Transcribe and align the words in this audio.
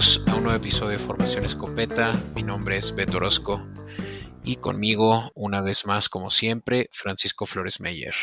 Bienvenidos 0.00 0.32
a 0.32 0.36
un 0.36 0.44
nuevo 0.44 0.56
episodio 0.56 0.90
de 0.92 1.04
Formación 1.04 1.44
Escopeta. 1.44 2.12
Mi 2.34 2.42
nombre 2.42 2.78
es 2.78 2.94
Beto 2.94 3.18
Orozco 3.18 3.62
y 4.42 4.56
conmigo, 4.56 5.30
una 5.34 5.60
vez 5.60 5.84
más, 5.84 6.08
como 6.08 6.30
siempre, 6.30 6.88
Francisco 6.90 7.44
Flores 7.44 7.80
Meyer. 7.80 8.14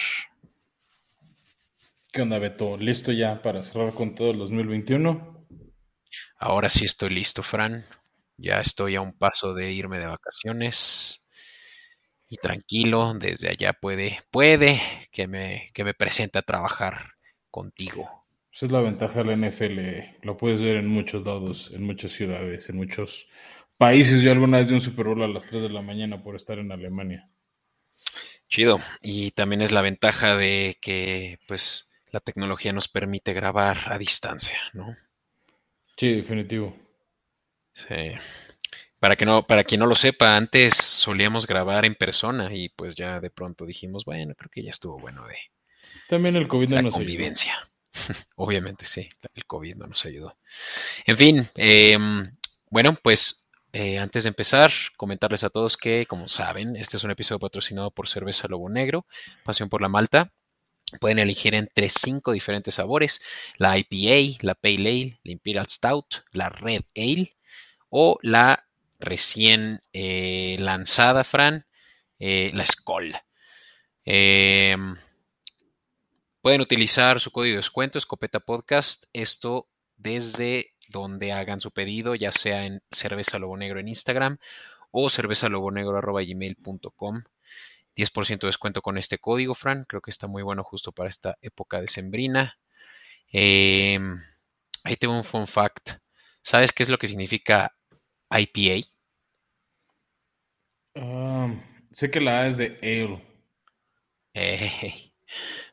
¿Qué 2.12 2.24
onda, 2.24 2.40
Beto? 2.40 2.78
¿Listo 2.78 3.12
ya 3.12 3.44
para 3.44 3.62
cerrar 3.62 3.94
con 3.94 4.16
todo 4.16 4.32
el 4.32 4.40
2021? 4.40 5.46
Ahora 6.40 6.68
sí 6.68 6.84
estoy 6.84 7.12
listo, 7.12 7.44
Fran. 7.44 7.86
Ya 8.38 8.60
estoy 8.60 8.96
a 8.96 9.02
un 9.02 9.14
paso 9.14 9.54
de 9.54 9.72
irme 9.72 10.00
de 10.00 10.08
vacaciones. 10.08 11.28
Y 12.28 12.38
tranquilo, 12.38 13.14
desde 13.14 13.50
allá 13.50 13.74
puede, 13.74 14.18
puede 14.32 14.82
que 15.12 15.28
me, 15.28 15.70
que 15.76 15.84
me 15.84 15.94
presente 15.94 16.40
a 16.40 16.42
trabajar 16.42 17.12
contigo. 17.52 18.17
Esa 18.58 18.66
es 18.66 18.72
la 18.72 18.82
ventaja 18.82 19.22
de 19.22 19.36
la 19.36 19.50
NFL. 19.50 20.26
Lo 20.26 20.36
puedes 20.36 20.60
ver 20.60 20.78
en 20.78 20.88
muchos 20.88 21.24
lados, 21.24 21.70
en 21.76 21.84
muchas 21.84 22.12
ciudades, 22.12 22.68
en 22.70 22.78
muchos 22.78 23.28
países. 23.78 24.24
Yo 24.24 24.32
alguna 24.32 24.58
vez 24.58 24.68
de 24.68 24.74
un 24.74 24.82
Super 24.82 25.06
Bowl 25.06 25.22
a 25.22 25.28
las 25.28 25.46
3 25.46 25.62
de 25.62 25.70
la 25.70 25.84
mañana 25.84 26.24
por 26.24 26.36
estar 26.36 26.58
en 26.58 26.72
Alemania. 26.72 27.30
Chido. 28.50 28.80
Y 29.04 29.30
también 29.30 29.62
es 29.62 29.72
la 29.72 29.84
ventaja 29.84 30.36
de 30.36 30.76
que, 30.82 31.38
pues, 31.48 31.92
la 32.10 32.20
tecnología 32.20 32.74
nos 32.74 32.88
permite 32.88 33.32
grabar 33.34 33.78
a 33.86 34.00
distancia, 34.00 34.58
¿no? 34.74 34.96
Sí, 35.96 36.16
definitivo. 36.16 36.76
Sí. 37.74 38.14
Para 39.00 39.16
que 39.16 39.28
no, 39.28 39.46
para 39.46 39.66
quien 39.66 39.82
no 39.82 39.86
lo 39.86 39.94
sepa, 39.94 40.36
antes 40.36 40.74
solíamos 40.76 41.46
grabar 41.46 41.86
en 41.86 41.94
persona 41.94 42.52
y 42.52 42.70
pues 42.70 42.96
ya 42.96 43.20
de 43.20 43.30
pronto 43.30 43.68
dijimos, 43.68 44.04
bueno, 44.04 44.34
creo 44.34 44.50
que 44.50 44.64
ya 44.64 44.72
estuvo 44.72 44.98
bueno 44.98 45.28
de 45.28 45.38
también 46.08 46.36
el 46.36 46.48
COVID 46.48 46.70
no 46.70 46.82
la 46.82 46.90
convivencia. 46.90 47.54
Obviamente 48.36 48.86
sí, 48.86 49.10
el 49.34 49.46
COVID 49.46 49.76
no 49.76 49.88
nos 49.88 50.06
ayudó. 50.06 50.38
En 51.06 51.18
fin, 51.18 51.48
em, 51.56 52.30
bueno, 52.70 52.96
pues 53.02 53.48
eh, 53.74 54.00
antes 54.00 54.24
de 54.24 54.30
empezar, 54.30 54.72
comentarles 54.96 55.44
a 55.44 55.50
todos 55.50 55.78
que, 55.78 56.06
como 56.08 56.28
saben, 56.28 56.76
este 56.76 56.98
es 56.98 57.04
un 57.04 57.12
episodio 57.12 57.40
patrocinado 57.40 57.92
por 57.92 58.08
Cerveza 58.08 58.48
Lobo 58.48 58.70
Negro, 58.70 59.06
Pasión 59.44 59.70
por 59.70 59.82
la 59.82 59.90
Malta. 59.90 60.32
Pueden 61.02 61.20
elegir 61.20 61.54
entre 61.54 61.90
cinco 61.90 62.32
diferentes 62.32 62.76
sabores, 62.76 63.22
la 63.58 63.78
IPA, 63.78 64.38
la 64.42 64.56
Pale 64.56 64.90
Ale, 64.90 65.20
la 65.24 65.32
Imperial 65.32 65.68
Stout, 65.68 66.24
la 66.32 66.50
Red 66.50 66.84
Ale 66.96 67.36
o 67.90 68.18
la 68.22 68.66
recién 69.00 69.82
eh, 69.92 70.56
lanzada, 70.60 71.24
Fran, 71.24 71.66
eh, 72.20 72.52
la 72.54 72.66
Skoll. 72.66 73.16
Pueden 76.48 76.62
utilizar 76.62 77.20
su 77.20 77.30
código 77.30 77.56
de 77.56 77.58
descuento, 77.58 77.98
Escopeta 77.98 78.40
Podcast, 78.40 79.04
esto 79.12 79.68
desde 79.98 80.72
donde 80.88 81.34
hagan 81.34 81.60
su 81.60 81.72
pedido, 81.72 82.16
ya 82.16 82.32
sea 82.32 82.66
en 82.66 82.82
Cerveza 82.90 83.38
Lobo 83.38 83.58
Negro 83.58 83.82
en 83.82 83.90
Instagram 83.90 84.38
o 84.90 85.10
cervezalobonegro.gmail.com. 85.10 87.24
10% 87.98 88.40
de 88.40 88.48
descuento 88.48 88.82
con 88.82 88.98
este 88.98 89.18
código, 89.18 89.56
Fran. 89.56 89.84
Creo 89.90 90.00
que 90.00 90.10
está 90.10 90.28
muy 90.28 90.42
bueno 90.42 90.64
justo 90.64 90.94
para 90.94 91.10
esta 91.10 91.38
época 91.42 91.82
de 91.82 91.90
sembrina. 91.90 92.58
Em, 93.30 94.16
ahí 94.86 94.96
tengo 94.96 95.18
un 95.18 95.26
fun 95.26 95.48
fact. 95.48 95.98
¿Sabes 96.42 96.72
qué 96.72 96.84
es 96.84 96.88
lo 96.88 96.98
que 96.98 97.08
significa 97.08 97.76
IPA? 98.32 98.88
Ah, 100.96 101.54
sé 101.92 102.10
que 102.10 102.22
la 102.22 102.44
A 102.44 102.48
es 102.48 102.56
de 102.56 102.78
ale. 102.82 103.22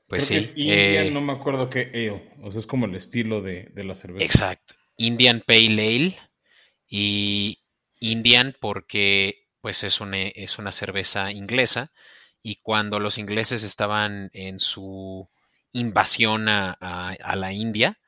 Pues 0.07 0.27
sí. 0.27 0.37
Indian, 0.57 1.07
eh, 1.07 1.11
no 1.11 1.21
me 1.21 1.33
acuerdo 1.33 1.71
qué 1.71 1.91
ale. 1.95 2.33
O 2.43 2.53
sea, 2.53 2.61
es 2.61 2.67
como 2.67 2.87
el 2.87 2.95
estilo 2.95 3.41
de, 3.41 3.71
la 3.75 3.95
cerveza. 3.95 4.25
Exacto. 4.25 4.75
Indian 4.97 5.43
Pale 5.45 5.67
Ale 5.71 6.17
y 6.89 7.63
Indian 8.01 8.55
porque 8.61 9.49
pues 9.61 9.83
es 9.83 10.01
una, 10.01 10.19
es 10.23 10.59
una 10.59 10.73
cerveza 10.73 11.33
inglesa 11.33 11.91
y 12.43 12.57
cuando 12.57 13.01
los 13.01 13.17
ingleses 13.17 13.63
estaban 13.63 14.31
en 14.35 14.59
su 14.59 15.29
invasión 15.73 16.49
a, 16.49 16.77
la 17.37 17.53
India, 17.53 17.99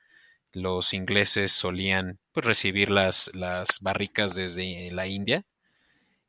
los 0.53 0.93
ingleses 0.93 1.53
solían 1.53 2.21
pues, 2.33 2.45
recibir 2.45 2.91
las, 2.91 3.35
las 3.35 3.81
barricas 3.81 4.35
desde 4.35 4.91
la 4.93 5.07
India, 5.07 5.47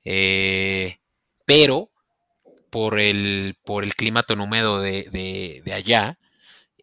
eh, 0.06 1.00
pero 1.46 1.92
por 2.70 3.00
el, 3.00 3.58
por 3.64 3.84
el 3.84 3.96
clima 3.96 4.24
tan 4.24 4.40
húmedo 4.40 4.82
de, 4.82 5.62
allá, 5.74 6.18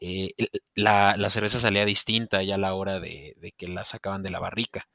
eh, 0.00 0.34
la, 0.75 1.31
cerveza 1.31 1.61
salía 1.61 1.84
distinta 1.84 2.43
ya 2.43 2.56
a 2.56 2.59
la 2.59 2.75
hora 2.75 3.00
de, 3.00 3.37
que 3.56 3.69
la 3.69 3.84
sacaban 3.84 4.23
de 4.23 4.31
la 4.31 4.41
barrica 4.41 4.89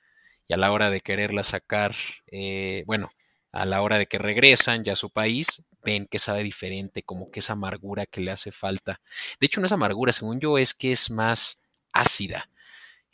y 0.48 0.54
a 0.54 0.58
la 0.58 0.72
hora 0.72 0.90
de 0.90 1.02
quererla 1.02 1.44
sacar, 1.44 1.96
eh, 2.28 2.84
bueno, 2.88 3.12
a 3.52 3.66
la 3.66 3.82
hora 3.82 3.98
de 3.98 4.08
que 4.08 4.18
regresan 4.18 4.84
ya 4.84 4.94
a 4.94 4.96
su 4.96 5.12
país, 5.12 5.68
ven 5.84 6.08
que 6.08 6.20
sabe 6.20 6.44
diferente, 6.44 7.04
como 7.04 7.32
que 7.32 7.40
esa 7.40 7.54
amargura 7.54 8.06
que 8.06 8.22
le 8.22 8.32
hace 8.32 8.52
falta. 8.52 9.00
De 9.40 9.46
hecho, 9.46 9.60
no 9.62 9.68
es 9.68 9.72
amargura, 9.72 10.12
según 10.12 10.40
yo, 10.40 10.58
es 10.58 10.74
que 10.74 10.92
es 10.92 11.12
más 11.12 11.62
ácida 11.92 12.50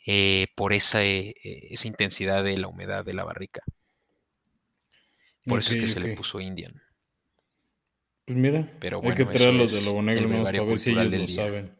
eh, 0.06 0.48
por 0.54 0.72
esa, 0.72 1.02
esa 1.02 1.88
intensidad 1.88 2.44
de 2.44 2.58
la 2.58 2.68
humedad 2.68 3.04
de 3.04 3.14
la 3.14 3.24
barrica. 3.24 3.62
Por 5.46 5.60
eso 5.60 5.72
es 5.72 5.80
que 5.80 5.86
se 5.86 6.00
le 6.00 6.16
puso 6.16 6.40
Indian. 6.40 6.82
Pues 8.26 8.36
mira, 8.36 8.68
Pero 8.80 9.00
hay 9.04 9.14
que 9.14 9.24
traerlos 9.24 9.72
de 9.72 9.82
Lobo 9.88 10.02
Negro 10.02 10.28
¿no? 10.28 10.42
para 10.42 10.62
ver 10.62 10.78
si 10.80 10.90
ellos 10.90 11.12
lo 11.12 11.26
saben. 11.28 11.76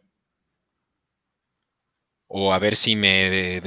O 2.27 2.53
a 2.53 2.59
ver 2.59 2.75
si 2.75 2.95
me 2.95 3.61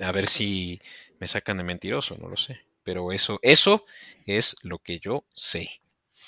a 0.00 0.12
ver 0.12 0.26
si 0.28 0.80
me 1.18 1.26
sacan 1.26 1.56
de 1.58 1.64
mentiroso, 1.64 2.16
no 2.20 2.28
lo 2.28 2.36
sé. 2.36 2.60
Pero 2.82 3.10
eso, 3.10 3.38
eso 3.42 3.84
es 4.26 4.56
lo 4.62 4.78
que 4.78 5.00
yo 5.00 5.24
sé. 5.34 5.80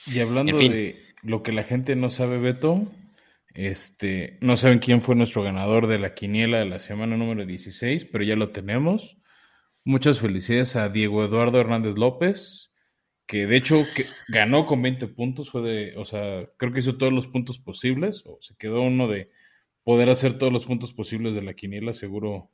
Y 0.06 0.20
hablando 0.20 0.58
de 0.58 0.96
lo 1.22 1.42
que 1.42 1.52
la 1.52 1.64
gente 1.64 1.94
no 1.94 2.10
sabe, 2.10 2.38
Beto, 2.38 2.82
este, 3.54 4.38
no 4.40 4.56
saben 4.56 4.78
quién 4.78 5.00
fue 5.00 5.14
nuestro 5.14 5.42
ganador 5.42 5.86
de 5.86 5.98
la 5.98 6.14
quiniela 6.14 6.58
de 6.58 6.66
la 6.66 6.78
semana 6.78 7.16
número 7.16 7.44
16, 7.44 8.06
pero 8.06 8.24
ya 8.24 8.34
lo 8.34 8.50
tenemos. 8.50 9.18
Muchas 9.84 10.20
felicidades 10.20 10.76
a 10.76 10.88
Diego 10.88 11.24
Eduardo 11.24 11.60
Hernández 11.60 11.96
López, 11.96 12.72
que 13.28 13.46
de 13.46 13.56
hecho 13.56 13.84
que 13.94 14.06
ganó 14.26 14.66
con 14.66 14.80
20 14.80 15.06
puntos, 15.08 15.50
fue 15.50 15.62
de, 15.62 15.96
o 15.98 16.06
sea, 16.06 16.48
creo 16.56 16.72
que 16.72 16.80
hizo 16.80 16.96
todos 16.96 17.12
los 17.12 17.26
puntos 17.26 17.58
posibles, 17.58 18.24
o 18.26 18.38
se 18.40 18.56
quedó 18.56 18.80
uno 18.80 19.06
de 19.06 19.30
poder 19.84 20.08
hacer 20.08 20.38
todos 20.38 20.52
los 20.52 20.64
puntos 20.64 20.94
posibles 20.94 21.34
de 21.34 21.42
la 21.42 21.52
quiniela, 21.52 21.92
seguro 21.92 22.50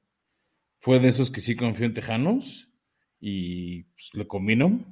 fue 0.80 0.98
de 0.98 1.08
esos 1.08 1.30
que 1.30 1.40
sí 1.40 1.54
confió 1.54 1.86
en 1.86 1.94
Tejanos 1.94 2.68
y 3.20 3.84
pues, 3.84 4.14
le 4.14 4.26
combinó 4.26 4.84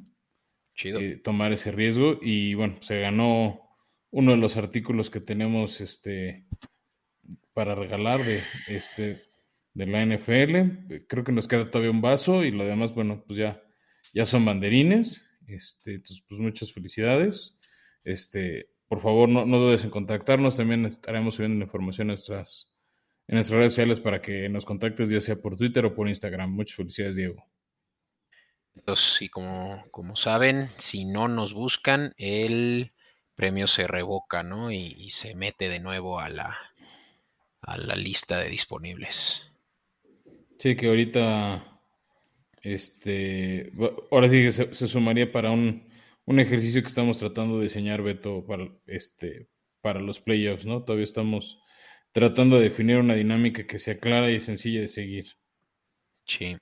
Chido. 0.75 1.01
Eh, 1.01 1.17
tomar 1.17 1.53
ese 1.53 1.73
riesgo 1.73 2.19
y 2.23 2.55
bueno, 2.55 2.77
se 2.81 3.01
ganó 3.01 3.61
uno 4.11 4.31
de 4.31 4.39
los 4.39 4.57
artículos 4.57 5.11
que 5.11 5.21
tenemos 5.21 5.81
este 5.81 6.47
para 7.53 7.75
regalar 7.75 8.25
de 8.25 8.41
este 8.69 9.25
de 9.75 9.87
la 9.87 10.05
NFL. 10.07 11.07
Creo 11.09 11.25
que 11.25 11.33
nos 11.33 11.49
queda 11.49 11.71
todavía 11.71 11.91
un 11.91 12.01
vaso 12.01 12.45
y 12.45 12.53
lo 12.53 12.65
demás, 12.65 12.95
bueno, 12.95 13.25
pues 13.27 13.39
ya, 13.39 13.63
ya 14.15 14.27
son 14.27 14.45
banderines. 14.45 15.29
Este, 15.47 15.95
entonces, 15.95 16.25
pues 16.29 16.41
muchas 16.41 16.73
felicidades. 16.73 17.57
Este, 18.05 18.71
por 18.89 19.01
favor, 19.01 19.29
no, 19.29 19.47
no 19.47 19.59
dudes 19.59 19.85
en 19.85 19.91
contactarnos. 19.91 20.57
También 20.57 20.85
estaremos 20.87 21.37
subiendo 21.37 21.65
información 21.65 22.07
en 22.07 22.15
nuestras, 22.15 22.73
en 23.29 23.37
nuestras 23.37 23.59
redes 23.59 23.73
sociales 23.73 24.01
para 24.01 24.21
que 24.21 24.49
nos 24.49 24.65
contactes, 24.65 25.09
ya 25.09 25.21
sea 25.21 25.37
por 25.37 25.57
Twitter 25.57 25.85
o 25.87 25.95
por 25.95 26.09
Instagram. 26.09 26.51
Muchas 26.51 26.77
felicidades, 26.77 27.17
Diego. 27.17 27.45
Y 29.21 29.29
como, 29.29 29.83
como 29.91 30.17
saben, 30.17 30.69
si 30.77 31.05
no 31.05 31.29
nos 31.29 31.53
buscan, 31.53 32.15
el 32.17 32.93
premio 33.35 33.67
se 33.67 33.87
revoca, 33.87 34.43
¿no? 34.43 34.71
Y, 34.73 35.11
se 35.11 35.35
mete 35.35 35.69
de 35.69 35.81
nuevo 35.81 36.21
a 36.21 36.29
la, 36.29 36.59
a 37.61 37.77
la 37.77 37.95
lista 37.95 38.39
de 38.39 38.49
disponibles. 38.49 39.51
Sí, 40.59 40.77
que 40.77 40.89
ahorita 40.89 41.72
este, 42.63 43.73
ahora 44.11 44.29
sí 44.29 44.43
que 44.43 44.53
se, 44.53 44.89
sumaría 44.89 45.31
para 45.31 45.51
un, 45.51 45.91
ejercicio 46.27 46.81
que 46.81 46.89
estamos 46.89 47.19
tratando 47.19 47.59
de 47.59 47.65
diseñar, 47.65 48.03
Beto, 48.03 48.45
para, 48.47 48.69
este, 48.87 49.49
para 49.83 50.01
los 50.01 50.21
playoffs, 50.21 50.65
¿no? 50.65 50.83
Todavía 50.83 51.05
estamos 51.05 51.61
tratando 52.13 52.57
de 52.57 52.65
definir 52.65 52.97
una 52.99 53.15
dinámica 53.15 53.67
que 53.67 53.79
sea 53.79 53.99
clara 53.99 54.31
y 54.31 54.41
sencilla 54.41 54.81
de 54.81 54.89
seguir. 54.89 55.27
Sí. 56.25 56.57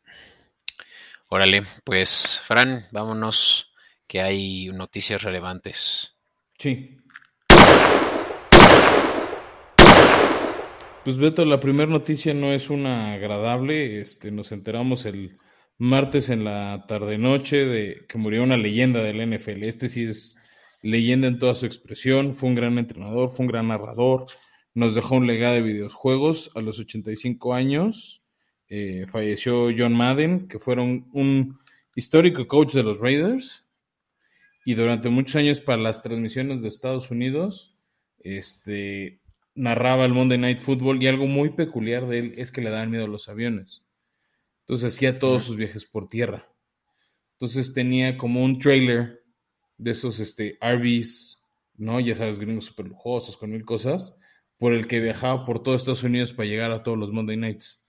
Órale, 1.29 1.63
pues, 1.85 2.41
Fran, 2.45 2.83
vámonos, 2.91 3.71
que 4.09 4.21
hay 4.21 4.71
noticias 4.73 5.23
relevantes. 5.23 6.17
Sí. 6.59 6.97
Pues 11.05 11.17
Beto, 11.17 11.45
la 11.45 11.61
primera 11.61 11.87
noticia 11.87 12.35
no 12.35 12.53
es 12.53 12.69
una 12.71 13.15
agradable, 13.15 14.01
este, 14.01 14.31
nos 14.31 14.53
enteramos 14.53 15.07
el 15.07 15.39
martes 15.81 16.29
en 16.29 16.45
la 16.45 16.85
tarde-noche 16.87 17.65
de 17.65 18.05
que 18.07 18.19
murió 18.19 18.43
una 18.43 18.59
leyenda 18.59 19.03
del 19.03 19.17
NFL. 19.27 19.65
Este 19.65 19.89
sí 19.89 20.05
es 20.05 20.37
leyenda 20.83 21.27
en 21.27 21.39
toda 21.39 21.55
su 21.55 21.65
expresión, 21.65 22.35
fue 22.35 22.51
un 22.51 22.55
gran 22.55 22.79
entrenador, 22.79 23.31
fue 23.31 23.45
un 23.47 23.51
gran 23.51 23.69
narrador, 23.69 24.27
nos 24.75 24.95
dejó 24.95 25.17
un 25.17 25.27
legado 25.27 25.55
de 25.55 25.63
videojuegos 25.63 26.51
a 26.55 26.61
los 26.61 26.79
85 26.79 27.55
años. 27.55 28.23
eh, 28.69 29.07
falleció 29.09 29.71
John 29.77 29.95
Madden, 29.95 30.47
que 30.49 30.59
fueron 30.61 31.09
un 31.13 31.59
histórico 31.97 32.47
coach 32.47 32.75
de 32.75 32.83
los 32.83 33.01
Raiders. 33.01 33.67
Y 34.67 34.75
durante 34.75 35.09
muchos 35.09 35.37
años 35.37 35.61
para 35.61 35.79
las 35.83 36.03
transmisiones 36.03 36.63
de 36.63 36.69
Estados 36.69 37.11
Unidos, 37.11 37.75
este, 38.19 39.21
narraba 39.55 40.05
el 40.05 40.13
Monday 40.13 40.39
Night 40.39 40.59
Football 40.61 41.03
y 41.03 41.07
algo 41.07 41.27
muy 41.27 41.51
peculiar 41.51 42.07
de 42.07 42.19
él 42.19 42.35
es 42.37 42.53
que 42.53 42.61
le 42.61 42.71
daban 42.71 42.91
miedo 42.91 43.07
a 43.07 43.09
los 43.09 43.29
aviones. 43.31 43.83
Entonces 44.71 44.95
hacía 44.95 45.19
todos 45.19 45.43
sus 45.43 45.57
viajes 45.57 45.85
por 45.85 46.09
tierra. 46.09 46.49
Entonces 47.33 47.75
tenía 47.75 48.17
como 48.17 48.45
un 48.45 48.61
trailer 48.61 49.25
de 49.77 49.91
esos 49.91 50.21
este, 50.21 50.59
RVs, 50.61 51.45
¿no? 51.77 51.99
Ya 51.99 52.15
sabes, 52.15 52.39
gringos 52.39 52.67
súper 52.67 52.87
lujosos, 52.87 53.37
con 53.37 53.51
mil 53.51 53.65
cosas, 53.65 54.17
por 54.59 54.73
el 54.73 54.87
que 54.87 55.01
viajaba 55.01 55.45
por 55.45 55.65
todo 55.65 55.75
Estados 55.75 56.05
Unidos 56.05 56.33
para 56.33 56.49
llegar 56.49 56.71
a 56.71 56.85
todos 56.85 56.97
los 56.97 57.11
Monday 57.11 57.37
Nights. 57.37 57.83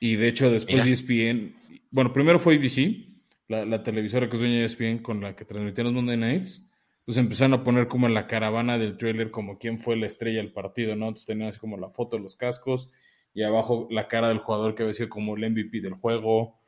Y 0.00 0.16
de 0.16 0.26
hecho, 0.26 0.50
después 0.50 0.84
de 0.84 0.90
ESPN, 0.90 1.54
bueno, 1.92 2.12
primero 2.12 2.40
fue 2.40 2.56
ABC, 2.56 3.06
la, 3.46 3.84
televisora 3.84 4.28
que 4.28 4.34
es 4.34 4.40
dueña 4.40 4.58
de 4.58 4.64
ESPN 4.64 4.98
con 4.98 5.20
la 5.20 5.36
que 5.36 5.44
transmitían 5.44 5.84
los 5.84 5.94
Monday 5.94 6.16
Nights. 6.16 6.66
Pues 7.04 7.18
empezaron 7.18 7.54
a 7.54 7.62
poner 7.62 7.86
como 7.86 8.08
en 8.08 8.14
la 8.14 8.26
caravana 8.26 8.78
del 8.78 8.98
trailer 8.98 9.30
como 9.30 9.58
quién 9.58 9.78
fue 9.78 9.94
la 9.94 10.08
estrella 10.08 10.38
del 10.38 10.50
partido, 10.50 10.96
¿no? 10.96 11.06
Entonces 11.06 11.26
tenían 11.26 11.50
así 11.50 11.60
como 11.60 11.76
la 11.76 11.88
foto 11.88 12.16
de 12.16 12.24
los 12.24 12.34
cascos 12.34 12.90
y 13.36 13.42
abajo 13.42 13.86
la 13.90 14.08
cara 14.08 14.28
del 14.28 14.38
jugador 14.38 14.74
que 14.74 14.82
había 14.82 14.94
sido 14.94 15.10
como 15.10 15.36
el 15.36 15.50
MVP 15.50 15.82
del 15.82 15.92
juego 15.92 16.58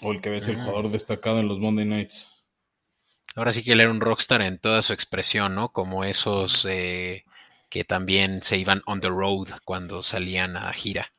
o 0.00 0.10
el 0.10 0.20
que 0.20 0.28
había 0.28 0.40
sido 0.40 0.54
el 0.54 0.60
ah. 0.60 0.64
jugador 0.64 0.90
destacado 0.90 1.38
en 1.38 1.46
los 1.46 1.60
Monday 1.60 1.84
Nights. 1.84 2.28
Ahora 3.36 3.52
sí 3.52 3.62
que 3.62 3.72
él 3.72 3.80
era 3.80 3.92
un 3.92 4.00
rockstar 4.00 4.42
en 4.42 4.58
toda 4.58 4.82
su 4.82 4.92
expresión, 4.92 5.54
¿no? 5.54 5.68
Como 5.68 6.02
esos 6.02 6.66
eh, 6.68 7.24
que 7.70 7.84
también 7.84 8.42
se 8.42 8.58
iban 8.58 8.82
on 8.86 9.00
the 9.00 9.08
road 9.08 9.50
cuando 9.64 10.02
salían 10.02 10.56
a 10.56 10.72
gira. 10.72 11.12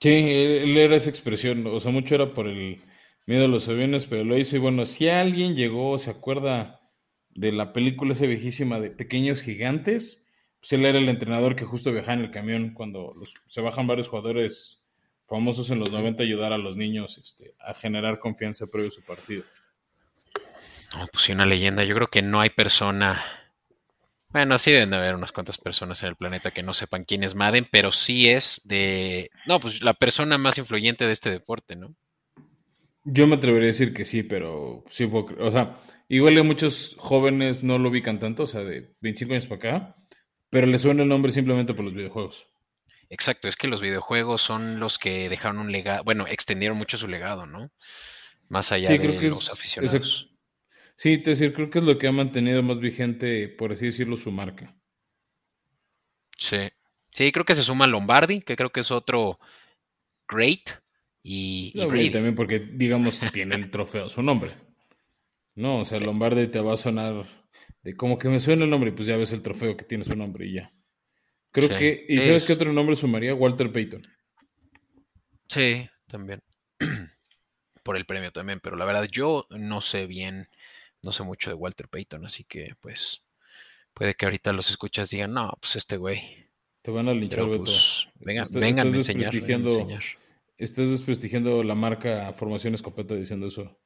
Sí, 0.00 0.10
él 0.10 0.76
era 0.76 0.94
esa 0.94 1.10
expresión, 1.10 1.66
o 1.66 1.80
sea, 1.80 1.90
mucho 1.90 2.14
era 2.14 2.32
por 2.32 2.46
el 2.46 2.84
miedo 3.26 3.46
a 3.46 3.48
los 3.48 3.68
aviones, 3.68 4.06
pero 4.06 4.22
lo 4.22 4.38
hizo 4.38 4.54
y 4.54 4.60
bueno, 4.60 4.86
si 4.86 5.08
alguien 5.08 5.56
llegó, 5.56 5.98
se 5.98 6.10
acuerda 6.10 6.82
de 7.30 7.50
la 7.50 7.72
película 7.72 8.12
esa 8.12 8.26
viejísima 8.26 8.78
de 8.78 8.90
Pequeños 8.90 9.42
Gigantes, 9.42 10.23
pues 10.64 10.72
él 10.72 10.86
era 10.86 10.98
el 10.98 11.10
entrenador 11.10 11.54
que 11.54 11.66
justo 11.66 11.92
viajaba 11.92 12.14
en 12.14 12.24
el 12.24 12.30
camión 12.30 12.70
cuando 12.72 13.14
se 13.44 13.60
bajan 13.60 13.86
varios 13.86 14.08
jugadores 14.08 14.82
famosos 15.28 15.70
en 15.70 15.78
los 15.78 15.92
90 15.92 16.22
a 16.22 16.24
ayudar 16.24 16.54
a 16.54 16.58
los 16.58 16.74
niños 16.74 17.18
este, 17.18 17.50
a 17.60 17.74
generar 17.74 18.18
confianza 18.18 18.66
previo 18.66 18.88
a 18.88 18.92
su 18.92 19.02
partido. 19.02 19.44
No, 20.96 21.04
pues 21.12 21.22
sí, 21.22 21.32
una 21.32 21.44
leyenda. 21.44 21.84
Yo 21.84 21.94
creo 21.94 22.06
que 22.06 22.22
no 22.22 22.40
hay 22.40 22.48
persona. 22.48 23.22
Bueno, 24.30 24.56
sí 24.56 24.72
deben 24.72 24.88
de 24.88 24.96
haber 24.96 25.14
unas 25.14 25.32
cuantas 25.32 25.58
personas 25.58 26.02
en 26.02 26.08
el 26.08 26.16
planeta 26.16 26.50
que 26.50 26.62
no 26.62 26.72
sepan 26.72 27.04
quién 27.04 27.24
es 27.24 27.34
Madden, 27.34 27.68
pero 27.70 27.92
sí 27.92 28.30
es 28.30 28.62
de. 28.64 29.30
No, 29.44 29.60
pues 29.60 29.82
la 29.82 29.92
persona 29.92 30.38
más 30.38 30.56
influyente 30.56 31.04
de 31.04 31.12
este 31.12 31.28
deporte, 31.28 31.76
¿no? 31.76 31.94
Yo 33.04 33.26
me 33.26 33.34
atrevería 33.34 33.66
a 33.66 33.72
decir 33.72 33.92
que 33.92 34.06
sí, 34.06 34.22
pero 34.22 34.82
sí, 34.88 35.04
o 35.12 35.52
sea, 35.52 35.76
igual 36.08 36.42
muchos 36.42 36.96
jóvenes 36.98 37.62
no 37.62 37.76
lo 37.76 37.90
ubican 37.90 38.18
tanto, 38.18 38.44
o 38.44 38.46
sea, 38.46 38.64
de 38.64 38.94
25 39.02 39.34
años 39.34 39.46
para 39.46 39.56
acá, 39.58 39.96
pero 40.50 40.66
le 40.66 40.78
suena 40.78 41.02
el 41.02 41.08
nombre 41.08 41.32
simplemente 41.32 41.74
por 41.74 41.84
los 41.84 41.94
videojuegos. 41.94 42.46
Exacto, 43.10 43.48
es 43.48 43.56
que 43.56 43.68
los 43.68 43.80
videojuegos 43.80 44.42
son 44.42 44.80
los 44.80 44.98
que 44.98 45.28
dejaron 45.28 45.58
un 45.58 45.72
legado, 45.72 46.04
bueno, 46.04 46.26
extendieron 46.26 46.76
mucho 46.76 46.96
su 46.96 47.08
legado, 47.08 47.46
¿no? 47.46 47.70
Más 48.48 48.72
allá 48.72 48.90
de 48.90 48.98
los 49.30 49.50
aficionados. 49.50 50.30
sí, 50.96 51.18
te 51.18 51.30
decir, 51.30 51.52
creo 51.54 51.70
que 51.70 51.78
es 51.78 51.84
lo 51.84 51.98
que 51.98 52.08
ha 52.08 52.12
mantenido 52.12 52.62
más 52.62 52.80
vigente, 52.80 53.48
por 53.48 53.72
así 53.72 53.86
decirlo, 53.86 54.16
su 54.16 54.30
marca. 54.30 54.74
Sí, 56.36 56.68
sí, 57.10 57.30
creo 57.32 57.44
que 57.44 57.54
se 57.54 57.62
suma 57.62 57.86
Lombardi, 57.86 58.40
que 58.40 58.56
creo 58.56 58.70
que 58.70 58.80
es 58.80 58.90
otro 58.90 59.38
great, 60.28 60.70
y, 61.26 61.72
también 61.72 62.34
porque, 62.34 62.58
digamos, 62.58 63.18
tiene 63.32 63.54
el 63.54 63.70
trofeo 63.70 64.10
su 64.10 64.22
nombre. 64.22 64.50
No, 65.54 65.80
o 65.80 65.84
sea, 65.84 65.98
Lombardi 65.98 66.48
te 66.48 66.60
va 66.60 66.74
a 66.74 66.76
sonar 66.76 67.24
de 67.84 67.94
como 67.94 68.18
que 68.18 68.28
me 68.28 68.40
suena 68.40 68.64
el 68.64 68.70
nombre, 68.70 68.92
pues 68.92 69.06
ya 69.06 69.16
ves 69.16 69.32
el 69.32 69.42
trofeo 69.42 69.76
que 69.76 69.84
tiene 69.84 70.04
su 70.04 70.16
nombre 70.16 70.46
y 70.46 70.54
ya. 70.54 70.72
Creo 71.52 71.68
que, 71.68 72.04
¿y 72.08 72.18
sabes 72.18 72.46
qué 72.46 72.54
otro 72.54 72.72
nombre 72.72 72.96
sumaría? 72.96 73.34
Walter 73.34 73.70
Payton. 73.70 74.04
Sí, 75.48 75.88
también. 76.08 76.42
Por 77.84 77.96
el 77.96 78.06
premio 78.06 78.32
también, 78.32 78.58
pero 78.60 78.76
la 78.76 78.86
verdad 78.86 79.08
yo 79.08 79.46
no 79.50 79.80
sé 79.80 80.06
bien, 80.06 80.48
no 81.02 81.12
sé 81.12 81.22
mucho 81.22 81.50
de 81.50 81.54
Walter 81.54 81.88
Payton, 81.88 82.26
así 82.26 82.44
que 82.44 82.70
pues 82.80 83.24
puede 83.92 84.14
que 84.14 84.24
ahorita 84.24 84.52
los 84.52 84.70
escuchas 84.70 85.10
digan, 85.10 85.34
no, 85.34 85.52
pues 85.60 85.76
este 85.76 85.96
güey. 85.96 86.48
Te 86.82 86.90
van 86.90 87.08
a 87.08 87.14
linchar, 87.14 87.46
pues, 87.56 88.08
venga, 88.16 88.44
vengan 88.50 88.92
a 88.92 88.96
enseñar, 88.96 89.34
enseñar 89.34 90.02
estás 90.56 90.90
desprestigiando 90.90 91.62
la 91.62 91.74
marca 91.74 92.32
Formación 92.32 92.74
Escopeta 92.74 93.14
diciendo 93.14 93.46
eso. 93.46 93.78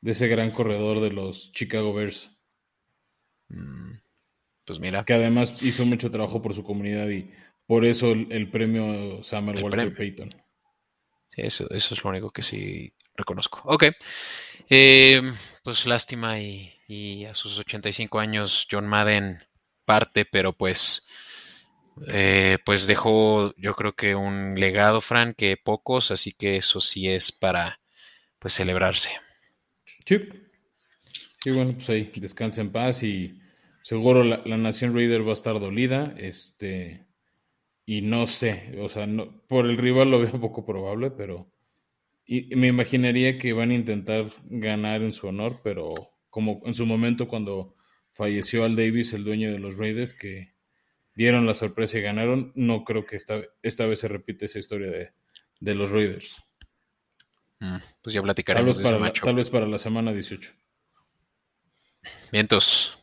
De 0.00 0.12
ese 0.12 0.28
gran 0.28 0.50
corredor 0.50 1.00
de 1.00 1.10
los 1.10 1.52
Chicago 1.52 1.92
Bears. 1.92 2.30
Mm, 3.50 3.98
pues 4.64 4.80
mira. 4.80 5.04
Que 5.04 5.14
además 5.14 5.62
hizo 5.62 5.84
mucho 5.84 6.10
trabajo 6.10 6.40
por 6.42 6.54
su 6.54 6.64
comunidad 6.64 7.08
y 7.08 7.30
por 7.66 7.84
eso 7.84 8.12
el, 8.12 8.50
premio 8.50 9.22
Samuel 9.22 9.62
Walter 9.62 9.94
Payton. 9.94 10.30
Sí, 11.28 11.42
eso, 11.42 11.70
eso 11.70 11.94
es 11.94 12.02
lo 12.02 12.10
único 12.10 12.30
que 12.30 12.42
sí 12.42 12.92
reconozco. 13.14 13.60
Ok. 13.64 13.84
Eh, 14.68 15.22
pues 15.62 15.86
lástima 15.86 16.40
y, 16.40 16.72
y 16.88 17.24
a 17.26 17.34
sus 17.34 17.58
85 17.58 18.18
años 18.18 18.66
John 18.70 18.86
Madden 18.86 19.38
parte, 19.84 20.24
pero 20.24 20.52
pues 20.52 21.06
eh, 22.08 22.58
pues 22.64 22.86
dejó 22.86 23.54
yo 23.56 23.74
creo 23.74 23.94
que 23.94 24.14
un 24.14 24.54
legado, 24.58 25.00
Fran, 25.00 25.34
que 25.34 25.56
pocos, 25.56 26.10
así 26.10 26.32
que 26.32 26.56
eso 26.56 26.80
sí 26.80 27.08
es 27.08 27.32
para 27.32 27.80
pues 28.38 28.54
celebrarse. 28.54 29.10
Sí. 30.06 30.28
Sí, 31.42 31.50
bueno, 31.50 31.72
pues 31.72 31.88
ahí 31.88 32.10
descansa 32.16 32.60
en 32.60 32.70
paz 32.70 33.02
y 33.02 33.40
seguro 33.82 34.24
la, 34.24 34.56
Nación 34.56 34.94
Raider 34.94 35.26
va 35.26 35.30
a 35.30 35.34
estar 35.34 35.58
dolida, 35.58 36.14
este, 36.18 37.06
y 37.86 38.02
no 38.02 38.26
sé, 38.26 38.78
o 38.78 38.88
sea, 38.88 39.06
no, 39.06 39.42
por 39.48 39.66
el 39.66 39.78
rival 39.78 40.10
lo 40.10 40.20
veo 40.20 40.40
poco 40.40 40.66
probable, 40.66 41.10
pero 41.10 41.50
y, 42.26 42.54
me 42.54 42.68
imaginaría 42.68 43.38
que 43.38 43.52
van 43.52 43.70
a 43.70 43.74
intentar 43.74 44.26
ganar 44.44 45.02
en 45.02 45.12
su 45.12 45.26
honor, 45.26 45.56
pero 45.64 46.12
como 46.28 46.60
en 46.64 46.74
su 46.74 46.86
momento 46.86 47.26
cuando 47.26 47.74
falleció 48.12 48.64
Al 48.64 48.76
Davis, 48.76 49.12
el 49.12 49.24
dueño 49.24 49.50
de 49.50 49.58
los 49.58 49.76
Raiders, 49.76 50.14
que 50.14 50.54
dieron 51.14 51.46
la 51.46 51.54
sorpresa 51.54 51.98
y 51.98 52.02
ganaron. 52.02 52.52
No 52.54 52.84
creo 52.84 53.04
que 53.04 53.16
esta, 53.16 53.40
esta 53.62 53.86
vez 53.86 54.00
se 54.00 54.08
repite 54.08 54.46
esa 54.46 54.58
historia 54.58 54.90
de, 54.90 55.12
de 55.58 55.74
los 55.74 55.90
Raiders. 55.90 56.36
Mm, 57.58 57.78
pues 58.02 58.14
ya 58.14 58.22
platicaremos 58.22 58.80
tal 58.82 59.00
vez, 59.00 59.10
para, 59.10 59.12
tal 59.12 59.34
vez 59.34 59.50
para 59.50 59.66
la 59.66 59.78
semana 59.78 60.12
18. 60.12 60.52
Vientos. 62.32 62.96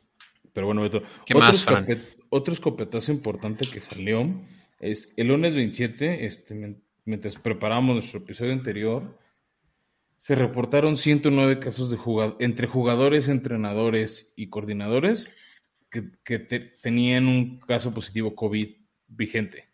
Pero 0.54 0.68
bueno, 0.68 0.82
Beto. 0.82 1.04
¿Qué 1.26 1.34
otro 1.36 1.48
más, 1.48 2.18
Otro 2.30 2.54
escopetazo 2.54 3.12
importante 3.12 3.68
que 3.70 3.82
salió 3.82 4.28
es 4.80 5.14
el 5.18 5.28
lunes 5.28 5.54
27, 5.54 6.26
este, 6.26 6.78
mientras 7.06 7.36
preparamos 7.36 7.96
nuestro 7.96 8.20
episodio 8.20 8.54
anterior, 8.54 9.18
se 10.16 10.34
reportaron 10.34 10.98
109 10.98 11.60
casos 11.60 11.92
de 11.92 11.98
entre 12.40 12.68
jugadores, 12.68 13.28
entrenadores 13.28 14.34
y 14.36 14.50
coordinadores 14.50 15.36
que, 15.90 16.40
tenían 16.82 17.28
un 17.28 17.60
caso 17.60 17.94
positivo 17.94 18.36
COVID 18.36 18.70
vigente. 19.08 19.70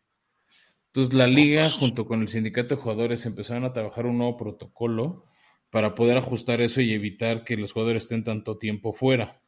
Entonces 0.87 1.13
la 1.13 1.27
liga 1.27 1.69
junto 1.69 2.05
con 2.05 2.21
el 2.21 2.27
sindicato 2.27 2.75
de 2.75 2.81
jugadores 2.81 3.25
empezaron 3.25 3.63
a 3.63 3.73
trabajar 3.73 4.05
un 4.05 4.17
nuevo 4.17 4.37
protocolo 4.37 5.25
para 5.69 5.95
poder 5.95 6.17
ajustar 6.17 6.61
eso 6.61 6.81
y 6.81 6.93
evitar 6.93 7.43
que 7.43 7.57
los 7.57 7.71
jugadores 7.71 8.03
estén 8.03 8.23
tanto 8.23 8.57
tiempo 8.57 8.93
fuera. 8.93 9.41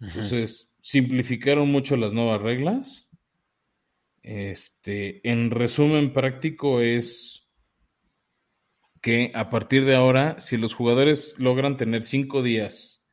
Entonces 0.00 0.74
simplificaron 0.80 1.70
mucho 1.70 1.96
las 1.96 2.12
nuevas 2.12 2.42
reglas. 2.42 3.08
Este, 4.22 5.26
en 5.30 5.50
resumen 5.50 6.12
práctico 6.12 6.80
es 6.80 7.46
que 9.00 9.32
a 9.34 9.50
partir 9.50 9.84
de 9.84 9.94
ahora, 9.94 10.40
si 10.40 10.56
los 10.56 10.74
jugadores 10.74 11.34
logran 11.38 11.76
tener 11.76 12.02
cinco 12.02 12.42
días 12.42 13.06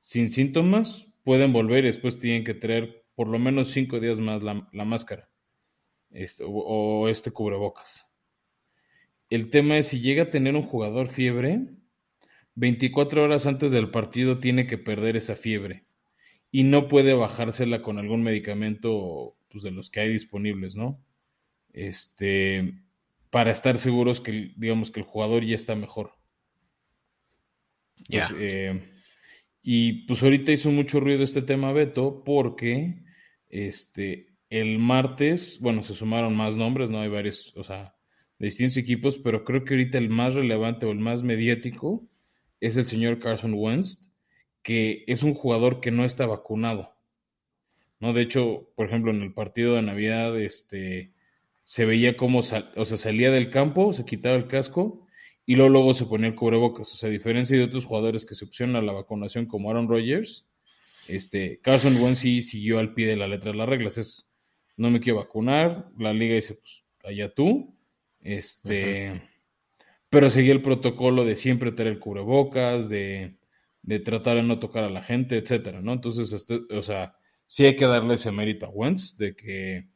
sin 0.00 0.30
síntomas, 0.30 1.08
pueden 1.22 1.52
volver 1.52 1.84
y 1.84 1.88
después 1.88 2.18
tienen 2.18 2.44
que 2.44 2.54
traer 2.54 3.04
por 3.14 3.28
lo 3.28 3.38
menos 3.38 3.70
cinco 3.70 4.00
días 4.00 4.18
más 4.18 4.42
la, 4.42 4.54
máscara 4.84 5.28
este, 6.10 6.44
o, 6.46 7.08
este 7.08 7.30
cubrebocas. 7.30 8.06
El 9.30 9.50
tema 9.50 9.78
es 9.78 9.88
si 9.88 10.00
llega 10.00 10.24
a 10.24 10.30
tener 10.30 10.54
un 10.54 10.62
jugador 10.62 11.08
fiebre, 11.08 11.60
24 12.54 13.24
horas 13.24 13.46
antes 13.46 13.72
del 13.72 13.90
partido 13.90 14.38
tiene 14.38 14.66
que 14.66 14.78
perder 14.78 15.16
esa 15.16 15.36
fiebre 15.36 15.83
y 16.54 16.62
no 16.62 16.86
puede 16.86 17.14
bajársela 17.14 17.82
con 17.82 17.98
algún 17.98 18.22
medicamento 18.22 19.36
pues, 19.50 19.64
de 19.64 19.72
los 19.72 19.90
que 19.90 19.98
hay 19.98 20.12
disponibles, 20.12 20.76
¿no? 20.76 21.04
Este, 21.72 22.74
para 23.28 23.50
estar 23.50 23.76
seguros 23.76 24.20
que, 24.20 24.52
digamos, 24.56 24.92
que 24.92 25.00
el 25.00 25.06
jugador 25.06 25.44
ya 25.44 25.56
está 25.56 25.74
mejor. 25.74 26.12
Ya. 28.08 28.30
Eh, 28.38 28.88
y 29.62 30.06
pues 30.06 30.22
ahorita 30.22 30.52
hizo 30.52 30.70
mucho 30.70 31.00
ruido 31.00 31.24
este 31.24 31.42
tema, 31.42 31.72
Beto, 31.72 32.22
porque 32.22 33.02
este, 33.48 34.28
el 34.48 34.78
martes, 34.78 35.58
bueno, 35.60 35.82
se 35.82 35.92
sumaron 35.92 36.36
más 36.36 36.56
nombres, 36.56 36.88
¿no? 36.88 37.00
Hay 37.00 37.08
varios, 37.08 37.52
o 37.56 37.64
sea, 37.64 37.96
de 38.38 38.46
distintos 38.46 38.76
equipos, 38.76 39.18
pero 39.18 39.44
creo 39.44 39.64
que 39.64 39.74
ahorita 39.74 39.98
el 39.98 40.08
más 40.08 40.34
relevante 40.34 40.86
o 40.86 40.92
el 40.92 41.00
más 41.00 41.24
mediático 41.24 42.08
es 42.60 42.76
el 42.76 42.86
señor 42.86 43.18
Carson 43.18 43.54
Wentz, 43.54 44.13
que 44.64 45.04
es 45.06 45.22
un 45.22 45.34
jugador 45.34 45.80
que 45.80 45.92
no 45.92 46.04
está 46.04 46.26
vacunado. 46.26 46.96
¿no? 48.00 48.12
De 48.12 48.22
hecho, 48.22 48.70
por 48.74 48.86
ejemplo, 48.88 49.12
en 49.12 49.22
el 49.22 49.32
partido 49.32 49.76
de 49.76 49.82
Navidad, 49.82 50.36
este, 50.40 51.12
se 51.62 51.84
veía 51.84 52.16
cómo 52.16 52.40
o 52.40 52.42
sea, 52.42 52.72
salía 52.96 53.30
del 53.30 53.50
campo, 53.50 53.92
se 53.92 54.06
quitaba 54.06 54.34
el 54.34 54.48
casco 54.48 55.06
y 55.46 55.54
luego, 55.54 55.68
luego 55.70 55.94
se 55.94 56.06
ponía 56.06 56.28
el 56.28 56.34
cubrebocas. 56.34 56.90
O 56.92 56.96
sea, 56.96 57.10
a 57.10 57.12
diferencia 57.12 57.56
de 57.56 57.62
otros 57.62 57.84
jugadores 57.84 58.24
que 58.24 58.34
se 58.34 58.46
opcionan 58.46 58.76
a 58.76 58.82
la 58.82 58.92
vacunación 58.92 59.46
como 59.46 59.70
Aaron 59.70 59.86
Rodgers, 59.86 60.46
este, 61.08 61.60
Carson 61.60 61.96
Wentz 62.00 62.20
sí 62.20 62.40
siguió 62.40 62.78
al 62.78 62.94
pie 62.94 63.06
de 63.06 63.16
la 63.16 63.28
letra 63.28 63.52
de 63.52 63.58
las 63.58 63.68
reglas. 63.68 63.98
Es, 63.98 64.26
no 64.78 64.90
me 64.90 65.00
quiero 65.00 65.18
vacunar, 65.18 65.90
la 65.98 66.14
liga 66.14 66.36
dice, 66.36 66.54
pues 66.54 66.84
allá 67.04 67.32
tú. 67.34 67.74
Este, 68.22 69.12
pero 70.08 70.30
seguía 70.30 70.54
el 70.54 70.62
protocolo 70.62 71.26
de 71.26 71.36
siempre 71.36 71.70
tener 71.70 71.92
el 71.92 71.98
cubrebocas, 71.98 72.88
de, 72.88 73.36
de, 73.84 74.00
tratar 74.00 74.36
de 74.36 74.42
no 74.42 74.58
tocar 74.58 74.84
a 74.84 74.90
la 74.90 75.02
gente, 75.02 75.36
etcétera, 75.36 75.80
¿no? 75.80 75.92
Entonces, 75.92 76.32
este, 76.32 76.60
o 76.70 76.82
sea, 76.82 77.16
sí 77.46 77.64
hay 77.64 77.76
que 77.76 77.86
darle 77.86 78.14
ese 78.14 78.32
mérito 78.32 78.66
a 78.66 78.70
Wentz 78.70 79.16
de 79.16 79.36
que 79.36 79.88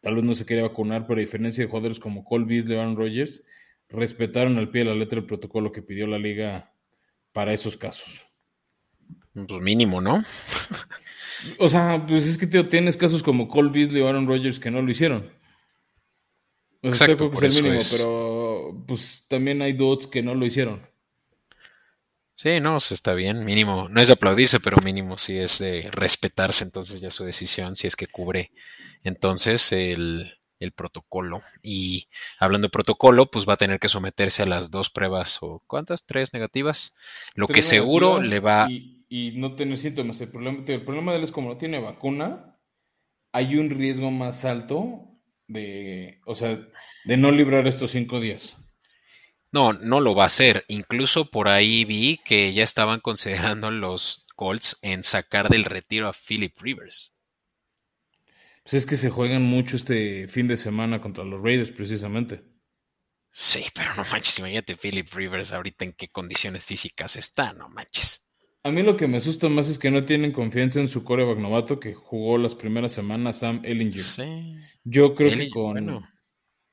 tal 0.00 0.16
vez 0.16 0.24
no 0.24 0.34
se 0.34 0.46
quería 0.46 0.64
vacunar, 0.64 1.06
pero 1.06 1.18
a 1.18 1.24
diferencia 1.24 1.62
de 1.62 1.70
jugadores 1.70 2.00
como 2.00 2.24
Cole 2.24 2.46
Beasley 2.46 2.76
Aaron 2.76 2.96
Rodgers, 2.96 3.44
respetaron 3.88 4.58
al 4.58 4.70
pie 4.70 4.84
de 4.84 4.90
la 4.90 4.96
letra 4.96 5.18
el 5.18 5.26
protocolo 5.26 5.70
que 5.70 5.82
pidió 5.82 6.06
la 6.06 6.18
liga 6.18 6.74
para 7.32 7.52
esos 7.52 7.76
casos. 7.76 8.26
Pues 9.34 9.60
mínimo, 9.60 10.00
¿no? 10.00 10.22
o 11.58 11.68
sea, 11.68 12.04
pues 12.06 12.26
es 12.26 12.38
que 12.38 12.46
tío, 12.46 12.68
tienes 12.68 12.96
casos 12.96 13.22
como 13.22 13.48
Cole 13.48 13.70
Beasley 13.70 14.02
o 14.02 14.08
Aaron 14.08 14.26
Rodgers 14.26 14.58
que 14.58 14.70
no 14.70 14.82
lo 14.82 14.90
hicieron. 14.90 15.30
Exacto, 16.82 17.30
por 17.30 17.44
eso 17.44 17.62
mínimo, 17.62 17.80
pero 17.92 18.84
pues 18.86 19.24
también 19.28 19.62
hay 19.62 19.72
dudes 19.72 20.08
que 20.08 20.22
no 20.22 20.34
lo 20.34 20.44
hicieron. 20.44 20.91
Sí, 22.42 22.58
no, 22.58 22.78
está 22.78 23.14
bien, 23.14 23.44
mínimo. 23.44 23.88
No 23.88 24.00
es 24.00 24.08
de 24.08 24.14
aplaudirse, 24.14 24.58
pero 24.58 24.78
mínimo 24.82 25.16
sí 25.16 25.38
es 25.38 25.60
de 25.60 25.88
respetarse 25.92 26.64
entonces 26.64 27.00
ya 27.00 27.12
su 27.12 27.22
decisión, 27.22 27.76
si 27.76 27.86
es 27.86 27.94
que 27.94 28.08
cubre 28.08 28.50
entonces 29.04 29.70
el, 29.70 30.32
el 30.58 30.72
protocolo. 30.72 31.40
Y 31.62 32.08
hablando 32.40 32.66
de 32.66 32.72
protocolo, 32.72 33.30
pues 33.30 33.48
va 33.48 33.52
a 33.52 33.58
tener 33.58 33.78
que 33.78 33.88
someterse 33.88 34.42
a 34.42 34.46
las 34.46 34.72
dos 34.72 34.90
pruebas, 34.90 35.38
o 35.40 35.62
¿cuántas? 35.68 36.04
¿Tres 36.04 36.34
negativas? 36.34 36.96
Lo 37.36 37.46
que 37.46 37.62
seguro 37.62 38.20
le 38.20 38.40
va... 38.40 38.66
Y, 38.68 39.04
no 39.36 39.54
tener 39.54 39.78
síntomas. 39.78 40.20
El 40.20 40.30
problema, 40.30 40.64
el 40.66 40.84
problema 40.84 41.12
de 41.12 41.18
él 41.18 41.24
es 41.24 41.30
como 41.30 41.50
no 41.50 41.58
tiene 41.58 41.78
vacuna, 41.78 42.58
hay 43.30 43.54
un 43.54 43.70
riesgo 43.70 44.10
más 44.10 44.44
alto 44.44 45.12
de, 45.46 46.20
o 46.26 46.34
sea, 46.34 46.58
de 47.04 47.16
no 47.16 47.30
librar 47.30 47.68
estos 47.68 47.92
cinco 47.92 48.18
días. 48.18 48.56
No, 49.52 49.74
no 49.74 50.00
lo 50.00 50.14
va 50.14 50.24
a 50.24 50.26
hacer. 50.26 50.64
Incluso 50.68 51.30
por 51.30 51.48
ahí 51.48 51.84
vi 51.84 52.18
que 52.24 52.52
ya 52.52 52.64
estaban 52.64 53.00
considerando 53.02 53.70
los 53.70 54.26
Colts 54.34 54.78
en 54.82 55.04
sacar 55.04 55.48
del 55.48 55.64
retiro 55.64 56.08
a 56.08 56.12
Philip 56.12 56.58
Rivers. 56.60 57.18
Pues 58.62 58.74
es 58.74 58.86
que 58.86 58.96
se 58.96 59.10
juegan 59.10 59.42
mucho 59.42 59.76
este 59.76 60.28
fin 60.28 60.48
de 60.48 60.56
semana 60.56 61.00
contra 61.00 61.24
los 61.24 61.42
Raiders, 61.42 61.72
precisamente. 61.72 62.42
Sí, 63.30 63.64
pero 63.74 63.94
no 63.96 64.04
manches, 64.10 64.38
imagínate 64.38 64.76
Philip 64.76 65.12
Rivers 65.12 65.52
ahorita 65.52 65.84
en 65.84 65.94
qué 65.94 66.08
condiciones 66.08 66.66
físicas 66.66 67.16
está, 67.16 67.52
no 67.54 67.68
manches. 67.70 68.30
A 68.62 68.70
mí 68.70 68.82
lo 68.82 68.96
que 68.96 69.08
me 69.08 69.16
asusta 69.16 69.48
más 69.48 69.68
es 69.68 69.78
que 69.78 69.90
no 69.90 70.04
tienen 70.04 70.32
confianza 70.32 70.78
en 70.78 70.88
su 70.88 71.02
coreback 71.02 71.38
novato 71.38 71.80
que 71.80 71.94
jugó 71.94 72.38
las 72.38 72.54
primeras 72.54 72.92
semanas, 72.92 73.38
Sam 73.38 73.60
Ellinger. 73.64 74.00
Sí. 74.00 74.54
Yo 74.84 75.16
creo 75.16 75.36
que 75.36 75.50
con, 75.50 76.04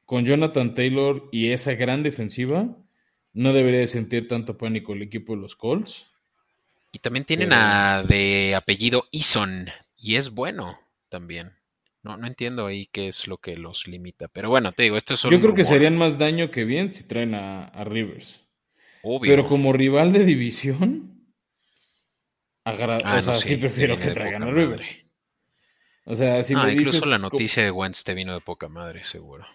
con 0.10 0.26
Jonathan 0.26 0.74
Taylor 0.74 1.30
y 1.32 1.52
esa 1.52 1.76
gran 1.76 2.02
defensiva, 2.02 2.76
no 3.34 3.54
debería 3.54 3.82
de 3.82 3.88
sentir 3.88 4.28
tanto 4.28 4.58
pánico 4.58 4.94
el 4.94 5.04
equipo 5.04 5.36
de 5.36 5.42
los 5.44 5.56
Colts. 5.56 6.08
Y 6.92 6.98
también 6.98 7.26
tienen 7.26 7.54
a 7.54 8.02
de 8.02 8.56
apellido 8.56 9.06
Eason, 9.12 9.68
y 10.00 10.16
es 10.16 10.32
bueno 10.32 10.80
también. 11.10 11.52
No, 12.02 12.18
no 12.18 12.26
entiendo 12.26 12.66
ahí 12.66 12.88
qué 12.92 13.08
es 13.08 13.28
lo 13.28 13.38
que 13.38 13.56
los 13.56 13.88
limita. 13.88 14.28
Pero 14.30 14.50
bueno, 14.50 14.72
te 14.72 14.82
digo, 14.82 14.98
esto 14.98 15.14
es 15.14 15.22
Yo 15.22 15.40
creo 15.40 15.54
que 15.54 15.64
serían 15.64 15.96
más 15.96 16.18
daño 16.18 16.50
que 16.50 16.66
bien 16.66 16.92
si 16.92 17.04
traen 17.04 17.36
a, 17.36 17.84
Rivers. 17.84 18.42
Obvio. 19.04 19.30
Pero 19.30 19.48
como 19.48 19.74
rival 19.74 20.12
de 20.12 20.26
división, 20.26 21.24
ah, 22.66 22.74
o 23.20 23.22
sea, 23.22 23.36
sí, 23.36 23.58
prefiero 23.58 23.96
que 23.96 24.10
traigan 24.10 24.42
a 24.42 24.50
Rivers. 24.50 25.06
O 26.06 26.16
sea, 26.16 26.44
si 26.44 26.56
ah, 26.58 26.72
incluso 26.72 27.06
la 27.06 27.20
noticia 27.20 27.62
de 27.62 27.70
Wentz 27.70 28.04
te 28.04 28.16
vino 28.16 28.34
de 28.34 28.42
poca 28.42 28.70
madre, 28.70 29.04
seguro. 29.04 29.46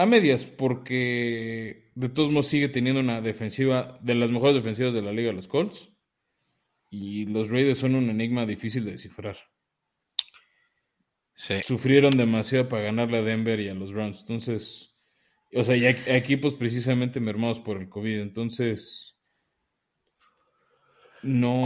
A 0.00 0.06
medias, 0.06 0.44
porque 0.44 1.90
de 1.94 2.08
todos 2.08 2.32
modos 2.32 2.46
sigue 2.46 2.70
teniendo 2.70 3.02
una 3.02 3.20
defensiva 3.20 3.98
de 4.00 4.14
las 4.14 4.30
mejores 4.30 4.54
defensivas 4.54 4.94
de 4.94 5.02
la 5.02 5.12
liga, 5.12 5.30
los 5.30 5.46
Colts. 5.46 5.90
Y 6.88 7.26
los 7.26 7.50
Raiders 7.50 7.80
son 7.80 7.94
un 7.94 8.08
enigma 8.08 8.46
difícil 8.46 8.86
de 8.86 8.92
descifrar. 8.92 9.36
Sufrieron 11.66 12.12
demasiado 12.12 12.66
para 12.66 12.84
ganarle 12.84 13.18
a 13.18 13.22
Denver 13.22 13.60
y 13.60 13.68
a 13.68 13.74
los 13.74 13.92
Browns. 13.92 14.20
Entonces, 14.20 14.96
o 15.52 15.62
sea, 15.64 15.74
hay 15.74 15.94
equipos 16.06 16.54
precisamente 16.54 17.20
mermados 17.20 17.60
por 17.60 17.76
el 17.76 17.90
COVID. 17.90 18.20
Entonces, 18.20 19.18
no. 21.22 21.60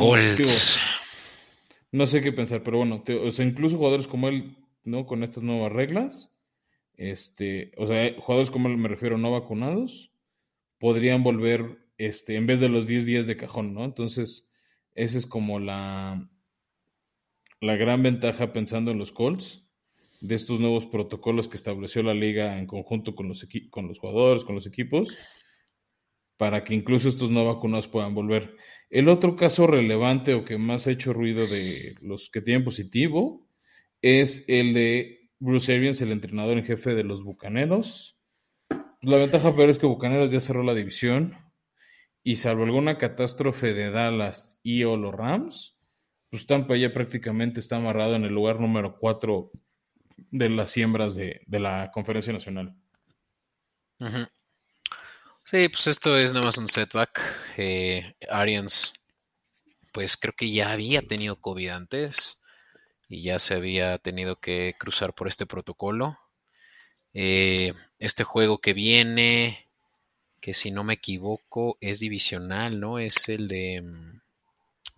no 1.92 2.06
sé 2.08 2.20
qué 2.20 2.32
pensar, 2.32 2.64
pero 2.64 2.78
bueno, 2.78 3.04
o 3.24 3.30
sea, 3.30 3.44
incluso 3.44 3.76
jugadores 3.76 4.08
como 4.08 4.26
él, 4.26 4.56
¿no? 4.82 5.06
Con 5.06 5.22
estas 5.22 5.44
nuevas 5.44 5.70
reglas, 5.70 6.33
este, 6.96 7.72
o 7.76 7.86
sea, 7.86 8.14
jugadores 8.20 8.50
como 8.50 8.68
me 8.68 8.88
refiero 8.88 9.18
no 9.18 9.32
vacunados, 9.32 10.12
podrían 10.78 11.22
volver, 11.22 11.78
este, 11.98 12.36
en 12.36 12.46
vez 12.46 12.60
de 12.60 12.68
los 12.68 12.86
10 12.86 13.06
días 13.06 13.26
de 13.26 13.36
cajón, 13.36 13.74
¿no? 13.74 13.84
Entonces, 13.84 14.50
esa 14.94 15.18
es 15.18 15.26
como 15.26 15.58
la, 15.58 16.28
la 17.60 17.76
gran 17.76 18.02
ventaja 18.02 18.52
pensando 18.52 18.90
en 18.90 18.98
los 18.98 19.12
Colts 19.12 19.64
de 20.20 20.34
estos 20.34 20.60
nuevos 20.60 20.86
protocolos 20.86 21.48
que 21.48 21.56
estableció 21.56 22.02
la 22.02 22.14
liga 22.14 22.58
en 22.58 22.66
conjunto 22.66 23.14
con 23.14 23.28
los, 23.28 23.46
con 23.70 23.88
los 23.88 23.98
jugadores, 23.98 24.44
con 24.44 24.54
los 24.54 24.66
equipos, 24.66 25.16
para 26.36 26.64
que 26.64 26.74
incluso 26.74 27.08
estos 27.08 27.30
no 27.30 27.44
vacunados 27.44 27.88
puedan 27.88 28.14
volver. 28.14 28.56
El 28.90 29.08
otro 29.08 29.36
caso 29.36 29.66
relevante 29.66 30.34
o 30.34 30.44
que 30.44 30.56
más 30.56 30.86
ha 30.86 30.92
hecho 30.92 31.12
ruido 31.12 31.46
de 31.46 31.94
los 32.02 32.30
que 32.30 32.40
tienen 32.40 32.64
positivo 32.64 33.46
es 34.00 34.44
el 34.48 34.72
de 34.74 35.23
Bruce 35.44 35.76
Arians, 35.76 36.00
el 36.00 36.10
entrenador 36.10 36.56
en 36.56 36.64
jefe 36.64 36.94
de 36.94 37.04
los 37.04 37.22
Bucaneros. 37.22 38.16
La 39.02 39.18
ventaja 39.18 39.54
peor 39.54 39.68
es 39.68 39.76
que 39.76 39.84
Bucaneros 39.84 40.30
ya 40.30 40.40
cerró 40.40 40.62
la 40.62 40.72
división 40.72 41.36
y 42.22 42.36
salvo 42.36 42.64
alguna 42.64 42.96
catástrofe 42.96 43.74
de 43.74 43.90
Dallas 43.90 44.58
y 44.62 44.84
o 44.84 44.96
los 44.96 45.14
Rams, 45.14 45.76
pues 46.30 46.46
Tampa 46.46 46.78
ya 46.78 46.94
prácticamente 46.94 47.60
está 47.60 47.76
amarrado 47.76 48.14
en 48.14 48.24
el 48.24 48.32
lugar 48.32 48.58
número 48.58 48.96
4 48.98 49.50
de 50.30 50.48
las 50.48 50.70
siembras 50.70 51.14
de, 51.14 51.42
la 51.46 51.90
conferencia 51.92 52.32
nacional. 52.32 52.74
Sí, 55.44 55.68
pues 55.68 55.86
esto 55.88 56.16
es 56.16 56.32
nada 56.32 56.46
más 56.46 56.56
un 56.56 56.68
setback. 56.68 57.20
Eh, 57.58 58.14
Arians, 58.30 58.94
pues 59.92 60.16
creo 60.16 60.32
que 60.34 60.50
ya 60.50 60.72
había 60.72 61.02
tenido 61.02 61.38
COVID 61.38 61.68
antes 61.68 62.40
y 63.08 63.23
ya 63.23 63.38
se 63.38 63.54
había 63.54 63.99
tenido 63.99 64.37
que 64.37 64.75
cruzar 64.78 65.14
por 65.14 65.28
este 65.28 65.46
protocolo. 65.46 66.18
Eh, 67.12 67.73
este 67.99 68.25
juego 68.25 68.58
que 68.58 68.73
viene, 68.73 69.68
que 70.40 70.54
si 70.54 70.70
no 70.70 70.84
me 70.84 70.94
equivoco 70.94 71.78
es 71.80 72.00
divisional, 72.00 72.80
¿no? 72.80 72.99
Es 72.99 73.28
el 73.28 73.49
de... 73.49 73.82
Mm, 73.82 74.20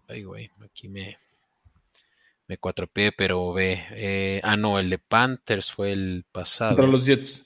ay, 0.08 0.22
güey, 0.22 0.50
aquí 0.64 0.88
me, 0.88 1.18
me 2.48 2.58
4P, 2.58 3.14
pero 3.16 3.52
ve. 3.52 3.84
Eh, 3.90 4.40
ah, 4.42 4.56
no, 4.56 4.78
el 4.78 4.90
de 4.90 4.98
Panthers 4.98 5.70
fue 5.72 5.92
el 5.92 6.24
pasado. 6.30 6.76
Contra 6.76 6.90
los 6.90 7.04
Jets. 7.04 7.42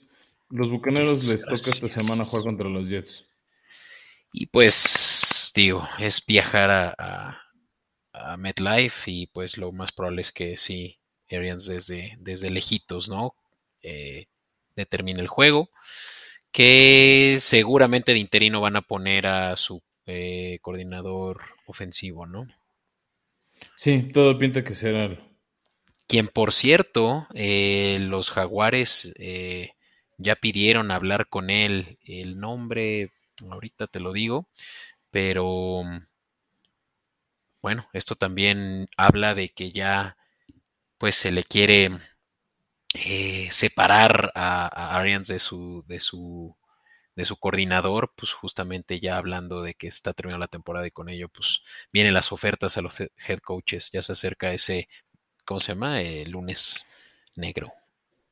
Los 0.50 0.68
bucaneros 0.68 1.28
les 1.28 1.40
toca 1.40 1.54
esta 1.54 1.88
semana 1.88 2.24
jugar 2.24 2.44
contra 2.44 2.68
los 2.68 2.88
Jets. 2.88 3.24
Y 4.32 4.46
pues, 4.46 5.52
digo, 5.54 5.86
es 5.98 6.24
viajar 6.24 6.70
a, 6.70 6.94
a, 6.98 7.42
MetLife 8.38 9.10
y 9.10 9.26
pues 9.26 9.58
lo 9.58 9.72
más 9.72 9.92
probable 9.92 10.22
es 10.22 10.32
que 10.32 10.56
sí, 10.56 10.98
Arians 11.30 11.66
desde, 11.66 12.16
desde 12.18 12.50
lejitos, 12.50 13.08
¿no? 13.08 13.34
Eh, 13.82 14.26
determine 14.76 15.20
el 15.20 15.28
juego. 15.28 15.70
Que 16.52 17.36
seguramente 17.38 18.12
de 18.12 18.18
interino 18.18 18.60
van 18.60 18.76
a 18.76 18.82
poner 18.82 19.26
a 19.26 19.54
su 19.56 19.82
eh, 20.06 20.58
coordinador 20.62 21.40
ofensivo, 21.66 22.26
¿no? 22.26 22.48
Sí, 23.76 24.10
todo 24.12 24.36
pinta 24.38 24.64
que 24.64 24.74
será. 24.74 25.16
Quien, 26.08 26.26
por 26.26 26.52
cierto, 26.52 27.28
eh, 27.34 27.98
los 28.00 28.30
jaguares 28.30 29.14
eh, 29.16 29.74
ya 30.18 30.34
pidieron 30.34 30.90
hablar 30.90 31.28
con 31.28 31.50
él. 31.50 31.98
El 32.02 32.40
nombre, 32.40 33.12
ahorita 33.48 33.86
te 33.86 34.00
lo 34.00 34.12
digo, 34.12 34.48
pero 35.12 35.82
bueno, 37.62 37.88
esto 37.92 38.16
también 38.16 38.88
habla 38.96 39.34
de 39.34 39.50
que 39.50 39.72
ya 39.72 40.16
pues 40.98 41.14
se 41.16 41.32
le 41.32 41.44
quiere 41.44 41.90
eh, 42.94 43.48
separar 43.50 44.32
a, 44.34 44.96
Arians 44.98 45.28
de 45.28 45.38
su, 45.38 45.84
de 45.86 46.00
su 46.00 46.56
de 47.16 47.24
su 47.24 47.36
coordinador, 47.36 48.12
pues 48.16 48.32
justamente 48.32 49.00
ya 49.00 49.16
hablando 49.16 49.62
de 49.62 49.74
que 49.74 49.88
está 49.88 50.12
terminando 50.12 50.44
la 50.44 50.48
temporada 50.48 50.86
y 50.86 50.90
con 50.90 51.08
ello 51.08 51.28
pues 51.28 51.62
vienen 51.92 52.14
las 52.14 52.32
ofertas 52.32 52.78
a 52.78 52.82
los 52.82 53.00
head 53.00 53.40
coaches, 53.44 53.90
ya 53.92 54.02
se 54.02 54.12
acerca 54.12 54.52
ese, 54.52 54.88
¿cómo 55.44 55.60
se 55.60 55.72
llama? 55.72 56.00
El 56.02 56.30
lunes 56.30 56.86
negro. 57.36 57.72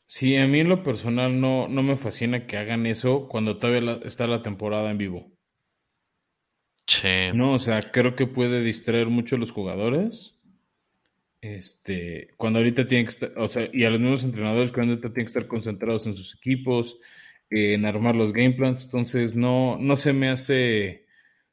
Sí, 0.06 0.37
a 0.37 0.47
mí 0.47 0.61
en 0.61 0.70
lo 0.70 0.82
personal 0.82 1.38
no, 1.38 1.68
no 1.68 1.82
me 1.82 1.99
fascina 1.99 2.47
que 2.47 2.56
hagan 2.56 2.87
eso 2.87 3.28
cuando 3.28 3.58
todavía 3.58 4.00
está 4.04 4.26
la 4.26 4.42
temporada 4.42 4.90
en 4.90 4.99
vivo. 4.99 5.38
Sí. 6.88 7.09
No, 7.35 7.52
o 7.52 7.59
sea, 7.61 7.92
creo 7.92 8.16
que 8.16 8.26
puede 8.26 8.62
distraer 8.62 9.07
mucho 9.07 9.37
a 9.37 9.38
los 9.38 9.52
jugadores 9.52 10.38
este, 11.40 12.30
cuando 12.37 12.59
ahorita 12.59 12.88
tienen 12.88 13.07
que 13.07 13.11
estar, 13.11 13.33
o 13.37 13.49
sea, 13.49 13.68
y 13.73 13.85
a 13.85 13.90
los 13.90 14.00
nuevos 14.00 14.25
entrenadores 14.25 14.73
cuando 14.73 14.92
ahorita 14.92 15.12
tienen 15.12 15.26
que 15.26 15.38
estar 15.38 15.47
concentrados 15.47 16.07
en 16.07 16.16
sus 16.16 16.35
equipos, 16.35 16.99
en 17.50 17.87
armar 17.87 18.14
los 18.14 18.33
game 18.33 18.52
plans, 18.52 18.85
entonces 18.85 19.37
no, 19.37 19.78
no 19.78 19.97
se 19.97 20.12
me 20.12 20.28
hace 20.28 21.07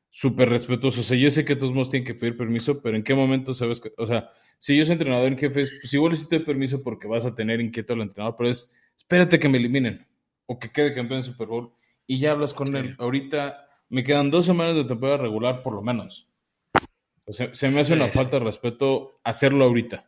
súper 0.09 0.49
respetuoso. 0.49 1.01
O 1.01 1.03
sea, 1.03 1.17
yo 1.17 1.29
sé 1.29 1.45
que 1.45 1.55
todos 1.55 1.73
modos 1.73 1.91
tienen 1.91 2.07
que 2.07 2.15
pedir 2.15 2.35
permiso, 2.35 2.81
pero 2.81 2.97
¿en 2.97 3.03
qué 3.03 3.13
momento 3.13 3.53
sabes 3.53 3.79
que, 3.79 3.91
o 3.97 4.07
sea, 4.07 4.31
si 4.59 4.75
yo 4.75 4.83
soy 4.85 4.93
entrenador 4.93 5.27
en 5.27 5.37
jefe, 5.37 5.65
pues 5.81 5.93
igual 5.93 6.11
necesito 6.11 6.43
permiso 6.43 6.81
porque 6.81 7.07
vas 7.07 7.25
a 7.25 7.35
tener 7.35 7.61
inquieto 7.61 7.93
al 7.93 8.01
entrenador, 8.01 8.35
pero 8.37 8.49
es, 8.49 8.73
espérate 8.97 9.39
que 9.39 9.49
me 9.49 9.57
eliminen 9.57 10.07
o 10.47 10.57
que 10.57 10.71
quede 10.71 10.93
campeón 10.93 11.19
en 11.19 11.25
Super 11.25 11.47
Bowl 11.47 11.73
y 12.07 12.19
ya 12.19 12.31
hablas 12.31 12.53
con 12.53 12.75
él. 12.75 12.95
Ahorita 12.97 13.64
me 13.95 14.03
quedan 14.03 14.29
dos 14.29 14.45
semanas 14.45 14.75
de 14.75 14.83
temporada 14.83 15.19
regular 15.19 15.63
por 15.63 15.73
lo 15.73 15.81
menos. 15.81 16.27
Se, 17.29 17.69
me 17.69 17.79
hace 17.79 17.93
una 17.93 18.09
falta 18.09 18.37
de 18.37 18.43
respeto 18.43 19.21
hacerlo 19.23 19.63
ahorita. 19.63 20.05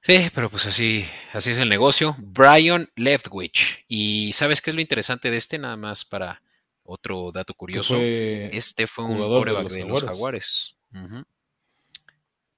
Sí, 0.00 0.28
pero 0.34 0.50
pues 0.50 0.66
así, 0.66 1.04
así 1.32 1.52
es 1.52 1.58
el 1.58 1.68
negocio. 1.68 2.16
Brian 2.18 2.90
Leftwich. 2.96 3.84
Y 3.86 4.32
¿sabes 4.32 4.60
qué 4.60 4.70
es 4.70 4.74
lo 4.74 4.80
interesante 4.80 5.30
de 5.30 5.36
este? 5.36 5.58
Nada 5.58 5.76
más 5.76 6.04
para 6.04 6.42
otro 6.82 7.30
dato 7.30 7.54
curioso. 7.54 7.94
este 8.00 8.88
fue 8.88 9.04
un 9.04 9.18
coreback 9.18 9.68
de 9.68 9.84
los, 9.84 10.02
Jaguares. 10.02 10.76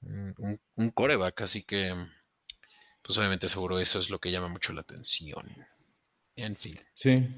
un, 0.01 0.91
coreback, 0.95 1.43
así 1.43 1.65
que 1.65 1.95
pues 3.03 3.19
obviamente 3.19 3.47
seguro 3.47 3.79
eso 3.79 3.99
es 3.99 4.09
lo 4.09 4.21
que 4.21 4.31
llama 4.31 4.49
mucho 4.49 4.73
la 4.73 4.81
atención. 4.81 5.67
En 6.35 6.57
fin. 6.57 6.81
Sí. 6.95 7.29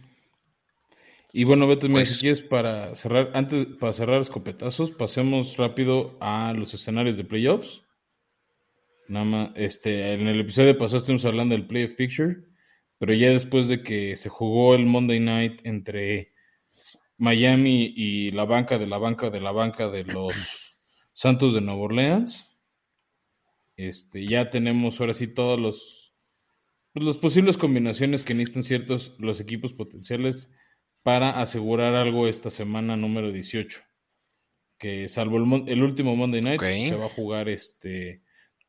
Y 1.32 1.44
bueno, 1.44 1.68
Beto, 1.68 1.88
pues, 1.88 2.16
si 2.16 2.20
quieres 2.22 2.42
para 2.42 2.94
cerrar, 2.96 3.30
antes 3.34 3.66
para 3.78 3.92
cerrar 3.92 4.20
escopetazos, 4.20 4.90
pasemos 4.90 5.56
rápido 5.56 6.16
a 6.20 6.52
los 6.54 6.74
escenarios 6.74 7.16
de 7.16 7.24
playoffs. 7.24 7.84
Nada 9.06 9.24
más, 9.24 9.50
este, 9.54 10.14
en 10.14 10.26
el 10.26 10.40
episodio 10.40 10.76
pasado 10.76 10.98
estuvimos 10.98 11.24
hablando 11.24 11.54
del 11.54 11.66
playoff 11.66 11.92
picture, 11.96 12.36
pero 12.98 13.14
ya 13.14 13.30
después 13.30 13.68
de 13.68 13.82
que 13.82 14.16
se 14.16 14.28
jugó 14.28 14.74
el 14.74 14.86
Monday 14.86 15.20
night 15.20 15.60
entre 15.64 16.32
Miami 17.16 17.92
y 17.96 18.32
la 18.32 18.44
banca 18.44 18.78
de 18.78 18.86
la 18.86 18.98
banca 18.98 19.30
de 19.30 19.40
la 19.40 19.52
banca 19.52 19.88
de 19.88 20.04
los 20.04 20.34
Santos 21.12 21.54
de 21.54 21.60
Nueva 21.60 21.80
Orleans, 21.80 22.46
este, 23.76 24.26
ya 24.26 24.50
tenemos 24.50 25.00
ahora 25.00 25.14
sí 25.14 25.28
todos 25.28 25.60
los, 25.60 26.12
pues, 26.92 27.06
las 27.06 27.16
posibles 27.16 27.56
combinaciones 27.56 28.24
que 28.24 28.34
necesitan 28.34 28.64
ciertos 28.64 29.14
los 29.18 29.38
equipos 29.38 29.72
potenciales 29.72 30.50
para 31.02 31.40
asegurar 31.40 31.94
algo 31.94 32.28
esta 32.28 32.50
semana 32.50 32.96
número 32.96 33.32
18. 33.32 33.80
Que 34.78 35.08
salvo 35.08 35.36
el, 35.66 35.82
último 35.82 36.16
Monday 36.16 36.40
Night, 36.40 36.60
se 36.60 36.96
va 36.96 37.06
a 37.06 37.10
jugar 37.10 37.48
este 37.48 38.22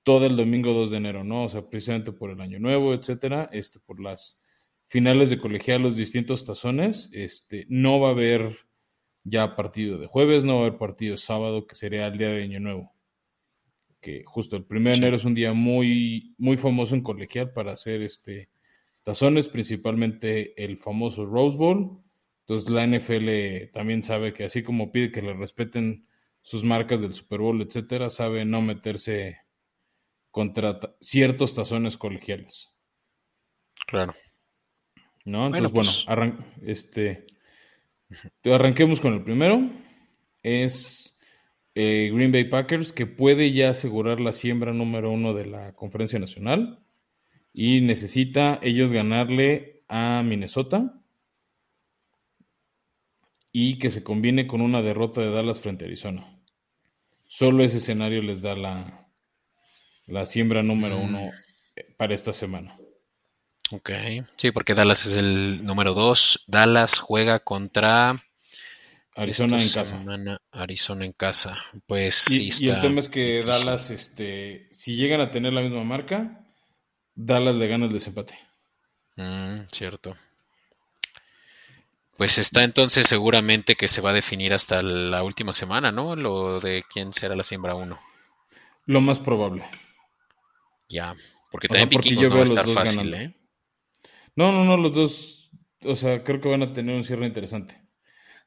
todo 0.04 0.26
el 0.26 0.36
domingo 0.36 0.74
2 0.74 0.92
de 0.92 0.98
enero, 0.98 1.24
¿no? 1.24 1.46
O 1.46 1.50
sea, 1.50 1.62
precisamente 1.70 2.12
por 2.12 2.32
el 2.32 2.42
año 2.42 2.60
nuevo, 2.60 2.94
etcétera, 2.94 3.50
este, 3.52 3.80
por 3.80 4.02
las 4.02 4.42
finales 4.88 5.30
de 5.30 5.40
colegial, 5.40 5.84
los 5.84 5.96
distintos 5.96 6.44
tazones, 6.44 7.10
este, 7.14 7.66
no 7.70 8.00
va 8.00 8.10
a 8.10 8.12
haber 8.12 8.58
ya 9.24 9.56
partido 9.56 10.00
de 10.00 10.08
jueves, 10.08 10.44
no 10.44 10.56
va 10.56 10.60
a 10.60 10.66
haber 10.66 10.80
partido 10.80 11.18
sábado, 11.18 11.68
que 11.68 11.76
sería 11.76 12.08
el 12.08 12.18
día 12.18 12.30
de 12.30 12.44
año 12.44 12.60
nuevo. 12.60 12.92
Que 14.02 14.24
justo 14.26 14.56
el 14.56 14.66
1 14.68 14.90
de 14.90 14.96
enero 14.96 15.16
es 15.18 15.26
un 15.26 15.36
día 15.36 15.54
muy, 15.54 16.34
muy 16.40 16.58
famoso 16.58 16.96
en 16.96 17.04
colegial 17.04 17.54
para 17.54 17.74
hacer 17.74 18.02
este 18.02 18.50
tazones, 19.04 19.48
principalmente 19.48 20.62
el 20.64 20.78
famoso 20.78 21.26
Rose 21.26 21.58
Bowl 21.58 22.01
entonces 22.52 22.70
la 22.70 22.86
NFL 22.86 23.72
también 23.72 24.04
sabe 24.04 24.34
que 24.34 24.44
así 24.44 24.62
como 24.62 24.92
pide 24.92 25.10
que 25.10 25.22
le 25.22 25.34
respeten 25.34 26.06
sus 26.42 26.66
marcas 26.66 27.00
del 27.00 27.14
Super 27.14 27.40
Bowl, 27.40 27.62
etcétera, 27.62 28.10
sabe 28.10 28.44
no 28.44 28.62
meterse 28.62 29.40
contra 30.32 30.78
ciertos 31.00 31.56
tazones 31.56 31.98
colegiales. 31.98 32.70
Claro. 33.88 34.14
¿No? 35.24 35.46
Entonces, 35.46 35.72
bueno, 35.72 36.38
pues 36.60 36.90
este, 36.90 37.26
arranquemos 38.44 39.00
con 39.00 39.14
el 39.14 39.24
primero. 39.24 39.70
Es 40.44 41.18
eh, 41.74 42.12
Green 42.14 42.34
Bay 42.34 42.50
Packers, 42.50 42.92
que 42.92 43.06
puede 43.06 43.54
ya 43.54 43.70
asegurar 43.70 44.20
la 44.20 44.34
siembra 44.34 44.74
número 44.74 45.10
uno 45.10 45.34
de 45.34 45.46
la 45.46 45.74
conferencia 45.74 46.20
nacional. 46.20 46.84
Y 47.54 47.80
necesita 47.80 48.60
ellos 48.62 48.92
ganarle 48.92 49.84
a 49.88 50.22
Minnesota 50.22 51.01
y 53.52 53.80
que 53.80 53.92
se 53.92 54.04
combine 54.04 54.48
con 54.48 54.62
una 54.62 54.82
derrota 54.82 55.22
de 55.22 55.32
Dallas 55.32 55.60
frente 55.60 55.86
a 55.86 55.88
Arizona. 55.88 56.26
Solo 57.28 57.64
ese 57.64 57.78
escenario 57.78 58.22
les 58.22 58.42
da 58.42 58.56
la, 58.56 59.08
la 60.08 60.26
siembra 60.26 60.64
número 60.64 60.98
mm. 60.98 61.04
uno 61.04 61.32
eh, 61.76 61.94
para 61.98 62.14
esta 62.14 62.34
semana. 62.34 62.76
Ok, 63.72 63.90
sí, 64.36 64.52
porque 64.52 64.74
Dallas 64.74 65.06
es 65.06 65.16
el 65.16 65.64
número 65.64 65.94
dos. 65.94 66.44
Dallas 66.48 67.00
juega 67.00 67.40
contra 67.40 68.22
Arizona 69.16 69.58
en 69.58 69.70
casa. 69.70 70.38
Arizona 70.52 71.06
en 71.06 71.14
casa. 71.14 71.58
Pues 71.88 72.16
sí 72.16 72.50
Y 72.60 72.70
el 72.70 72.82
tema 72.82 73.00
es 73.00 73.08
que 73.08 73.44
Dallas, 73.44 73.90
este, 73.92 74.68
si 74.72 74.96
llegan 74.96 75.22
a 75.22 75.32
tener 75.32 75.54
la 75.54 75.62
misma 75.62 75.84
marca, 75.84 76.46
Dallas 77.16 77.56
le 77.56 77.68
gana 77.68 77.86
el 77.86 77.94
desempate. 77.94 78.38
Mm, 79.16 79.68
cierto. 79.72 80.16
Pues 82.18 82.38
está 82.38 82.64
entonces 82.64 83.08
seguramente 83.08 83.76
que 83.76 83.88
se 83.88 84.02
va 84.02 84.12
a 84.12 84.14
definir 84.14 84.54
hasta 84.54 84.84
la 84.84 85.24
última 85.24 85.54
semana, 85.54 85.92
¿no? 85.92 86.16
Lo 86.16 86.60
de 86.60 86.84
quién 86.92 87.14
será 87.14 87.36
la 87.36 87.44
siembra 87.44 87.76
1. 87.76 88.00
Lo 88.86 89.02
más 89.02 89.20
probable. 89.20 89.64
Ya, 90.90 91.16
porque 91.52 91.68
también 91.68 92.02
yo 92.02 92.30
no 92.30 92.36
va 92.36 92.42
a 92.42 92.44
estar 92.44 92.68
fácil, 92.68 93.14
¿eh? 93.14 93.36
No, 94.36 94.52
no, 94.52 94.64
no, 94.64 94.78
los 94.78 94.94
dos, 94.94 95.52
o 95.84 95.96
sea, 95.96 96.24
creo 96.24 96.40
que 96.40 96.50
van 96.50 96.64
a 96.64 96.74
tener 96.74 96.96
un 96.96 97.04
cierre 97.04 97.26
interesante. 97.26 97.82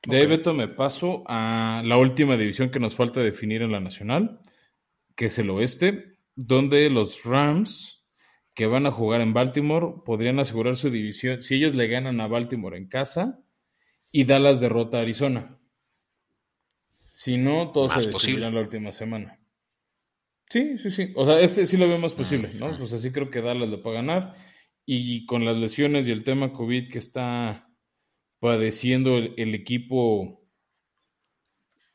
De 0.06 0.18
ahí, 0.18 0.26
Beto, 0.26 0.52
me 0.52 0.68
paso 0.68 1.22
a 1.26 1.82
la 1.84 1.96
última 1.96 2.36
división 2.36 2.70
que 2.70 2.80
nos 2.80 2.94
falta 2.94 3.20
definir 3.20 3.62
en 3.62 3.72
la 3.72 3.80
nacional, 3.80 4.40
que 5.16 5.26
es 5.26 5.38
el 5.38 5.50
oeste, 5.50 6.18
donde 6.34 6.90
los 6.90 7.24
Rams, 7.24 8.04
que 8.54 8.66
van 8.66 8.86
a 8.86 8.90
jugar 8.90 9.20
en 9.20 9.32
Baltimore, 9.32 9.94
podrían 10.04 10.38
asegurar 10.38 10.76
su 10.76 10.90
división. 10.90 11.42
Si 11.42 11.54
ellos 11.54 11.74
le 11.74 11.86
ganan 11.88 12.20
a 12.20 12.26
Baltimore 12.26 12.76
en 12.76 12.88
casa, 12.88 13.40
y 14.16 14.22
Dallas 14.22 14.60
derrota 14.60 14.98
a 14.98 15.00
Arizona. 15.00 15.58
Si 17.10 17.36
no, 17.36 17.72
todo 17.72 17.88
se 17.88 18.08
decidirá 18.08 18.46
en 18.46 18.54
la 18.54 18.60
última 18.60 18.92
semana. 18.92 19.40
Sí, 20.48 20.78
sí, 20.78 20.92
sí. 20.92 21.12
O 21.16 21.26
sea, 21.26 21.40
este 21.40 21.66
sí 21.66 21.76
lo 21.76 21.88
veo 21.88 21.98
más 21.98 22.12
posible, 22.12 22.48
¿no? 22.60 22.78
Pues 22.78 22.92
así 22.92 23.10
creo 23.10 23.28
que 23.28 23.42
Dallas 23.42 23.68
le 23.68 23.78
puede 23.78 23.96
ganar. 23.96 24.36
Y 24.86 25.26
con 25.26 25.44
las 25.44 25.56
lesiones 25.56 26.06
y 26.06 26.12
el 26.12 26.22
tema 26.22 26.52
COVID 26.52 26.92
que 26.92 26.98
está 27.00 27.68
padeciendo 28.38 29.18
el, 29.18 29.52
equipo 29.52 30.46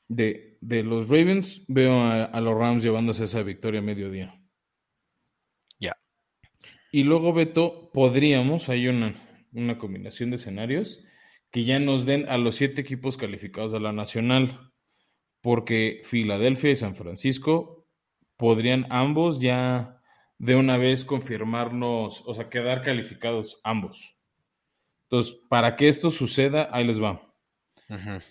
de, 0.10 0.58
los 0.62 1.08
Ravens, 1.08 1.64
veo 1.70 2.02
a, 2.04 2.42
los 2.42 2.58
Rams 2.58 2.84
llevándose 2.84 3.24
esa 3.24 3.44
victoria 3.44 3.80
a 3.80 3.84
mediodía. 3.84 4.44
Ya. 5.80 5.96
Y 6.92 7.04
luego, 7.04 7.32
Beto, 7.32 7.92
podríamos, 7.94 8.68
hay 8.68 8.90
una, 8.90 9.16
una 9.54 9.78
combinación 9.78 10.32
de 10.32 10.36
escenarios 10.36 11.02
que 11.52 11.66
ya 11.66 11.80
nos 11.80 12.06
den 12.06 12.28
a 12.30 12.38
los 12.38 12.56
siete 12.56 12.82
equipos 12.82 13.18
calificados 13.18 13.74
a 13.74 13.80
la 13.80 13.92
nacional, 13.92 14.72
porque 15.42 16.02
Filadelfia 16.04 16.72
y 16.72 16.76
San 16.76 16.96
Francisco 16.96 17.88
podrían 18.38 18.86
ambos 18.90 19.40
ya 19.40 20.02
de 20.38 20.56
una 20.56 20.78
vez 20.78 21.04
confirmarnos, 21.04 22.24
o 22.26 22.34
sea, 22.34 22.50
quedar 22.50 22.84
calificados 22.84 23.60
ambos. 23.64 24.16
Entonces, 25.04 25.36
para 25.50 25.76
que 25.76 25.90
esto 25.90 26.12
suceda, 26.12 26.70
ahí 26.72 26.86
les 26.86 27.02
va. 27.02 27.22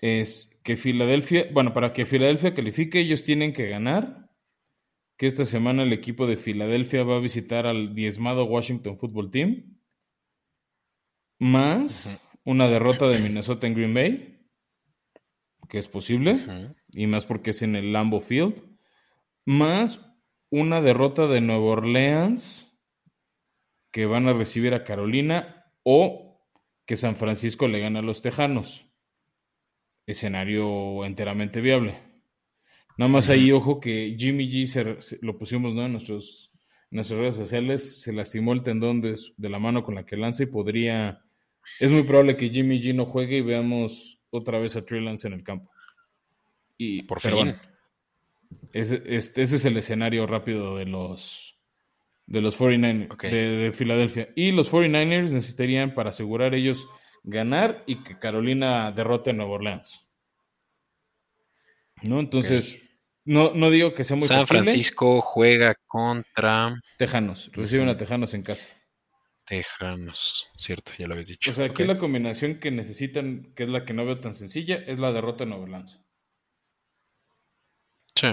Es 0.00 0.56
que 0.62 0.76
Filadelfia, 0.76 1.48
bueno, 1.52 1.74
para 1.74 1.92
que 1.92 2.06
Filadelfia 2.06 2.54
califique, 2.54 3.00
ellos 3.00 3.24
tienen 3.24 3.52
que 3.52 3.68
ganar. 3.68 4.28
Que 5.16 5.26
esta 5.26 5.44
semana 5.44 5.82
el 5.82 5.92
equipo 5.92 6.28
de 6.28 6.36
Filadelfia 6.36 7.02
va 7.02 7.16
a 7.16 7.20
visitar 7.20 7.66
al 7.66 7.92
diezmado 7.94 8.44
Washington 8.44 8.98
Football 8.98 9.32
Team. 9.32 9.76
Más 11.40 12.22
una 12.48 12.66
derrota 12.66 13.06
de 13.08 13.18
Minnesota 13.18 13.66
en 13.66 13.74
Green 13.74 13.92
Bay, 13.92 14.38
que 15.68 15.76
es 15.76 15.86
posible, 15.86 16.34
y 16.92 17.06
más 17.06 17.26
porque 17.26 17.50
es 17.50 17.60
en 17.60 17.76
el 17.76 17.92
Lambo 17.92 18.22
Field, 18.22 18.54
más 19.44 20.00
una 20.48 20.80
derrota 20.80 21.26
de 21.26 21.42
Nueva 21.42 21.64
Orleans 21.64 22.74
que 23.90 24.06
van 24.06 24.28
a 24.28 24.32
recibir 24.32 24.72
a 24.72 24.82
Carolina 24.82 25.66
o 25.82 26.42
que 26.86 26.96
San 26.96 27.16
Francisco 27.16 27.68
le 27.68 27.80
gana 27.80 27.98
a 27.98 28.02
los 28.02 28.22
Tejanos. 28.22 28.86
Escenario 30.06 31.04
enteramente 31.04 31.60
viable. 31.60 31.98
Nada 32.96 33.12
más 33.12 33.28
ahí, 33.28 33.52
ojo 33.52 33.78
que 33.78 34.16
Jimmy 34.18 34.50
G 34.50 35.18
lo 35.20 35.36
pusimos 35.36 35.74
¿no? 35.74 35.84
en 35.84 35.92
nuestros, 35.92 36.50
nuestras 36.90 37.20
redes 37.20 37.36
sociales, 37.36 38.00
se 38.00 38.14
lastimó 38.14 38.54
el 38.54 38.62
tendón 38.62 39.02
de, 39.02 39.18
la 39.36 39.58
mano 39.58 39.84
con 39.84 39.96
la 39.96 40.06
que 40.06 40.16
lanza 40.16 40.44
y 40.44 40.46
podría. 40.46 41.22
Es 41.80 41.90
muy 41.90 42.02
probable 42.02 42.36
que 42.36 42.50
Jimmy 42.50 42.80
G 42.82 42.94
no 42.94 43.06
juegue 43.06 43.38
y 43.38 43.42
veamos 43.42 44.20
otra 44.30 44.58
vez 44.58 44.76
a 44.76 44.82
Trey 44.82 45.02
Lance 45.02 45.26
en 45.26 45.34
el 45.34 45.44
campo. 45.44 45.70
Y, 46.76 47.02
Por 47.02 47.20
fin. 47.20 47.52
ese, 48.72 49.02
este, 49.06 49.42
ese 49.42 49.56
es 49.56 49.64
el 49.64 49.76
escenario 49.76 50.26
rápido 50.26 50.76
de 50.76 50.86
los 50.86 51.58
de 52.28 52.42
los 52.42 52.58
49ers 52.58 53.30
de, 53.30 53.72
Filadelfia. 53.72 54.28
Y 54.36 54.52
los 54.52 54.70
49ers 54.70 55.30
necesitarían 55.30 55.94
para 55.94 56.10
asegurar 56.10 56.54
ellos 56.54 56.86
ganar 57.24 57.82
y 57.86 58.02
que 58.02 58.18
Carolina 58.18 58.92
derrote 58.92 59.30
a 59.30 59.32
Nueva 59.32 59.52
Orleans. 59.52 60.06
¿No? 62.02 62.20
Entonces, 62.20 62.80
no, 63.24 63.52
no 63.54 63.70
digo 63.70 63.94
que 63.94 64.04
sea 64.04 64.16
muy 64.16 64.28
San 64.28 64.46
Francisco 64.46 65.20
juega 65.20 65.74
contra 65.86 66.76
Tejanos, 66.96 67.50
reciben 67.52 67.88
a 67.88 67.96
Tejanos 67.96 68.34
en 68.34 68.42
casa. 68.42 68.68
Tejanos, 69.48 70.46
cierto, 70.58 70.92
ya 70.98 71.06
lo 71.06 71.14
habéis 71.14 71.28
dicho. 71.28 71.50
O 71.50 71.54
sea, 71.54 71.66
aquí 71.66 71.84
la 71.84 71.98
combinación 71.98 72.60
que 72.60 72.70
necesitan, 72.70 73.54
que 73.54 73.62
es 73.62 73.68
la 73.70 73.86
que 73.86 73.94
no 73.94 74.04
veo 74.04 74.14
tan 74.14 74.34
sencilla, 74.34 74.76
es 74.76 74.98
la 74.98 75.10
derrota 75.10 75.44
de 75.44 75.46
Nueva 75.50 75.64
Orleans. 75.64 75.98
Sí. 78.14 78.28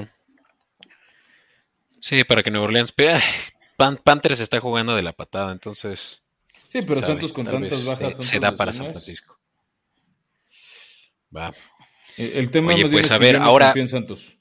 Sí, 2.02 2.24
para 2.26 2.44
que 2.44 2.52
Nueva 2.52 2.66
Orleans. 2.66 2.94
Panthers 4.04 4.42
está 4.42 4.60
jugando 4.60 4.94
de 4.94 5.04
la 5.04 5.14
patada, 5.14 5.54
entonces. 5.54 6.22
Sí, 6.68 6.80
pero 6.82 6.96
Santos 6.96 7.32
con 7.32 7.46
tantas 7.46 7.86
bajas. 7.86 8.26
Se, 8.26 8.40
da 8.42 8.58
para 8.58 8.74
San 8.74 8.90
Francisco. 8.90 9.40
Va. 11.34 11.54
El, 12.18 12.52
tema 12.52 12.74
Oye, 12.74 12.90
pues 12.90 13.10
a 13.12 13.18
ver, 13.18 13.38
ahora. 13.38 13.72
En 13.74 13.88
Santos. 13.88 14.38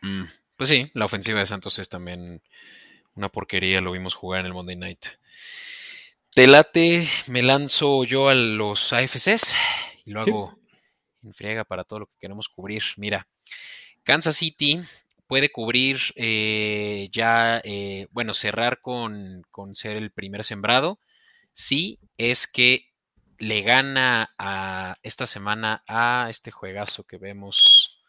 Mm, 0.00 0.24
pues 0.56 0.70
sí, 0.70 0.90
la 0.94 1.04
ofensiva 1.04 1.40
de 1.40 1.46
Santos 1.46 1.78
es 1.78 1.90
también 1.90 2.42
una 3.14 3.28
porquería, 3.28 3.80
lo 3.80 3.92
vimos 3.92 4.14
jugar 4.14 4.40
en 4.40 4.46
el 4.46 4.54
Monday 4.54 4.76
Night. 4.76 5.06
Te 6.34 6.46
late, 6.46 7.08
me 7.28 7.42
lanzo 7.42 8.04
yo 8.04 8.28
a 8.28 8.34
los 8.34 8.92
AFCs 8.92 9.54
y 10.04 10.10
lo 10.10 10.20
hago 10.20 10.58
en 11.22 11.32
friega 11.32 11.64
para 11.64 11.84
todo 11.84 12.00
lo 12.00 12.06
que 12.06 12.18
queremos 12.18 12.48
cubrir. 12.48 12.82
Mira, 12.96 13.28
Kansas 14.02 14.36
City 14.36 14.80
puede 15.26 15.50
cubrir 15.50 16.00
eh, 16.16 17.08
ya, 17.12 17.60
eh, 17.64 18.08
bueno, 18.10 18.34
cerrar 18.34 18.80
con, 18.80 19.44
ser 19.74 19.96
el 19.96 20.10
primer 20.10 20.44
sembrado, 20.44 20.98
si 21.52 22.00
es 22.18 22.46
que 22.46 22.90
le 23.38 23.62
gana 23.62 24.34
a 24.38 24.96
esta 25.02 25.26
semana 25.26 25.82
a 25.88 26.26
este 26.30 26.50
juegazo 26.50 27.04
que 27.04 27.16
vemos 27.16 28.00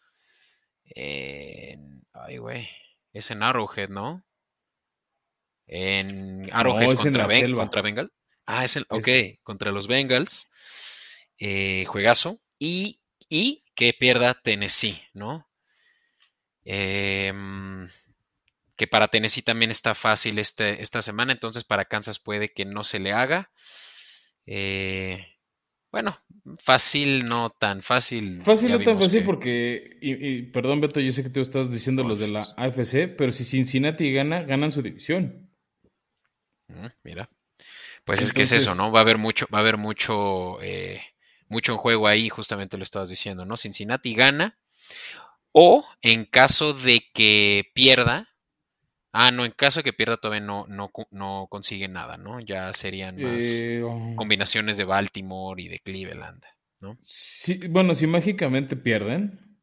en, 0.84 2.04
ay 2.12 2.38
güey, 2.38 2.68
es 3.12 3.30
en 3.30 3.42
Arrowhead, 3.42 3.88
¿no? 3.88 4.25
En 5.66 6.48
Arrowhead 6.52 6.94
contra, 6.96 7.26
contra 7.54 7.82
Bengals. 7.82 8.10
Ah, 8.46 8.64
es 8.64 8.76
el, 8.76 8.86
ok, 8.88 9.08
contra 9.42 9.72
los 9.72 9.88
Bengals, 9.88 10.48
eh, 11.38 11.84
juegazo, 11.86 12.40
y, 12.58 13.00
y 13.28 13.64
que 13.74 13.92
pierda 13.92 14.40
Tennessee, 14.40 15.02
¿no? 15.12 15.48
Em, 16.64 17.86
que 18.76 18.86
para 18.86 19.08
Tennessee 19.08 19.42
también 19.42 19.70
está 19.70 19.94
fácil 19.94 20.38
este, 20.38 20.82
esta 20.82 21.02
semana, 21.02 21.32
entonces 21.32 21.64
para 21.64 21.84
Kansas 21.84 22.18
puede 22.18 22.50
que 22.50 22.64
no 22.64 22.84
se 22.84 23.00
le 23.00 23.12
haga. 23.12 23.50
Eh, 24.46 25.26
bueno, 25.90 26.16
fácil, 26.58 27.24
no 27.24 27.50
tan 27.50 27.82
fácil. 27.82 28.42
Fácil, 28.42 28.70
no 28.70 28.80
tan 28.80 28.98
fácil 28.98 29.24
porque, 29.24 29.96
y, 30.00 30.42
perdón 30.42 30.80
Beto, 30.80 31.00
yo 31.00 31.12
sé 31.12 31.22
que 31.22 31.30
tú 31.30 31.40
estás 31.40 31.70
diciendo 31.70 32.04
los 32.04 32.20
de 32.20 32.28
la 32.28 32.46
AFC, 32.56 33.08
pero 33.16 33.32
si 33.32 33.44
Cincinnati 33.44 34.12
gana, 34.12 34.42
ganan 34.42 34.72
su 34.72 34.82
división. 34.82 35.45
Mm, 36.68 36.86
mira, 37.04 37.28
pues 38.04 38.22
es 38.22 38.32
que 38.32 38.42
es 38.42 38.52
eso, 38.52 38.74
¿no? 38.74 38.92
Va 38.92 39.00
a 39.00 39.02
haber 39.02 39.18
mucho, 39.18 39.46
va 39.52 39.58
a 39.58 39.60
haber 39.62 39.76
mucho, 39.76 40.60
eh, 40.62 41.00
mucho 41.48 41.72
en 41.72 41.78
juego 41.78 42.06
ahí, 42.06 42.28
justamente 42.28 42.76
lo 42.76 42.84
estabas 42.84 43.08
diciendo, 43.08 43.44
¿no? 43.44 43.56
Cincinnati 43.56 44.14
gana 44.14 44.56
o 45.52 45.84
en 46.02 46.24
caso 46.24 46.74
de 46.74 47.04
que 47.12 47.70
pierda, 47.72 48.28
ah, 49.12 49.30
no, 49.30 49.44
en 49.44 49.52
caso 49.52 49.80
de 49.80 49.84
que 49.84 49.92
pierda 49.92 50.18
todavía 50.18 50.46
no, 50.46 50.66
no, 50.68 50.90
no 51.10 51.46
consigue 51.48 51.88
nada, 51.88 52.16
¿no? 52.16 52.40
Ya 52.40 52.72
serían 52.74 53.16
más 53.16 53.46
eh, 53.46 53.82
oh. 53.82 54.14
combinaciones 54.16 54.76
de 54.76 54.84
Baltimore 54.84 55.60
y 55.62 55.68
de 55.68 55.80
Cleveland, 55.80 56.44
¿no? 56.80 56.98
Sí, 57.02 57.58
bueno, 57.68 57.94
si 57.94 58.06
mágicamente 58.06 58.76
pierden, 58.76 59.58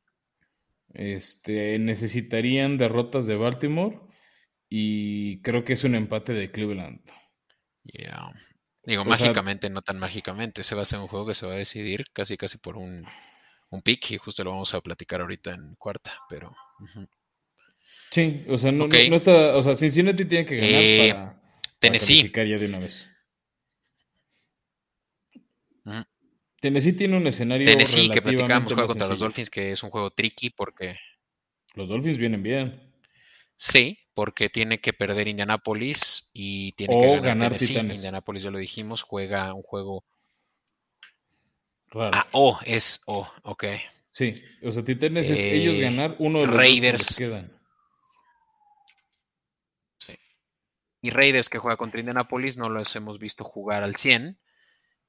este, 0.93 1.77
necesitarían 1.79 2.77
derrotas 2.77 3.25
de 3.25 3.35
Baltimore 3.35 3.99
y 4.75 5.39
creo 5.43 5.63
que 5.63 5.73
es 5.73 5.83
un 5.83 5.93
empate 5.93 6.33
de 6.33 6.49
Cleveland. 6.49 6.99
Ya. 7.83 8.31
Digo, 8.83 9.05
mágicamente, 9.05 9.69
no 9.69 9.83
tan 9.83 9.99
mágicamente. 9.99 10.63
Se 10.63 10.73
va 10.73 10.81
a 10.81 10.85
ser 10.85 10.97
un 10.97 11.07
juego 11.07 11.27
que 11.27 11.35
se 11.35 11.45
va 11.45 11.53
a 11.53 11.57
decidir 11.57 12.05
casi 12.11 12.37
casi 12.37 12.57
por 12.57 12.77
un 12.77 13.05
un 13.69 13.83
pick 13.83 14.09
y 14.11 14.17
justo 14.17 14.43
lo 14.43 14.49
vamos 14.49 14.73
a 14.73 14.81
platicar 14.81 15.21
ahorita 15.21 15.51
en 15.51 15.75
cuarta, 15.75 16.17
pero... 16.27 16.55
Sí, 18.09 18.45
o 18.47 18.57
sea, 18.57 18.71
no, 18.71 18.85
está, 18.85 19.55
o 19.55 19.61
sea, 19.61 19.75
Cincinnati 19.75 20.25
tiene 20.25 20.45
que 20.45 20.55
ganar 20.55 20.81
eh, 20.81 21.13
para, 21.13 21.41
Tennessee. 21.77 22.31
ya 22.33 22.57
de 22.57 22.65
una 22.65 22.79
vez. 22.79 23.07
Tennessee 26.59 26.93
tiene 26.93 27.17
un 27.17 27.27
escenario 27.27 27.67
Tennessee 27.67 28.09
que 28.09 28.23
platicamos 28.23 28.73
juega 28.73 28.87
contra 28.87 29.07
los 29.07 29.19
Dolphins 29.19 29.51
que 29.51 29.71
es 29.71 29.83
un 29.83 29.91
juego 29.91 30.09
tricky 30.09 30.49
porque 30.49 30.97
los 31.75 31.89
Dolphins 31.89 32.17
vienen 32.17 32.41
bien. 32.41 32.91
Sí, 33.55 33.99
porque 34.13 34.49
tiene 34.49 34.79
que 34.79 34.93
perder 34.93 35.27
Indianapolis 35.27 36.29
y 36.33 36.73
tiene 36.73 36.99
que 36.99 37.19
ganar, 37.19 37.55
Tennessee. 37.55 37.79
Indianapolis 37.95 38.43
ya 38.43 38.51
lo 38.51 38.57
dijimos, 38.59 39.01
juega 39.01 39.53
un 39.53 39.63
juego 39.63 40.03
Ah, 41.95 42.25
O 42.31 42.59
es 42.65 43.03
O, 43.05 43.29
ok. 43.43 43.65
Sí, 44.11 44.43
o 44.63 44.71
sea, 44.71 44.83
Titanes 44.83 45.29
es 45.29 45.39
ellos 45.39 45.75
eh, 45.77 45.81
ganar 45.81 46.15
uno 46.19 46.41
de 46.41 46.47
los 46.47 46.55
Raiders. 46.55 47.15
que 47.17 47.25
quedan. 47.25 47.51
Sí. 49.97 50.13
Y 51.01 51.09
Raiders 51.09 51.49
que 51.49 51.57
juega 51.57 51.77
contra 51.77 51.99
Indianapolis 51.99 52.57
no 52.57 52.69
los 52.69 52.95
hemos 52.95 53.19
visto 53.19 53.43
jugar 53.43 53.83
al 53.83 53.95
100. 53.95 54.37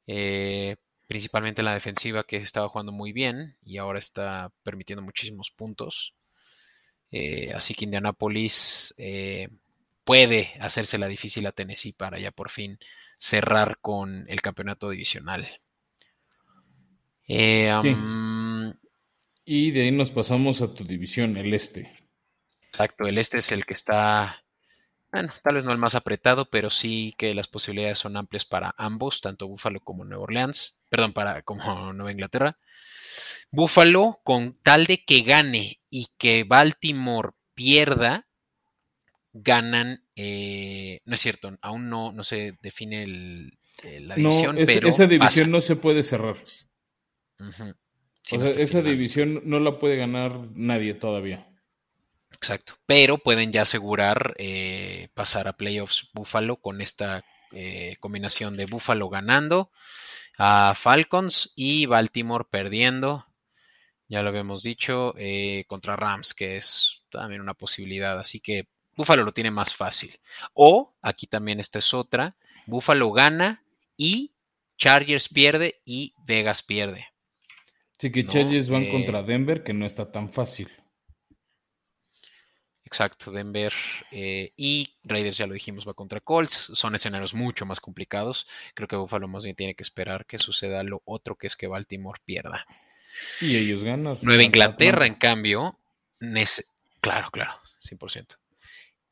Eh, 0.07 0.77
principalmente 1.07 1.63
la 1.63 1.75
defensiva 1.75 2.25
que 2.25 2.37
estaba 2.37 2.69
jugando 2.69 2.93
muy 2.93 3.13
bien 3.13 3.57
y 3.63 3.77
ahora 3.79 3.99
está 3.99 4.51
permitiendo 4.63 5.03
muchísimos 5.03 5.51
puntos. 5.51 6.15
Eh, 7.17 7.53
así 7.55 7.75
que 7.75 7.85
Indianapolis 7.85 8.95
puede 10.05 10.53
hacerse 10.61 10.99
la 10.99 11.07
difícil 11.07 11.47
a 11.47 11.53
Tennessee 11.53 11.93
para 11.93 12.19
ya 12.19 12.31
por 12.33 12.51
fin 12.51 12.79
cerrar 13.17 13.79
con 13.81 14.27
el 14.29 14.41
campeonato 14.41 14.91
divisional. 14.91 15.49
Eh, 17.27 17.73
y 19.45 19.71
de 19.71 19.83
ahí 19.83 19.91
nos 19.91 20.11
pasamos 20.11 20.63
a 20.63 20.75
tu 20.75 20.85
división, 20.85 21.37
el 21.37 21.53
este. 21.55 21.91
Exacto, 22.67 23.07
el 23.07 23.19
este 23.19 23.39
es 23.39 23.53
el 23.53 23.65
que 23.65 23.75
está, 23.75 24.43
bueno, 25.13 25.33
tal 25.43 25.57
vez 25.57 25.65
no 25.65 25.73
el 25.73 25.79
más 25.79 25.95
apretado, 25.95 26.51
pero 26.51 26.71
sí 26.71 27.15
que 27.17 27.35
las 27.35 27.49
posibilidades 27.49 27.99
son 27.99 28.17
amplias 28.17 28.45
para 28.45 28.75
ambos, 28.77 29.21
tanto 29.21 29.49
Buffalo 29.49 29.81
como 29.81 30.05
Nueva 30.05 30.25
Orleans, 30.25 30.83
perdón, 30.89 31.13
para 31.13 31.43
como 31.43 31.63
Nueva 31.93 32.13
Inglaterra. 32.13 32.59
Buffalo, 33.55 34.21
con 34.25 34.59
tal 34.63 34.87
de 34.87 35.05
que 35.05 35.23
gane 35.23 35.81
y 35.91 36.09
que 36.19 36.45
Baltimore 36.45 37.31
pierda, 37.55 38.27
ganan, 39.33 40.05
eh, 40.17 41.01
no 41.05 41.15
es 41.15 41.21
cierto, 41.21 41.57
aún 41.63 41.89
no, 41.89 42.13
no 42.13 42.25
se 42.25 42.57
define 42.63 43.07
la 44.01 44.15
división, 44.17 44.57
pero 44.67 44.89
esa 44.89 45.07
división 45.07 45.51
no 45.51 45.61
se 45.61 45.77
puede 45.77 46.03
cerrar 46.03 46.37
esa 48.33 48.83
división 48.83 49.43
no 49.45 49.61
la 49.61 49.79
puede 49.79 49.97
ganar 49.97 50.49
nadie 50.55 50.95
todavía. 50.95 51.47
Exacto. 52.33 52.75
Pero 52.87 53.19
pueden 53.19 53.53
ya 53.53 53.63
asegurar 53.63 54.35
eh, 54.39 55.09
pasar 55.15 55.49
a 55.49 55.57
playoffs 55.57 56.09
Buffalo 56.13 56.57
con 56.57 56.81
esta 56.81 57.25
eh, 57.53 57.97
combinación 58.01 58.57
de 58.57 58.67
Buffalo 58.67 59.09
ganando 59.09 59.71
a 60.37 60.75
Falcons 60.75 61.53
y 61.55 61.87
Baltimore 61.87 62.45
perdiendo. 62.51 63.27
Ya 64.09 64.23
lo 64.23 64.29
habíamos 64.29 64.63
dicho, 64.63 65.15
eh, 65.17 65.65
contra 65.67 65.97
Rams, 65.97 66.35
que 66.35 66.57
es 66.57 67.03
también 67.11 67.41
una 67.41 67.55
posibilidad. 67.55 68.19
Así 68.19 68.41
que 68.41 68.69
Buffalo 68.97 69.25
lo 69.25 69.33
tiene 69.33 69.51
más 69.51 69.75
fácil. 69.75 70.19
O, 70.53 70.95
aquí 71.03 71.27
también 71.27 71.61
esta 71.61 71.79
es 71.79 71.95
otra, 71.95 72.37
Buffalo 72.67 73.11
gana 73.13 73.63
y 73.97 74.33
Chargers 74.77 75.29
pierde 75.29 75.81
y 75.85 76.15
Vegas 76.27 76.63
pierde. 76.63 77.07
Sí, 77.99 78.11
que 78.11 78.27
Chargers 78.27 78.69
van 78.69 78.91
contra 78.91 79.21
eh, 79.21 79.25
Denver, 79.25 79.63
que 79.63 79.73
no 79.73 79.87
está 79.87 80.11
tan 80.11 80.31
fácil. 80.31 80.69
Exacto, 82.85 83.33
Denver 83.33 83.73
eh, 84.13 84.53
y 84.57 84.95
Raiders, 85.03 85.39
ya 85.39 85.47
lo 85.47 85.55
dijimos, 85.55 85.89
va 85.89 85.95
contra 85.95 86.21
Colts. 86.21 86.71
Son 86.75 86.95
escenarios 86.95 87.35
mucho 87.35 87.67
más 87.67 87.81
complicados. 87.81 88.47
Creo 88.75 88.87
que 88.87 88.97
Buffalo 88.97 89.27
más 89.27 89.45
bien 89.45 89.57
tiene 89.57 89.75
que 89.75 89.83
esperar 89.83 90.27
que 90.27 90.39
suceda 90.39 90.83
lo 90.83 91.03
otro, 91.05 91.37
que 91.37 91.47
es 91.47 91.57
que 91.57 91.67
Baltimore 91.67 92.21
pierda. 92.25 92.67
Y 93.41 93.57
ellos 93.57 93.85
ganan. 93.85 94.19
Nueva 94.23 94.43
Inglaterra, 94.43 95.07
en 95.07 95.15
cambio, 95.15 95.79
claro, 97.01 97.31
claro, 97.31 97.53
100%. 97.81 98.37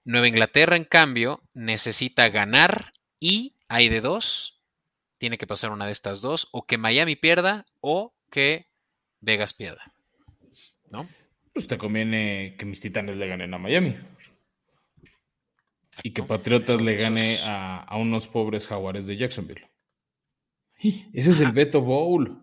Nueva 0.04 0.28
Inglaterra, 0.28 0.76
en 0.76 0.84
cambio, 0.84 1.42
necesita 1.54 2.28
ganar 2.28 2.92
y 3.20 3.56
hay 3.68 3.88
de 3.88 4.00
dos. 4.00 4.60
Tiene 5.18 5.38
que 5.38 5.46
pasar 5.46 5.70
una 5.70 5.86
de 5.86 5.92
estas 5.92 6.20
dos, 6.20 6.48
o 6.50 6.66
que 6.66 6.78
Miami 6.78 7.14
pierda 7.14 7.66
o 7.80 8.12
que 8.30 8.66
Vegas 9.20 9.54
pierda. 9.54 9.94
¿No? 10.90 11.08
Pues 11.52 11.68
te 11.68 11.78
conviene 11.78 12.56
que 12.58 12.64
mis 12.64 12.80
titanes 12.80 13.16
le 13.16 13.28
ganen 13.28 13.54
a 13.54 13.58
Miami. 13.58 13.96
Y 16.02 16.12
que 16.12 16.22
Patriotas 16.22 16.80
le 16.80 16.96
gane 16.96 17.38
a, 17.44 17.96
unos 17.96 18.26
pobres 18.26 18.66
jaguares 18.66 19.06
de 19.06 19.16
Jacksonville. 19.16 19.68
Ese 21.12 21.30
es 21.30 21.40
el 21.40 21.52
Beto 21.52 21.82
Bowl. 21.82 22.41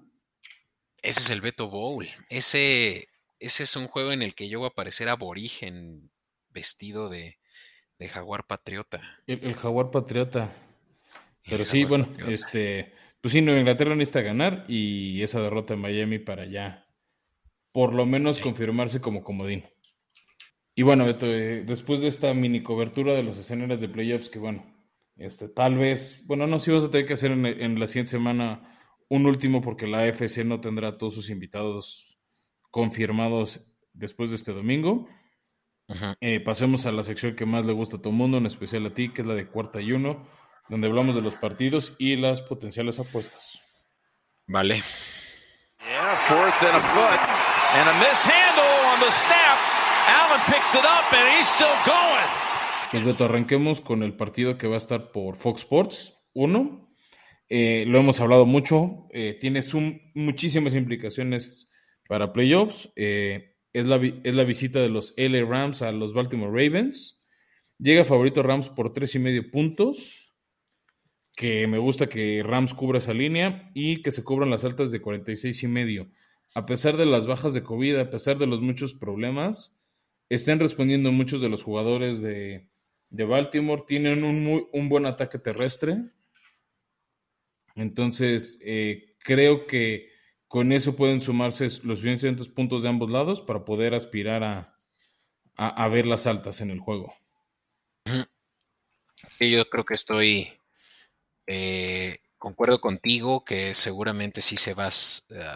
Ese 1.01 1.19
es 1.21 1.29
el 1.29 1.41
Beto 1.41 1.69
Bowl. 1.69 2.07
Ese, 2.29 3.09
ese 3.39 3.63
es 3.63 3.75
un 3.75 3.87
juego 3.87 4.11
en 4.11 4.21
el 4.21 4.35
que 4.35 4.49
yo 4.49 4.59
voy 4.59 4.67
a 4.67 4.75
parecer 4.75 5.09
aborigen 5.09 6.11
vestido 6.49 7.09
de, 7.09 7.37
jaguar 8.09 8.45
patriota. 8.47 9.01
El, 9.27 9.55
jaguar 9.55 9.91
patriota. 9.91 10.53
Pero 11.49 11.65
sí, 11.65 11.83
bueno, 11.85 12.07
este, 12.27 12.93
pues 13.21 13.31
sí, 13.31 13.41
Nueva 13.41 13.59
Inglaterra 13.59 13.95
necesita 13.95 14.21
ganar 14.21 14.65
y 14.67 15.21
esa 15.23 15.41
derrota 15.41 15.73
en 15.73 15.81
Miami 15.81 16.19
para 16.19 16.43
allá 16.43 16.85
por 17.71 17.93
lo 17.93 18.05
menos 18.05 18.39
confirmarse 18.39 18.99
como 18.99 19.23
comodín. 19.23 19.63
Y 20.75 20.83
bueno, 20.83 21.05
eh, 21.07 21.63
después 21.65 22.01
de 22.01 22.07
esta 22.07 22.33
mini 22.33 22.63
cobertura 22.63 23.13
de 23.13 23.23
los 23.23 23.37
escenarios 23.37 23.81
de 23.81 23.89
playoffs, 23.89 24.29
que 24.29 24.39
bueno, 24.39 24.65
este, 25.17 25.49
tal 25.49 25.77
vez, 25.77 26.23
bueno, 26.25 26.47
no, 26.47 26.59
sí 26.59 26.71
vamos 26.71 26.87
a 26.87 26.91
tener 26.91 27.05
que 27.05 27.13
hacer 27.13 27.31
en, 27.31 27.79
la 27.79 27.87
siguiente 27.87 28.11
semana 28.11 28.78
un 29.09 29.25
último 29.25 29.61
porque 29.61 29.87
la 29.87 29.99
AFC 30.03 30.45
no 30.45 30.61
tendrá 30.61 30.97
todos 30.97 31.15
sus 31.15 31.29
invitados 31.29 32.17
confirmados 32.71 33.65
después 33.93 34.29
de 34.29 34.37
este 34.37 34.53
domingo. 34.53 35.07
Eh, 36.21 36.39
pasemos 36.39 36.85
a 36.85 36.91
la 36.91 37.03
sección 37.03 37.35
que 37.35 37.47
más 37.47 37.65
le 37.65 37.73
gusta 37.73 37.97
a 37.97 37.99
todo 37.99 38.11
el 38.11 38.17
mundo, 38.17 38.37
en 38.37 38.45
especial 38.45 38.85
a 38.85 38.93
ti, 38.93 39.09
que 39.09 39.21
es 39.21 39.27
la 39.27 39.33
de 39.33 39.47
cuarta 39.47 39.81
y 39.81 39.91
uno, 39.91 40.23
donde 40.69 40.87
hablamos 40.87 41.15
de 41.15 41.21
los 41.21 41.35
partidos 41.35 41.95
y 41.97 42.15
las 42.15 42.41
potenciales 42.41 42.99
apuestas. 42.99 43.59
Vale. 44.45 44.81
fourth 46.27 46.61
and 46.61 46.77
a 46.77 46.81
foot. 46.93 47.21
And 47.73 47.89
a 47.89 47.93
mishandle 47.93 48.73
on 48.93 48.99
the 48.99 49.11
snap. 49.11 49.57
Allen 50.07 50.41
picks 50.45 50.75
it 50.75 50.85
up 50.85 51.11
and 51.11 51.27
he's 51.33 51.47
still 51.47 51.77
going. 51.85 52.29
Pues 52.91 53.03
Beto, 53.03 53.25
arranquemos 53.25 53.81
con 53.81 54.01
el 54.01 54.15
partido 54.15 54.57
que 54.57 54.67
va 54.67 54.75
a 54.75 54.77
estar 54.77 55.11
por 55.11 55.35
Fox 55.35 55.61
Sports 55.61 56.13
1. 56.33 56.88
Eh, 57.49 57.85
lo 57.87 57.99
hemos 57.99 58.21
hablado 58.21 58.45
mucho, 58.45 59.07
eh, 59.11 59.37
tiene 59.39 59.61
muchísimas 60.13 60.75
implicaciones 60.75 61.69
para 62.07 62.31
playoffs. 62.31 62.91
Eh, 62.95 63.55
es, 63.73 63.85
la, 63.85 63.97
es, 63.97 64.33
la, 64.33 64.43
visita 64.43 64.79
de 64.79 64.89
los 64.89 65.13
LA 65.17 65.45
Rams 65.45 65.81
a 65.81 65.91
los 65.91 66.13
Baltimore 66.13 66.51
Ravens. 66.51 67.21
Llega 67.79 68.05
favorito 68.05 68.43
Rams 68.43 68.69
por 68.69 68.93
tres 68.93 69.15
y 69.15 69.19
medio 69.19 69.49
puntos. 69.49 70.31
Que 71.35 71.67
me 71.67 71.77
gusta 71.77 72.07
que 72.07 72.43
Rams 72.43 72.73
cubra 72.73 72.97
esa 72.97 73.13
línea 73.13 73.71
y 73.73 74.01
que 74.01 74.11
se 74.11 74.23
cubran 74.23 74.49
las 74.49 74.65
altas 74.65 74.91
de 74.91 75.01
46 75.01 75.63
y 75.63 75.67
medio 75.67 76.09
a 76.55 76.65
pesar 76.65 76.97
de 76.97 77.05
las 77.05 77.27
bajas 77.27 77.53
de 77.53 77.63
COVID, 77.63 77.97
a 77.97 78.09
pesar 78.09 78.37
de 78.37 78.47
los 78.47 78.61
muchos 78.61 78.93
problemas, 78.93 79.77
están 80.29 80.59
respondiendo 80.59 81.11
muchos 81.11 81.41
de 81.41 81.49
los 81.49 81.63
jugadores 81.63 82.21
de, 82.21 82.67
Baltimore. 83.11 83.83
Tienen 83.87 84.23
un, 84.23 84.67
un, 84.71 84.89
buen 84.89 85.05
ataque 85.05 85.39
terrestre. 85.39 85.97
Entonces, 87.79 88.59
eh, 88.61 89.15
creo 89.19 89.65
que 89.65 90.09
con 90.47 90.71
eso 90.71 90.95
pueden 90.95 91.21
sumarse 91.21 91.65
los 91.83 91.99
suficientes 91.99 92.47
puntos 92.47 92.83
de 92.83 92.89
ambos 92.89 93.09
lados 93.09 93.41
para 93.41 93.63
poder 93.63 93.93
aspirar 93.93 94.43
a, 94.43 94.75
a, 95.55 95.87
ver 95.87 96.05
las 96.05 96.27
altas 96.27 96.59
en 96.61 96.71
el 96.71 96.79
juego. 96.79 97.13
Yo 99.39 99.69
creo 99.69 99.85
que 99.85 99.93
estoy 99.93 100.49
eh, 101.47 102.17
concuerdo 102.37 102.81
contigo 102.81 103.45
que 103.45 103.73
seguramente 103.73 104.41
sí 104.41 104.57
se 104.57 104.73
va 104.73 104.89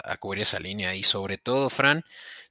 a 0.04 0.18
cubrir 0.18 0.44
esa 0.44 0.60
línea 0.60 0.96
y 0.96 1.04
sobre 1.04 1.38
todo, 1.38 1.70
Fran, 1.70 2.04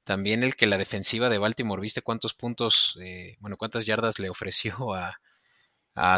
también 0.04 0.42
el 0.42 0.56
que 0.56 0.66
la 0.66 0.78
defensiva 0.78 1.28
de 1.30 1.38
Baltimore, 1.38 1.80
¿viste 1.80 2.02
cuántos 2.02 2.34
puntos, 2.34 2.98
eh, 3.00 3.36
bueno, 3.40 3.56
cuántas 3.56 3.86
yardas 3.86 4.18
le 4.18 4.28
ofreció 4.28 4.94
a, 4.94 5.18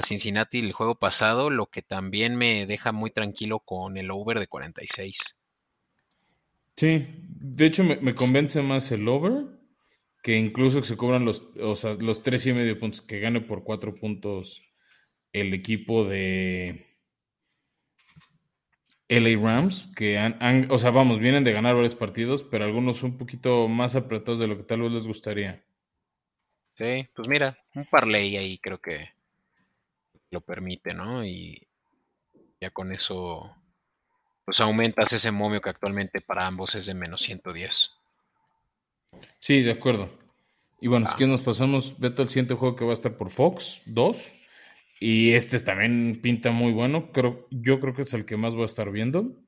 Cincinnati 0.03 0.61
el 0.61 0.73
juego 0.73 0.95
pasado? 0.95 1.51
Lo 1.51 1.67
que 1.67 1.83
también 1.83 2.37
me 2.37 2.67
deja 2.67 2.93
muy 2.93 3.11
tranquilo 3.11 3.61
con 3.61 3.97
el 3.97 4.11
over 4.11 4.39
de 4.39 4.47
46. 4.47 5.39
Sí, 6.77 7.07
de 7.09 7.67
hecho 7.67 7.85
me, 7.85 8.15
convence 8.15 8.61
más 8.63 8.91
el 8.91 9.07
over 9.09 9.47
que 10.23 10.37
incluso 10.37 10.81
que 10.81 10.87
se 10.87 10.97
cobran 10.97 11.25
los, 11.25 11.45
o 11.61 11.77
sea, 11.77 11.95
los 11.95 12.23
tres 12.23 12.47
y 12.47 12.53
medio 12.53 12.79
puntos, 12.79 13.03
que 13.03 13.21
gane 13.21 13.41
por 13.41 13.63
cuatro 13.63 13.95
puntos 13.95 14.63
el 15.33 15.53
equipo 15.53 16.05
de, 16.05 16.95
LA 19.09 19.39
Rams, 19.39 19.89
que 19.95 20.19
han, 20.19 20.71
o 20.71 20.79
sea, 20.79 20.91
vamos, 20.91 21.21
vienen 21.21 21.45
de 21.45 21.53
ganar 21.53 21.75
varios 21.75 21.95
partidos, 21.95 22.43
pero 22.43 22.65
algunos 22.65 23.03
un 23.03 23.19
poquito 23.19 23.69
más 23.69 23.97
apretados 23.97 24.41
de 24.41 24.47
lo 24.47 24.57
que 24.57 24.65
tal 24.65 24.81
vez 24.81 24.93
les 24.93 25.07
gustaría. 25.07 25.63
Sí, 26.77 27.07
pues 27.15 27.29
mira, 27.29 27.57
un 27.75 27.85
parlay 27.85 28.37
ahí 28.37 28.59
creo 28.59 28.81
que 28.81 29.14
lo 30.35 30.43
permite, 30.43 30.93
¿no? 30.93 31.25
Y 31.25 31.67
ya 32.61 32.71
con 32.71 32.93
eso, 32.93 33.57
pues 34.45 34.61
aumentas 34.61 35.13
ese 35.15 35.31
momio 35.31 35.63
que 35.63 35.71
actualmente 35.71 36.21
para 36.21 36.47
ambos 36.47 36.75
es 36.75 36.87
de 36.87 36.95
menos 36.95 37.23
110. 37.23 37.93
Sí, 39.41 39.63
de 39.63 39.71
acuerdo. 39.71 40.11
Y 40.81 40.89
bueno, 40.89 41.07
ah. 41.09 41.15
que 41.17 41.27
nos 41.27 41.41
pasamos, 41.41 41.99
Beto, 41.99 42.23
al 42.23 42.29
siguiente 42.29 42.55
juego 42.55 42.77
que 42.77 42.85
va 42.85 42.91
a 42.91 42.95
estar 42.95 43.17
por 43.17 43.31
Fox 43.31 43.81
2. 43.87 44.37
Y 45.01 45.33
este 45.33 45.59
también 45.61 46.21
pinta 46.23 46.51
muy 46.51 46.73
bueno. 46.73 47.11
Creo, 47.13 47.47
yo 47.51 47.81
creo 47.81 47.95
que 47.95 48.03
es 48.03 48.13
el 48.13 48.25
que 48.25 48.37
más 48.37 48.55
voy 48.55 48.65
a 48.65 48.67
estar 48.67 48.91
viendo. 48.91 49.41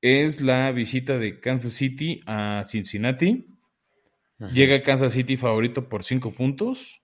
Es 0.00 0.40
la 0.40 0.70
visita 0.72 1.18
de 1.18 1.40
Kansas 1.40 1.72
City 1.72 2.22
a 2.26 2.62
Cincinnati. 2.64 3.46
Llega 4.52 4.82
Kansas 4.82 5.12
City 5.12 5.36
favorito 5.36 5.88
por 5.88 6.04
5 6.04 6.32
puntos. 6.32 7.02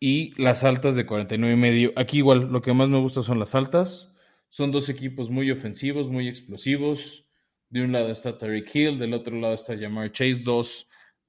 Y 0.00 0.32
las 0.42 0.64
altas 0.64 0.96
de 0.96 1.06
49 1.06 1.54
y 1.54 1.60
medio. 1.60 1.92
Aquí 1.94 2.18
igual, 2.18 2.50
lo 2.50 2.62
que 2.62 2.72
más 2.72 2.88
me 2.88 2.98
gusta 2.98 3.22
son 3.22 3.38
las 3.38 3.54
altas. 3.54 4.16
Son 4.48 4.72
dos 4.72 4.88
equipos 4.88 5.30
muy 5.30 5.50
ofensivos, 5.50 6.08
muy 6.08 6.26
explosivos. 6.26 7.26
De 7.68 7.84
un 7.84 7.92
lado 7.92 8.10
está 8.10 8.36
Tariq 8.38 8.74
Hill, 8.74 8.98
del 8.98 9.14
otro 9.14 9.36
lado 9.36 9.54
está 9.54 9.78
Jamar 9.78 10.10
Chase, 10.10 10.42
dos 10.42 10.88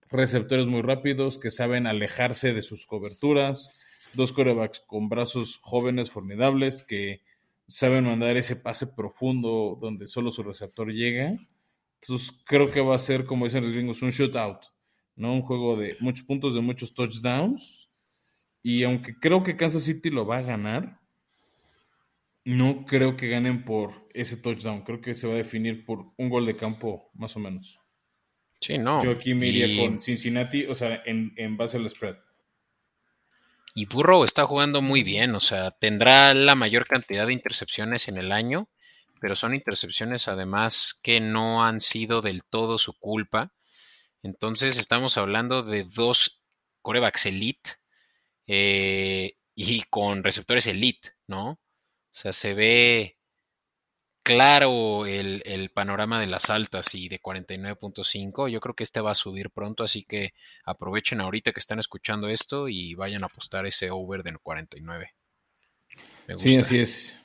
receptores 0.10 0.66
muy 0.66 0.82
rápidos 0.82 1.38
que 1.38 1.52
saben 1.52 1.86
alejarse 1.86 2.54
de 2.54 2.62
sus 2.64 2.88
coberturas 2.88 3.78
dos 4.14 4.34
corebacks 4.34 4.82
con 4.82 5.10
brazos 5.10 5.58
jóvenes 5.62 6.10
formidables 6.10 6.84
que 6.84 7.22
saben 7.68 8.06
mandar 8.06 8.38
ese 8.38 8.56
pase 8.56 8.88
profundo 8.88 9.78
donde 9.80 10.08
solo 10.08 10.32
su 10.32 10.44
receptor 10.44 10.92
llega. 10.92 11.36
Entonces 12.02 12.32
creo 12.46 12.72
que 12.72 12.82
va 12.82 12.96
a 12.96 13.00
ser, 13.00 13.26
como 13.26 13.46
dicen 13.46 13.64
los 13.64 13.74
gringos, 13.74 14.02
un 14.02 14.10
shootout, 14.10 14.66
¿no? 15.16 15.34
Un 15.34 15.42
juego 15.42 15.76
de 15.76 15.96
muchos 16.00 16.26
puntos, 16.26 16.56
de 16.56 16.62
muchos 16.62 16.94
touchdowns. 16.94 17.81
Y 18.64 18.84
aunque 18.84 19.16
creo 19.20 19.44
que 19.44 19.58
Kansas 19.58 19.84
City 19.84 20.10
lo 20.10 20.26
va 20.26 20.38
a 20.38 20.44
ganar, 20.44 21.00
no 22.44 22.86
creo 22.86 23.18
que 23.18 23.30
ganen 23.30 23.66
por 23.66 24.08
ese 24.14 24.38
touchdown. 24.38 24.84
Creo 24.84 25.02
que 25.02 25.14
se 25.14 25.28
va 25.28 25.34
a 25.34 25.38
definir 25.38 25.86
por 25.86 26.12
un 26.18 26.30
gol 26.30 26.46
de 26.46 26.56
campo, 26.56 27.10
más 27.14 27.36
o 27.36 27.40
menos. 27.40 27.80
Sí, 28.60 28.78
no. 28.78 29.04
Yo 29.04 29.12
aquí 29.12 29.34
me 29.34 29.48
iría 29.48 29.84
con 29.84 30.00
Cincinnati, 30.00 30.66
o 30.66 30.76
sea, 30.76 31.02
en, 31.06 31.34
en 31.36 31.58
base 31.58 31.78
al 31.78 31.90
spread. 31.90 32.18
Y 33.74 33.86
Burrow 33.86 34.24
está 34.24 34.46
jugando 34.46 34.82
muy 34.82 35.02
bien, 35.02 35.34
o 35.34 35.40
sea, 35.40 35.72
tendrá 35.72 36.34
la 36.34 36.56
mayor 36.56 36.86
cantidad 36.86 37.26
de 37.26 37.34
intercepciones 37.34 38.10
en 38.10 38.18
el 38.18 38.32
año, 38.32 38.68
pero 39.22 39.38
son 39.38 39.56
intercepciones 39.56 40.28
además 40.28 41.00
que 41.02 41.22
no 41.22 41.64
han 41.64 41.80
sido 41.80 42.22
del 42.22 42.44
todo 42.44 42.78
su 42.78 42.94
culpa. 42.94 43.54
Entonces 44.24 44.78
estamos 44.78 45.18
hablando 45.18 45.64
de 45.64 45.86
dos 45.86 46.42
corebacks 46.82 47.28
elite 47.28 47.81
eh, 48.54 49.38
y 49.56 49.84
con 49.84 50.26
receptores 50.26 50.68
elite, 50.68 51.12
¿no? 51.26 51.52
O 51.52 51.60
sea, 52.12 52.34
se 52.34 52.54
ve 52.54 53.18
claro 54.24 55.06
el, 55.06 55.72
panorama 55.74 56.20
de 56.20 56.28
las 56.28 56.50
altas 56.50 56.94
y 56.94 57.08
de 57.08 57.22
49.5. 57.22 58.50
Yo 58.50 58.60
creo 58.60 58.76
que 58.76 58.84
este 58.84 59.00
va 59.00 59.12
a 59.12 59.16
subir 59.16 59.52
pronto, 59.52 59.86
así 59.86 60.04
que 60.04 60.34
aprovechen 60.66 61.22
ahorita 61.22 61.54
que 61.54 61.62
están 61.62 61.80
escuchando 61.80 62.28
esto 62.28 62.68
y 62.68 62.94
vayan 62.94 63.24
a 63.24 63.28
apostar 63.28 63.66
ese 63.66 63.90
over 63.90 64.22
de 64.22 64.34
49. 64.38 65.14
Sí, 66.36 66.58
así 66.58 66.80
es. 66.80 67.18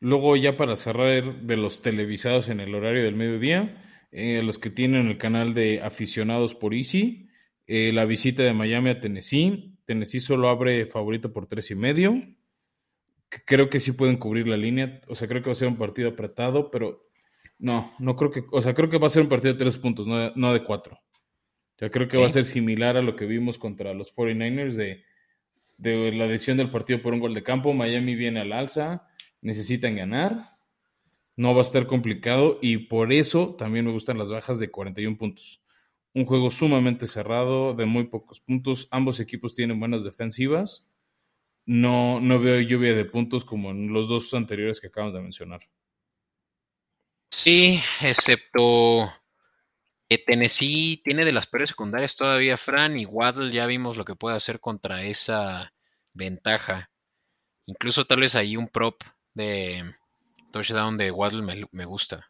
Luego 0.00 0.34
ya 0.36 0.56
para 0.56 0.74
cerrar 0.74 1.42
de 1.42 1.56
los 1.56 1.80
televisados 1.80 2.48
en 2.48 2.58
el 2.58 2.74
horario 2.74 3.04
del 3.04 3.14
mediodía, 3.14 3.84
eh, 4.10 4.42
los 4.42 4.58
que 4.58 4.70
tienen 4.70 5.06
el 5.06 5.16
canal 5.16 5.54
de 5.54 5.80
aficionados 5.80 6.56
por 6.56 6.74
Easy, 6.74 7.28
Eh, 7.72 7.92
la 7.92 8.04
visita 8.04 8.42
de 8.42 8.52
Miami 8.52 8.90
a 8.90 8.98
Tennessee. 8.98 9.78
Tennessee 9.90 10.20
solo 10.20 10.48
abre 10.48 10.86
favorito 10.86 11.32
por 11.32 11.48
tres 11.48 11.72
y 11.72 11.74
medio. 11.74 12.22
Creo 13.44 13.68
que 13.68 13.80
sí 13.80 13.90
pueden 13.90 14.18
cubrir 14.18 14.46
la 14.46 14.56
línea. 14.56 15.00
O 15.08 15.16
sea, 15.16 15.26
creo 15.26 15.42
que 15.42 15.48
va 15.48 15.52
a 15.52 15.56
ser 15.56 15.66
un 15.66 15.78
partido 15.78 16.10
apretado, 16.10 16.70
pero 16.70 17.08
no, 17.58 17.92
no 17.98 18.14
creo 18.14 18.30
que. 18.30 18.44
O 18.52 18.62
sea, 18.62 18.72
creo 18.72 18.88
que 18.88 18.98
va 18.98 19.08
a 19.08 19.10
ser 19.10 19.22
un 19.22 19.28
partido 19.28 19.54
de 19.54 19.58
tres 19.58 19.78
puntos, 19.78 20.06
no 20.06 20.52
de, 20.52 20.62
cuatro. 20.62 20.94
O 20.94 21.78
sea, 21.80 21.90
creo 21.90 22.06
que 22.06 22.18
va 22.18 22.26
a 22.26 22.30
ser 22.30 22.44
similar 22.44 22.96
a 22.96 23.02
lo 23.02 23.16
que 23.16 23.26
vimos 23.26 23.58
contra 23.58 23.92
los 23.92 24.14
49ers 24.14 24.74
de, 24.74 25.02
de 25.78 26.12
la 26.12 26.28
decisión 26.28 26.56
del 26.56 26.70
partido 26.70 27.02
por 27.02 27.12
un 27.12 27.18
gol 27.18 27.34
de 27.34 27.42
campo. 27.42 27.72
Miami 27.72 28.14
viene 28.14 28.38
al 28.38 28.52
alza, 28.52 29.08
necesitan 29.40 29.96
ganar. 29.96 30.56
No 31.34 31.52
va 31.52 31.62
a 31.62 31.64
estar 31.64 31.88
complicado 31.88 32.60
y 32.62 32.76
por 32.76 33.12
eso 33.12 33.56
también 33.56 33.86
me 33.86 33.92
gustan 33.92 34.18
las 34.18 34.30
bajas 34.30 34.60
de 34.60 34.70
41 34.70 35.18
puntos. 35.18 35.59
Un 36.14 36.24
juego 36.24 36.50
sumamente 36.50 37.06
cerrado, 37.06 37.74
de 37.74 37.86
muy 37.86 38.04
pocos 38.04 38.40
puntos. 38.40 38.88
Ambos 38.90 39.20
equipos 39.20 39.54
tienen 39.54 39.78
buenas 39.78 40.04
defensivas. 40.04 40.84
No, 41.66 42.20
no 42.20 42.40
veo 42.40 42.60
lluvia 42.60 42.94
de 42.94 43.04
puntos 43.04 43.44
como 43.44 43.70
en 43.70 43.92
los 43.92 44.08
dos 44.08 44.34
anteriores 44.34 44.80
que 44.80 44.88
acabamos 44.88 45.14
de 45.14 45.22
mencionar. 45.22 45.60
Sí, 47.30 47.80
excepto 48.00 49.10
que 50.08 50.18
Tennessee 50.18 51.00
tiene 51.04 51.24
de 51.24 51.30
las 51.30 51.46
peores 51.46 51.68
secundarias 51.68 52.16
todavía, 52.16 52.56
Fran, 52.56 52.98
y 52.98 53.06
Waddle 53.06 53.52
ya 53.52 53.66
vimos 53.66 53.96
lo 53.96 54.04
que 54.04 54.16
puede 54.16 54.34
hacer 54.34 54.58
contra 54.58 55.04
esa 55.04 55.72
ventaja. 56.12 56.90
Incluso 57.66 58.04
tal 58.04 58.18
vez 58.20 58.34
ahí 58.34 58.56
un 58.56 58.66
prop 58.66 59.00
de 59.34 59.84
touchdown 60.50 60.96
de 60.96 61.12
Waddle 61.12 61.68
me, 61.70 61.84
gusta. 61.84 62.29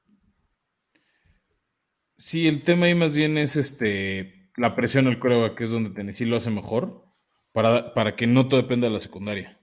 Sí, 2.20 2.46
el 2.46 2.64
tema 2.64 2.84
ahí 2.84 2.94
más 2.94 3.14
bien 3.14 3.38
es 3.38 3.56
este 3.56 4.50
la 4.54 4.76
presión 4.76 5.06
al 5.06 5.18
prueba, 5.18 5.56
que 5.56 5.64
es 5.64 5.70
donde 5.70 5.88
Tennessee 5.88 6.26
lo 6.26 6.36
hace 6.36 6.50
mejor, 6.50 7.02
para, 7.52 7.94
para 7.94 8.14
que 8.14 8.26
no 8.26 8.46
todo 8.46 8.60
dependa 8.60 8.88
de 8.88 8.92
la 8.92 9.00
secundaria. 9.00 9.58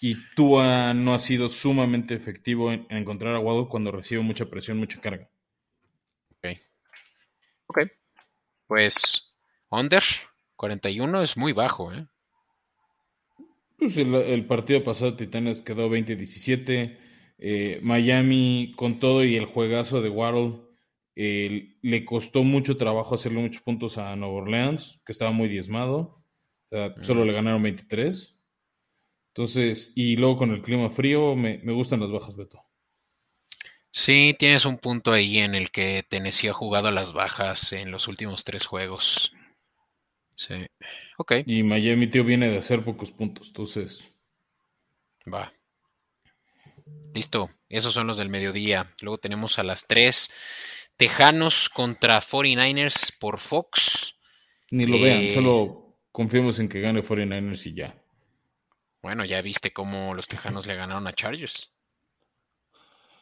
Y 0.00 0.16
Tua 0.34 0.94
no 0.94 1.12
ha 1.12 1.18
sido 1.18 1.50
sumamente 1.50 2.14
efectivo 2.14 2.72
en, 2.72 2.86
encontrar 2.88 3.34
a 3.34 3.40
Waddle 3.40 3.68
cuando 3.68 3.92
recibe 3.92 4.22
mucha 4.22 4.46
presión, 4.46 4.78
mucha 4.78 5.02
carga. 5.02 5.28
Ok. 6.38 6.58
Ok. 7.66 7.78
Pues, 8.68 9.36
under 9.68 10.02
41 10.56 11.20
es 11.20 11.36
muy 11.36 11.52
bajo, 11.52 11.92
¿eh? 11.92 12.06
Pues 13.78 13.98
el, 13.98 14.46
partido 14.46 14.82
pasado 14.82 15.14
Titanes 15.14 15.60
quedó 15.60 15.90
20-17. 15.90 16.98
Eh, 17.38 17.80
Miami, 17.82 18.72
con 18.78 18.98
todo 18.98 19.24
y 19.24 19.36
el 19.36 19.44
juegazo 19.44 20.00
de 20.00 20.08
Waddle, 20.08 20.65
le 21.16 22.04
costó 22.04 22.44
mucho 22.44 22.76
trabajo 22.76 23.14
hacerle 23.14 23.40
muchos 23.40 23.62
puntos 23.62 23.96
a 23.98 24.14
Nueva 24.16 24.34
Orleans, 24.34 25.00
que 25.04 25.12
estaba 25.12 25.32
muy 25.32 25.48
diezmado. 25.48 26.22
solo 27.00 27.24
le 27.24 27.32
ganaron 27.32 27.62
23. 27.62 28.36
Entonces, 29.36 29.92
y 29.94 30.16
luego 30.16 30.38
con 30.38 30.50
el 30.50 30.62
clima 30.62 30.88
frío, 30.88 31.36
me, 31.36 31.58
gustan 31.72 32.00
las 32.00 32.10
bajas, 32.10 32.36
Beto. 32.36 32.62
Sí, 33.90 34.34
tienes 34.38 34.64
un 34.64 34.78
punto 34.78 35.12
ahí 35.12 35.38
en 35.38 35.54
el 35.54 35.70
que 35.70 36.04
Tennessee 36.08 36.48
ha 36.48 36.52
jugado 36.52 36.88
a 36.88 36.92
las 36.92 37.12
bajas 37.12 37.72
en 37.72 37.90
los 37.90 38.08
últimos 38.08 38.44
tres 38.44 38.66
juegos. 38.66 39.32
Sí. 40.34 40.66
Ok. 41.16 41.32
Y 41.46 41.62
Miami, 41.62 42.06
tío, 42.08 42.24
viene 42.24 42.48
de 42.48 42.58
hacer 42.58 42.82
pocos 42.82 43.10
puntos, 43.10 43.48
entonces. 43.48 44.06
Va. 45.32 45.52
Listo. 47.14 47.50
Esos 47.68 47.94
son 47.94 48.06
los 48.06 48.16
del 48.16 48.28
mediodía. 48.28 48.94
Luego 49.00 49.18
tenemos 49.18 49.58
a 49.58 49.64
las 49.64 49.86
3. 49.86 50.32
Tejanos 50.96 51.68
contra 51.68 52.20
49ers 52.20 53.16
por 53.18 53.38
Fox. 53.38 54.16
Ni 54.70 54.86
lo 54.86 55.00
vean, 55.00 55.24
eh, 55.24 55.30
solo 55.32 55.98
confiemos 56.10 56.58
en 56.58 56.68
que 56.68 56.80
gane 56.80 57.02
49ers 57.02 57.66
y 57.66 57.74
ya. 57.74 58.02
Bueno, 59.02 59.24
ya 59.24 59.42
viste 59.42 59.72
cómo 59.72 60.14
los 60.14 60.26
Tejanos 60.26 60.66
le 60.66 60.74
ganaron 60.74 61.06
a 61.06 61.12
Chargers. 61.12 61.72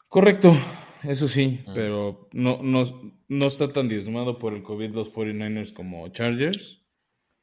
Correcto, 0.08 0.56
eso 1.02 1.26
sí, 1.26 1.64
mm. 1.66 1.74
pero 1.74 2.28
no, 2.32 2.60
no, 2.62 3.46
está 3.46 3.72
tan 3.72 3.88
diezmado 3.88 4.38
por 4.38 4.54
el 4.54 4.62
COVID 4.62 4.90
los 4.90 5.12
49ers 5.12 5.72
como 5.72 6.08
Chargers. 6.08 6.80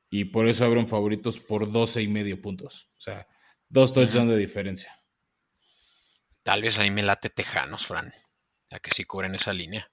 Y 0.09 0.25
por 0.25 0.47
eso 0.47 0.65
abren 0.65 0.87
favoritos 0.87 1.39
por 1.39 1.71
12 1.71 2.01
y 2.01 2.07
medio 2.07 2.41
puntos. 2.41 2.89
O 2.97 3.01
sea, 3.01 3.27
dos 3.69 3.93
touchdowns 3.93 4.31
de 4.31 4.37
diferencia. 4.37 4.97
Tal 6.43 6.61
vez 6.61 6.79
ahí 6.79 6.91
me 6.91 7.03
late 7.03 7.29
Tejanos, 7.29 7.85
Fran. 7.85 8.13
Ya 8.69 8.79
que 8.79 8.91
sí 8.91 9.03
cubren 9.03 9.35
esa 9.35 9.53
línea. 9.53 9.90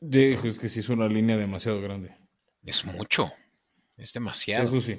Dijo, 0.00 0.46
es 0.46 0.58
que 0.58 0.68
sí 0.68 0.80
es 0.80 0.88
una 0.88 1.08
línea 1.08 1.36
demasiado 1.36 1.80
grande. 1.80 2.16
Es 2.64 2.84
mucho. 2.84 3.32
Es 3.96 4.12
demasiado. 4.12 4.64
Eso 4.64 4.80
sí. 4.80 4.98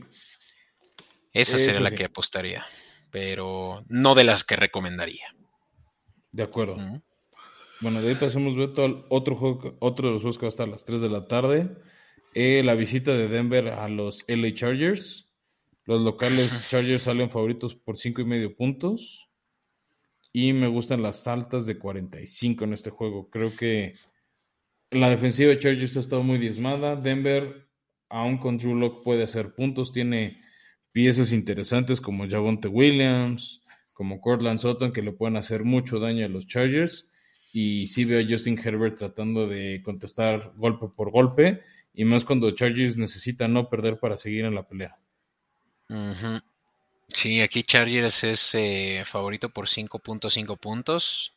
Esa 1.34 1.58
sería 1.58 1.82
la 1.82 1.92
que 1.92 2.06
apostaría, 2.06 2.66
pero 3.12 3.84
no 3.90 4.16
de 4.16 4.24
las 4.24 4.44
que 4.44 4.56
recomendaría. 4.56 5.36
De 6.32 6.44
acuerdo. 6.44 6.78
Bueno, 7.80 8.02
de 8.02 8.10
ahí 8.10 8.16
pasamos, 8.16 8.56
Beto, 8.56 8.84
al 8.84 9.06
otro, 9.10 9.36
juego, 9.36 9.78
otro 9.80 10.08
de 10.08 10.14
los 10.14 10.24
juegos 10.24 10.40
que 10.40 10.46
va 10.46 10.48
a 10.48 10.50
estar 10.50 10.68
a 10.68 10.72
las 10.72 10.86
3 10.86 11.02
de 11.02 11.10
la 11.10 11.28
tarde. 11.28 11.78
Eh, 12.34 12.64
la 12.64 12.74
visita 12.74 13.12
de 13.14 13.28
Denver 13.28 13.70
a 13.70 13.88
los 13.88 14.26
LA 14.28 14.54
Chargers. 14.56 15.28
Los 15.86 16.02
locales 16.02 16.70
Chargers 16.70 17.04
salen 17.04 17.30
favoritos 17.30 17.76
por 17.76 17.98
5 17.98 18.22
y 18.22 18.26
medio 18.26 18.56
puntos. 18.56 19.30
Y 20.34 20.54
me 20.54 20.68
gustan 20.68 21.04
las 21.04 21.28
altas 21.28 21.66
de 21.66 21.78
45 21.78 22.64
en 22.64 22.74
este 22.74 22.90
juego. 22.90 23.30
Creo 23.30 23.56
que 23.56 23.94
la 24.92 25.10
defensiva 25.10 25.50
de 25.50 25.60
Chargers 25.60 25.98
ha 25.98 26.02
estado 26.02 26.24
muy 26.24 26.38
diezmada. 26.38 26.96
Denver, 26.96 27.68
aún 28.10 28.38
con 28.38 28.58
Drew 28.58 28.76
Lock, 28.76 29.04
puede 29.04 29.24
hacer 29.24 29.54
puntos. 29.54 29.92
Tiene 29.92 30.38
piezas 30.92 31.32
interesantes 31.34 32.02
como 32.02 32.28
Javonte 32.28 32.68
Williams, 32.68 33.62
como 33.94 34.22
Cortland 34.22 34.60
Sutton, 34.60 34.92
que 34.92 35.02
le 35.02 35.12
pueden 35.12 35.38
hacer 35.38 35.64
mucho 35.64 36.00
daño 36.00 36.26
a 36.26 36.30
los 36.30 36.48
Chargers. 36.48 37.08
Y 37.54 37.88
sí 37.88 38.06
veo 38.06 38.20
a 38.20 38.30
Justin 38.30 38.60
Herbert 38.64 38.98
tratando 38.98 39.48
de 39.48 39.82
contestar 39.84 40.54
golpe 40.58 40.88
por 40.96 41.12
golpe, 41.12 41.62
y 41.94 42.06
más 42.06 42.26
cuando 42.26 42.52
Chargers 42.52 42.98
necesita 42.98 43.48
no 43.48 43.70
perder 43.70 44.00
para 44.00 44.18
seguir 44.18 44.46
en 44.46 44.54
la 44.54 44.68
pelea. 44.68 44.94
Sí, 47.08 47.42
aquí 47.42 47.64
Chargers 47.64 48.24
es 48.24 48.56
eh, 48.56 49.04
favorito 49.06 49.50
por 49.50 49.68
5.5 49.68 50.60
puntos. 50.60 51.34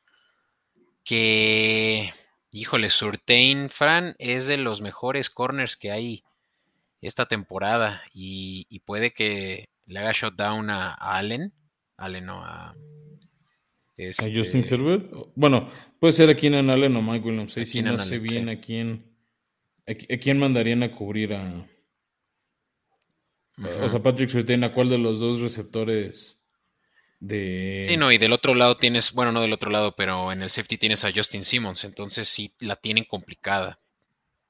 Que, 1.04 2.12
híjole, 2.50 2.90
Surtain 2.90 3.68
Fran 3.68 4.14
es 4.18 4.46
de 4.46 4.56
los 4.56 4.80
mejores 4.80 5.30
corners 5.30 5.76
que 5.76 5.90
hay 5.90 6.24
esta 7.00 7.26
temporada 7.26 8.02
y, 8.12 8.80
puede 8.84 9.12
que 9.12 9.68
le 9.86 9.98
haga 10.00 10.12
shutdown 10.12 10.70
a, 10.70 10.94
Allen. 10.94 11.52
Allen 11.96 12.26
no 12.26 12.44
a. 12.44 12.74
Este, 13.96 14.36
Justin 14.36 14.66
Herbert? 14.68 15.12
Bueno, 15.34 15.68
puede 15.98 16.12
ser 16.12 16.30
a 16.30 16.32
en 16.32 16.70
Allen 16.70 16.96
o 16.96 17.02
Mike 17.02 17.26
Williams. 17.26 17.52
si 17.52 17.82
no 17.82 17.98
sé 17.98 18.18
bien 18.18 18.48
a 18.48 18.60
quién. 18.60 19.06
A, 19.86 19.94
quién 19.94 20.38
mandarían 20.38 20.82
a 20.82 20.94
cubrir 20.94 21.34
a. 21.34 21.66
O 23.82 23.88
sea, 23.88 24.02
Patrick 24.02 24.30
Surtain, 24.30 24.64
¿a 24.64 24.72
cuál 24.72 24.88
de 24.88 24.96
los 24.96 25.20
dos 25.20 25.40
receptores 25.40 26.39
de. 27.20 27.86
Sí, 27.88 27.96
no, 27.96 28.10
y 28.10 28.18
del 28.18 28.32
otro 28.32 28.54
lado 28.54 28.76
tienes. 28.76 29.12
Bueno, 29.12 29.30
no 29.30 29.40
del 29.40 29.52
otro 29.52 29.70
lado, 29.70 29.94
pero 29.94 30.32
en 30.32 30.42
el 30.42 30.50
safety 30.50 30.78
tienes 30.78 31.04
a 31.04 31.12
Justin 31.14 31.44
Simmons. 31.44 31.84
Entonces 31.84 32.28
sí 32.28 32.52
la 32.60 32.76
tienen 32.76 33.04
complicada 33.04 33.78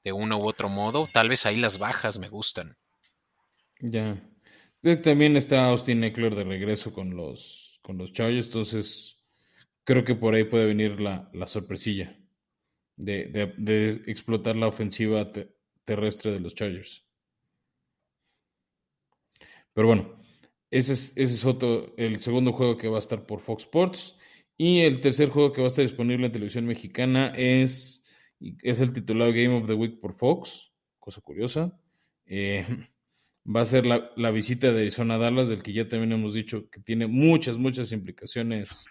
de 0.03 0.11
uno 0.11 0.39
u 0.39 0.47
otro 0.47 0.69
modo. 0.69 1.07
Tal 1.13 1.29
vez 1.29 1.45
ahí 1.45 1.57
las 1.57 1.77
bajas 1.77 2.17
me 2.17 2.29
gustan. 2.29 2.77
Ya. 3.79 4.21
También 5.03 5.37
está 5.37 5.67
Austin 5.67 6.03
Eckler 6.03 6.33
de 6.33 6.43
regreso 6.43 6.91
con 6.91 7.15
los, 7.15 7.79
con 7.83 7.99
los 7.99 8.13
Chargers, 8.13 8.47
entonces 8.47 9.17
creo 9.83 10.03
que 10.03 10.15
por 10.15 10.33
ahí 10.33 10.43
puede 10.43 10.65
venir 10.65 10.99
la, 10.99 11.29
sorpresilla 11.45 12.17
de, 12.95 14.01
explotar 14.07 14.55
la 14.55 14.67
ofensiva 14.67 15.31
terrestre 15.85 16.31
de 16.31 16.39
los 16.39 16.55
Chargers. 16.55 17.05
Pero 19.73 19.87
bueno, 19.87 20.20
ese 20.71 20.93
es, 20.93 21.13
es 21.15 21.45
otro, 21.45 21.93
el 21.97 22.19
segundo 22.19 22.53
juego 22.53 22.77
que 22.77 22.87
va 22.87 22.97
a 22.97 23.01
estar 23.01 23.25
por 23.25 23.41
Fox 23.41 23.63
Sports. 23.63 24.17
Y 24.57 24.81
el 24.81 25.01
tercer 25.01 25.29
juego 25.29 25.53
que 25.53 25.61
va 25.61 25.67
a 25.67 25.69
estar 25.69 25.85
disponible 25.85 26.25
en 26.25 26.31
televisión 26.31 26.65
mexicana 26.65 27.33
es 27.35 28.01
es 28.61 28.79
el 28.79 28.93
titulado 28.93 29.31
Game 29.31 29.55
of 29.55 29.67
the 29.67 29.73
Week 29.73 29.99
por 29.99 30.13
Fox, 30.13 30.71
cosa 30.99 31.21
curiosa. 31.21 31.79
Eh, 32.25 32.65
va 33.45 33.61
a 33.61 33.65
ser 33.65 33.85
la, 33.85 34.31
visita 34.31 34.71
de 34.71 34.81
Arizona 34.81 35.17
Dallas, 35.17 35.47
del 35.47 35.63
que 35.63 35.73
ya 35.73 35.87
también 35.87 36.11
hemos 36.11 36.33
dicho 36.33 36.69
que 36.69 36.79
tiene 36.79 37.07
muchas, 37.07 37.57
muchas 37.57 37.91
implicaciones 37.91 38.85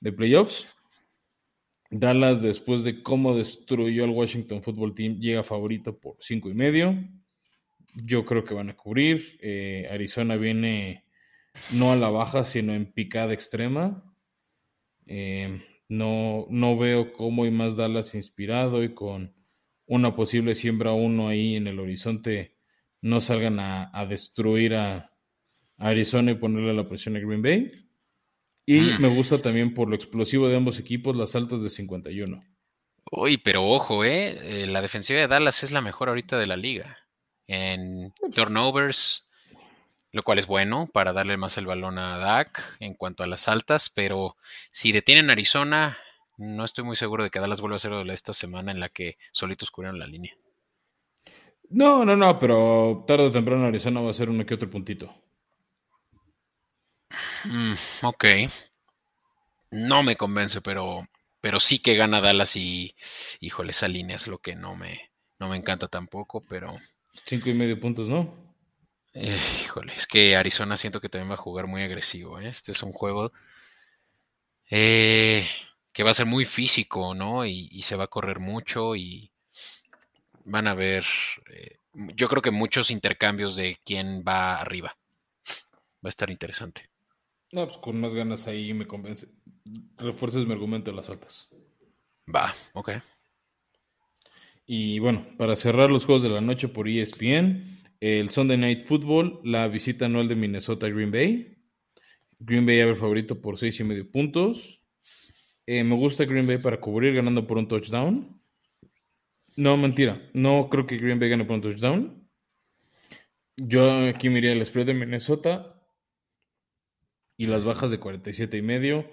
de 0.00 0.12
playoffs. 0.12 0.76
Dallas, 1.90 2.40
después 2.40 2.84
de 2.84 3.02
cómo 3.02 3.36
destruyó 3.36 4.04
al 4.04 4.10
Washington 4.10 4.62
Football 4.62 4.94
Team, 4.94 5.18
llega 5.18 5.42
favorito 5.42 5.98
por 5.98 6.16
cinco 6.20 6.48
y 6.48 6.54
medio. 6.54 6.96
Yo 7.94 8.24
creo 8.24 8.44
que 8.44 8.54
van 8.54 8.70
a 8.70 8.76
cubrir. 8.76 9.38
Eh, 9.42 9.88
Arizona 9.90 10.36
viene 10.36 11.04
no 11.72 11.92
a 11.92 11.96
la 11.96 12.10
baja, 12.10 12.44
sino 12.44 12.74
en 12.74 12.92
picada 12.92 13.32
extrema. 13.32 14.04
Eh, 15.06 15.62
no, 15.88 16.46
no 16.50 16.78
veo 16.78 17.12
cómo 17.12 17.46
y 17.46 17.50
más 17.50 17.76
Dallas 17.76 18.14
inspirado 18.14 18.84
y 18.84 18.94
con 18.94 19.34
una 19.86 20.14
posible 20.14 20.54
siembra 20.54 20.92
uno 20.92 21.28
ahí 21.28 21.56
en 21.56 21.66
el 21.66 21.80
horizonte 21.80 22.60
no 23.02 23.20
salgan 23.20 23.58
a, 23.60 24.06
destruir 24.06 24.74
a, 24.74 25.06
Arizona 25.78 26.32
y 26.32 26.34
ponerle 26.34 26.74
la 26.74 26.86
presión 26.86 27.16
a 27.16 27.20
Green 27.20 27.40
Bay. 27.40 27.70
Y 28.66 28.80
mm. 28.80 29.00
me 29.00 29.08
gusta 29.08 29.40
también 29.40 29.72
por 29.72 29.88
lo 29.88 29.96
explosivo 29.96 30.46
de 30.46 30.56
ambos 30.56 30.78
equipos, 30.78 31.16
las 31.16 31.34
altas 31.34 31.62
de 31.62 31.70
51. 31.70 32.38
Uy, 33.12 33.38
pero 33.38 33.66
ojo, 33.66 34.04
¿eh? 34.04 34.62
¿eh? 34.62 34.66
La 34.66 34.82
defensiva 34.82 35.20
de 35.20 35.26
Dallas 35.26 35.64
es 35.64 35.72
la 35.72 35.80
mejor 35.80 36.10
ahorita 36.10 36.38
de 36.38 36.46
la 36.46 36.58
liga. 36.58 36.98
En 37.46 38.12
turnovers, 38.34 39.29
lo 40.12 40.22
cual 40.22 40.38
es 40.38 40.46
bueno 40.46 40.86
para 40.92 41.12
darle 41.12 41.36
más 41.36 41.56
el 41.58 41.66
balón 41.66 41.98
a 41.98 42.18
Dak 42.18 42.76
en 42.80 42.94
cuanto 42.94 43.22
a 43.22 43.26
las 43.26 43.48
altas, 43.48 43.90
pero 43.90 44.36
si 44.72 44.92
detienen 44.92 45.30
Arizona, 45.30 45.96
no 46.36 46.64
estoy 46.64 46.84
muy 46.84 46.96
seguro 46.96 47.22
de 47.22 47.30
que 47.30 47.38
Dallas 47.38 47.60
vuelva 47.60 47.76
a 47.76 47.80
ser 47.80 47.92
esta 48.10 48.32
semana 48.32 48.72
en 48.72 48.80
la 48.80 48.88
que 48.88 49.18
solitos 49.32 49.70
cubrieron 49.70 49.98
la 49.98 50.06
línea. 50.06 50.34
No, 51.68 52.04
no, 52.04 52.16
no, 52.16 52.38
pero 52.38 53.04
tarde 53.06 53.26
o 53.26 53.30
temprano 53.30 53.66
Arizona 53.66 54.00
va 54.00 54.10
a 54.10 54.14
ser 54.14 54.28
uno 54.28 54.44
que 54.44 54.54
otro 54.54 54.68
puntito. 54.68 55.14
Mm, 57.44 57.74
ok. 58.02 58.24
No 59.70 60.02
me 60.02 60.16
convence, 60.16 60.60
pero, 60.60 61.06
pero 61.40 61.60
sí 61.60 61.78
que 61.78 61.94
gana 61.94 62.20
Dallas 62.20 62.56
y, 62.56 62.96
híjole, 63.38 63.70
esa 63.70 63.86
línea 63.86 64.16
es 64.16 64.26
lo 64.26 64.38
que 64.38 64.56
no 64.56 64.74
me, 64.74 65.12
no 65.38 65.48
me 65.48 65.56
encanta 65.56 65.86
tampoco, 65.86 66.44
pero... 66.48 66.76
Cinco 67.26 67.50
y 67.50 67.54
medio 67.54 67.78
puntos, 67.78 68.08
¿no? 68.08 68.49
Eh, 69.12 69.38
híjole, 69.62 69.92
es 69.94 70.06
que 70.06 70.36
Arizona 70.36 70.76
siento 70.76 71.00
que 71.00 71.08
también 71.08 71.30
va 71.30 71.34
a 71.34 71.38
jugar 71.38 71.66
muy 71.66 71.82
agresivo. 71.82 72.38
¿eh? 72.38 72.48
Este 72.48 72.72
es 72.72 72.82
un 72.82 72.92
juego 72.92 73.32
eh, 74.70 75.46
que 75.92 76.02
va 76.04 76.10
a 76.10 76.14
ser 76.14 76.26
muy 76.26 76.44
físico, 76.44 77.14
¿no? 77.14 77.44
Y, 77.44 77.82
se 77.82 77.96
va 77.96 78.04
a 78.04 78.08
correr 78.08 78.38
mucho 78.38 78.94
y 78.94 79.32
van 80.44 80.68
a 80.68 80.74
ver, 80.74 81.04
yo 82.14 82.28
creo 82.28 82.42
que 82.42 82.50
muchos 82.50 82.90
intercambios 82.90 83.56
de 83.56 83.76
quién 83.84 84.22
va 84.26 84.60
arriba. 84.60 84.96
Va 86.02 86.08
a 86.08 86.08
estar 86.08 86.30
interesante. 86.30 86.88
No, 87.52 87.66
pues 87.66 87.78
con 87.78 88.00
más 88.00 88.14
ganas 88.14 88.46
ahí 88.46 88.72
me 88.72 88.86
convence. 88.86 89.26
Refuerzas 89.96 90.46
mi 90.46 90.52
argumento 90.52 90.90
de 90.90 90.96
las 90.96 91.10
altas. 91.10 91.48
Va, 92.32 92.54
ok. 92.74 92.90
Y 94.66 95.00
bueno, 95.00 95.26
para 95.36 95.56
cerrar 95.56 95.90
los 95.90 96.04
juegos 96.04 96.22
de 96.22 96.28
la 96.28 96.40
noche 96.40 96.68
por 96.68 96.88
ESPN, 96.88 97.79
el 98.00 98.30
Sunday 98.30 98.56
Night 98.56 98.86
Football, 98.86 99.40
la 99.44 99.68
visita 99.68 100.06
anual 100.06 100.26
de 100.28 100.34
Minnesota 100.34 100.86
a 100.86 100.90
Green 100.90 101.10
Bay. 101.10 101.56
Green 102.38 102.64
Bay 102.64 102.80
abre 102.80 102.96
favorito 102.96 103.40
por 103.40 103.58
seis 103.58 103.78
y 103.80 103.84
medio 103.84 104.10
puntos. 104.10 104.82
Eh, 105.66 105.84
me 105.84 105.94
gusta 105.94 106.24
Green 106.24 106.46
Bay 106.46 106.58
para 106.58 106.80
cubrir 106.80 107.14
ganando 107.14 107.46
por 107.46 107.58
un 107.58 107.68
touchdown. 107.68 108.40
No, 109.56 109.76
mentira. 109.76 110.30
No 110.32 110.68
creo 110.70 110.86
que 110.86 110.96
Green 110.96 111.18
Bay 111.20 111.28
gane 111.28 111.44
por 111.44 111.56
un 111.56 111.62
touchdown. 111.62 112.28
Yo 113.56 114.08
aquí 114.08 114.30
miraría 114.30 114.52
el 114.52 114.64
spread 114.64 114.86
de 114.86 114.94
Minnesota 114.94 115.80
y 117.36 117.46
las 117.46 117.64
bajas 117.64 117.90
de 117.90 118.00
47 118.00 118.56
y 118.56 118.62
medio. 118.62 119.10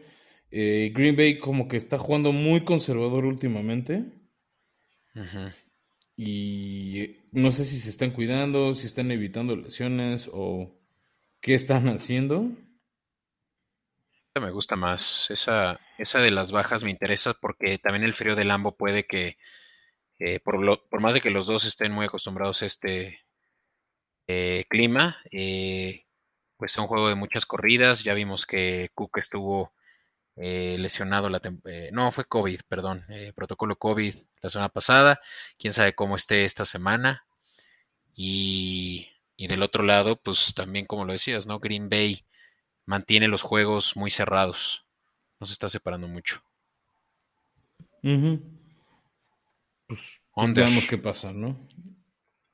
Eh, 0.49 0.93
Green 0.95 1.17
Bay 1.17 1.39
como 1.39 1.67
que 1.67 1.75
está 1.75 1.97
jugando 1.97 2.31
muy 2.31 2.63
conservador 2.63 3.25
últimamente. 3.25 4.05
Y 6.15 7.26
no 7.37 7.51
sé 7.51 7.65
si 7.65 7.79
se 7.79 7.91
están 7.91 8.11
cuidando, 8.11 8.73
si 8.73 8.87
están 8.87 9.11
evitando 9.11 9.55
lesiones 9.55 10.27
o 10.33 10.71
qué 11.39 11.53
están 11.53 11.87
haciendo. 11.87 12.49
Me 14.41 14.51
gusta 14.51 14.75
más. 14.75 15.29
Esa, 15.29 15.79
esa 15.99 16.19
de 16.19 16.31
las 16.31 16.51
bajas 16.51 16.83
me 16.83 16.89
interesa 16.89 17.35
porque 17.35 17.77
también 17.77 18.03
el 18.03 18.13
frío 18.13 18.35
del 18.35 18.47
Lambo 18.47 18.75
puede 18.75 19.05
que, 19.05 19.37
eh, 20.19 20.39
por, 20.39 20.57
por, 20.89 20.99
más 20.99 21.13
de 21.13 21.21
que 21.21 21.29
los 21.29 21.47
dos 21.47 21.65
estén 21.65 21.91
muy 21.91 22.07
acostumbrados 22.07 22.63
a 22.63 22.65
este 22.65 23.19
eh, 24.27 24.65
clima, 24.67 25.17
eh, 25.31 26.05
pues 26.57 26.71
es 26.71 26.77
un 26.79 26.87
juego 26.87 27.07
de 27.09 27.15
muchas 27.15 27.45
corridas. 27.45 28.03
Ya 28.03 28.15
vimos 28.15 28.47
que 28.47 28.89
Cook 28.95 29.17
estuvo 29.19 29.73
eh, 30.35 30.77
lesionado 30.79 31.29
la 31.29 31.41
eh, 31.65 31.89
no 31.91 32.11
fue 32.11 32.25
COVID, 32.25 32.61
perdón, 32.67 33.05
protocolo 33.35 33.75
COVID 33.77 34.15
la 34.41 34.49
semana 34.49 34.69
pasada. 34.69 35.19
Quién 35.59 35.73
sabe 35.73 35.93
cómo 35.93 36.15
esté 36.15 36.45
esta 36.45 36.65
semana. 36.65 37.26
Y, 38.17 39.07
y 39.37 39.47
del 39.47 39.63
otro 39.63 39.85
lado, 39.85 40.17
pues 40.17 40.53
también 40.55 40.87
como 40.87 41.05
lo 41.05 41.13
decías, 41.13 41.47
¿no? 41.47 41.59
Green 41.59 41.89
Bay 41.89 42.25
mantiene 42.85 43.29
los 43.29 43.43
juegos 43.43 43.95
muy 43.95 44.09
cerrados. 44.09 44.85
No 45.39 45.47
se 45.47 45.53
está 45.53 45.69
separando 45.69 46.09
mucho. 46.09 46.41
Pues, 49.87 50.21
pues 50.37 50.53
veamos 50.53 50.87
qué 50.87 50.97
pasa, 50.97 51.31
¿no? 51.31 51.67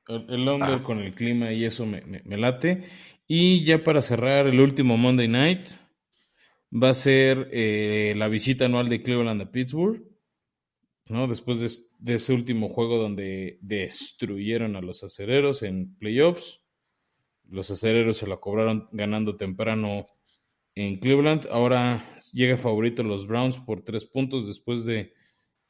El, 0.08 0.30
el 0.30 0.84
con 0.84 1.00
el 1.00 1.16
clima 1.16 1.54
y 1.54 1.66
eso 1.66 1.86
me, 1.86 2.02
me 2.02 2.38
late. 2.38 2.90
Y 3.28 3.64
ya 3.66 3.84
para 3.84 4.02
cerrar 4.02 4.48
el 4.48 4.60
último 4.60 4.98
Monday 4.98 5.30
Night, 5.30 5.66
va 6.72 6.90
a 6.90 6.94
ser 6.94 7.50
eh, 7.52 8.14
la 8.18 8.28
visita 8.28 8.66
anual 8.66 8.90
de 8.90 9.02
Cleveland 9.02 9.42
a 9.42 9.52
Pittsburgh, 9.52 10.02
¿no? 11.08 11.28
Después 11.28 11.60
de, 11.60 12.16
ese 12.16 12.34
último 12.34 12.70
juego 12.70 12.98
donde 12.98 13.58
destruyeron 13.62 14.76
a 14.76 14.82
los 14.82 15.04
acereros 15.04 15.64
en 15.64 15.96
playoffs. 15.96 16.62
Los 17.50 17.70
acereros 17.72 18.18
se 18.18 18.28
la 18.28 18.38
cobraron 18.38 18.88
ganando 18.92 19.36
temprano 19.36 20.08
en 20.76 21.00
Cleveland. 21.00 21.48
Ahora 21.52 22.20
llega 22.32 22.58
favorito 22.58 23.04
los 23.04 23.28
Browns 23.28 23.58
por 23.60 23.84
tres 23.84 24.06
puntos 24.06 24.48
después 24.48 24.86
de 24.86 25.14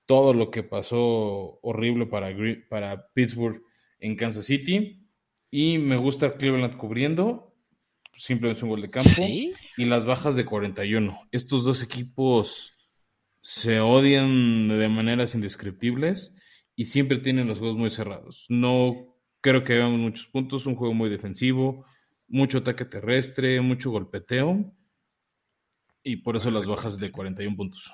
todo 0.06 0.34
lo 0.34 0.52
que 0.52 0.64
pasó 0.64 1.60
horrible 1.62 2.06
para, 2.06 2.36
para 2.70 3.08
Pittsburgh 3.14 3.62
en 4.00 4.16
Kansas 4.16 4.46
City. 4.46 5.00
Y 5.50 5.78
me 5.78 5.98
gusta 5.98 6.36
Cleveland 6.36 6.78
cubriendo. 6.78 7.54
Simplemente 8.16 8.64
un 8.64 8.70
gol 8.70 8.82
de 8.82 8.90
campo. 8.92 9.24
Y 9.78 9.86
las 9.86 10.06
bajas 10.06 10.36
de 10.36 10.46
41. 10.46 11.28
Estos 11.32 11.64
dos 11.64 11.82
equipos 11.82 12.73
se 13.44 13.82
odian 13.82 14.70
de 14.70 14.88
maneras 14.88 15.36
indescriptibles 15.36 16.34
y 16.78 16.86
siempre 16.86 17.18
tienen 17.18 17.46
los 17.46 17.60
juegos 17.60 17.78
muy 17.78 17.90
cerrados. 17.90 18.46
No 18.48 19.18
creo 19.42 19.66
que 19.66 19.74
veamos 19.74 20.00
muchos 20.00 20.28
puntos. 20.28 20.66
Un 20.66 20.78
juego 20.78 20.94
muy 20.94 21.10
defensivo, 21.10 21.86
mucho 22.30 22.60
ataque 22.60 22.86
terrestre, 22.86 23.60
mucho 23.60 23.92
golpeteo. 23.92 24.74
Y 26.04 26.18
por 26.18 26.38
eso 26.38 26.52
las 26.52 26.66
bajas 26.66 26.98
de 26.98 27.12
41 27.12 27.58
puntos. 27.58 27.92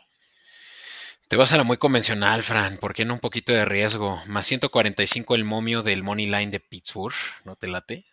Te 1.27 1.35
vas 1.35 1.51
a 1.51 1.57
la 1.57 1.63
muy 1.63 1.77
convencional, 1.77 2.43
Fran. 2.43 2.77
¿Por 2.77 2.93
qué 2.93 3.03
no 3.03 3.15
un 3.15 3.19
poquito 3.19 3.51
de 3.51 3.65
riesgo? 3.65 4.21
Más 4.27 4.45
145 4.45 5.33
el 5.33 5.45
momio 5.45 5.81
del 5.81 6.03
Money 6.03 6.27
Line 6.27 6.51
de 6.51 6.59
Pittsburgh. 6.59 7.15
¿No 7.43 7.55
te 7.55 7.67
late? 7.67 8.05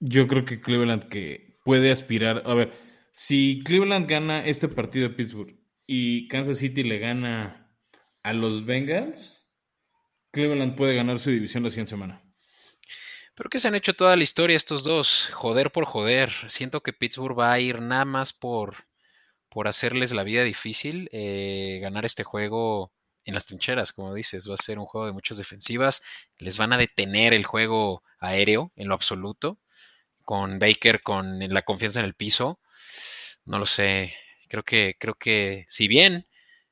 Yo 0.00 0.26
creo 0.26 0.44
que 0.44 0.60
Cleveland 0.60 1.08
que 1.08 1.60
puede 1.64 1.92
aspirar. 1.92 2.42
A 2.44 2.54
ver, 2.54 2.72
si 3.12 3.62
Cleveland 3.62 4.08
gana 4.08 4.44
este 4.44 4.66
partido 4.66 5.08
de 5.08 5.14
Pittsburgh 5.14 5.57
y 5.88 6.28
Kansas 6.28 6.58
City 6.58 6.84
le 6.84 6.98
gana 6.98 7.72
a 8.22 8.32
los 8.34 8.66
Bengals, 8.66 9.48
Cleveland 10.30 10.76
puede 10.76 10.94
ganar 10.94 11.18
su 11.18 11.30
división 11.30 11.64
la 11.64 11.70
siguiente 11.70 11.90
semana. 11.90 12.22
Pero 13.34 13.48
que 13.48 13.58
se 13.58 13.68
han 13.68 13.74
hecho 13.74 13.94
toda 13.94 14.14
la 14.14 14.22
historia 14.22 14.54
estos 14.54 14.84
dos, 14.84 15.30
joder 15.32 15.72
por 15.72 15.86
joder. 15.86 16.30
Siento 16.48 16.82
que 16.82 16.92
Pittsburgh 16.92 17.38
va 17.38 17.52
a 17.52 17.58
ir 17.58 17.80
nada 17.80 18.04
más 18.04 18.32
por 18.32 18.86
por 19.48 19.66
hacerles 19.66 20.12
la 20.12 20.24
vida 20.24 20.44
difícil, 20.44 21.08
eh, 21.10 21.78
ganar 21.80 22.04
este 22.04 22.22
juego 22.22 22.92
en 23.24 23.32
las 23.32 23.46
trincheras, 23.46 23.92
como 23.92 24.12
dices, 24.12 24.48
va 24.48 24.54
a 24.54 24.62
ser 24.62 24.78
un 24.78 24.84
juego 24.84 25.06
de 25.06 25.14
muchas 25.14 25.38
defensivas, 25.38 26.02
les 26.38 26.58
van 26.58 26.74
a 26.74 26.76
detener 26.76 27.32
el 27.32 27.46
juego 27.46 28.02
aéreo 28.20 28.72
en 28.76 28.88
lo 28.88 28.94
absoluto, 28.94 29.58
con 30.22 30.58
Baker 30.58 31.02
con 31.02 31.38
la 31.38 31.62
confianza 31.62 32.00
en 32.00 32.06
el 32.06 32.14
piso, 32.14 32.60
no 33.46 33.58
lo 33.58 33.64
sé, 33.64 34.14
creo 34.48 34.62
que, 34.62 34.96
creo 34.98 35.14
que 35.14 35.64
si 35.68 35.88
bien 35.88 36.26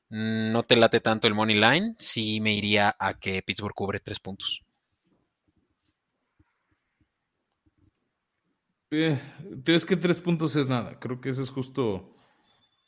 no 0.09 0.63
te 0.63 0.75
late 0.75 0.99
tanto 1.01 1.27
el 1.27 1.33
money 1.35 1.59
line, 1.59 1.95
sí 1.99 2.39
me 2.41 2.53
iría 2.53 2.95
a 2.99 3.19
que 3.19 3.41
Pittsburgh 3.41 3.75
cubre 3.75 3.99
tres 3.99 4.19
puntos. 4.19 4.63
Eh, 8.91 9.19
es 9.65 9.85
que 9.85 9.97
tres 9.97 10.19
puntos 10.19 10.55
es 10.55 10.67
nada, 10.67 10.97
creo 10.99 11.19
que 11.19 11.29
eso 11.29 11.43
es 11.43 11.49
justo 11.49 12.15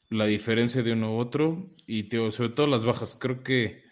la 0.09 0.25
diferencia 0.25 0.81
de 0.81 0.93
uno 0.93 1.15
u 1.15 1.19
otro 1.19 1.69
y 1.87 2.09
sobre 2.31 2.49
todo 2.49 2.67
las 2.67 2.85
bajas. 2.85 3.15
Creo 3.19 3.43
que 3.43 3.83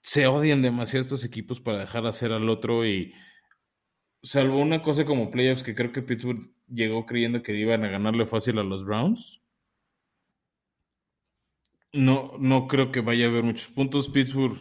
se 0.00 0.26
odian 0.26 0.62
demasiado 0.62 1.02
estos 1.02 1.24
equipos 1.24 1.60
para 1.60 1.78
dejar 1.78 2.06
hacer 2.06 2.32
al 2.32 2.48
otro 2.48 2.86
y 2.86 3.14
salvo 4.22 4.58
una 4.58 4.82
cosa 4.82 5.04
como 5.04 5.30
playoffs 5.30 5.62
que 5.62 5.74
creo 5.74 5.92
que 5.92 6.02
Pittsburgh 6.02 6.52
llegó 6.68 7.06
creyendo 7.06 7.42
que 7.42 7.54
iban 7.54 7.84
a 7.84 7.88
ganarle 7.88 8.26
fácil 8.26 8.58
a 8.58 8.64
los 8.64 8.84
Browns. 8.84 9.40
No, 11.92 12.32
no 12.38 12.68
creo 12.68 12.92
que 12.92 13.00
vaya 13.00 13.26
a 13.26 13.28
haber 13.28 13.44
muchos 13.44 13.68
puntos. 13.68 14.08
Pittsburgh 14.08 14.60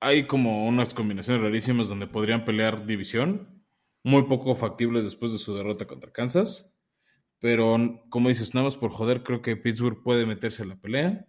hay 0.00 0.26
como 0.26 0.66
unas 0.66 0.94
combinaciones 0.94 1.42
rarísimas 1.42 1.88
donde 1.88 2.06
podrían 2.06 2.44
pelear 2.44 2.86
división, 2.86 3.64
muy 4.02 4.22
poco 4.24 4.54
factibles 4.54 5.04
después 5.04 5.32
de 5.32 5.38
su 5.38 5.54
derrota 5.54 5.86
contra 5.86 6.12
Kansas. 6.12 6.76
Pero 7.38 7.76
como 8.10 8.28
dices, 8.28 8.54
nada 8.54 8.66
más 8.66 8.76
por 8.76 8.90
joder, 8.90 9.22
creo 9.22 9.40
que 9.42 9.56
Pittsburgh 9.56 10.02
puede 10.02 10.26
meterse 10.26 10.62
a 10.62 10.66
la 10.66 10.76
pelea, 10.76 11.26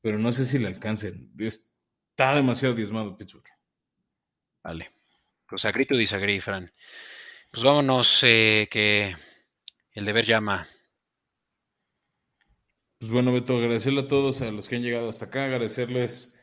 pero 0.00 0.18
no 0.18 0.32
sé 0.32 0.44
si 0.44 0.58
le 0.58 0.68
alcancen. 0.68 1.32
Está 1.38 2.34
demasiado 2.34 2.74
diezmado 2.74 3.16
Pittsburgh. 3.16 3.48
Vale. 4.62 4.90
Pues 5.48 5.64
agree 5.64 5.86
to 5.86 5.96
disagree, 5.96 6.40
Fran. 6.40 6.72
Pues 7.50 7.64
vámonos, 7.64 8.22
eh, 8.22 8.68
que 8.70 9.16
el 9.92 10.04
deber 10.04 10.24
llama. 10.24 10.66
Pues 12.98 13.12
bueno, 13.12 13.32
Beto, 13.32 13.56
agradecerle 13.56 14.00
a 14.00 14.08
todos, 14.08 14.42
a 14.42 14.50
los 14.50 14.68
que 14.68 14.74
han 14.74 14.82
llegado 14.82 15.08
hasta 15.08 15.26
acá, 15.26 15.44
agradecerles 15.44 16.34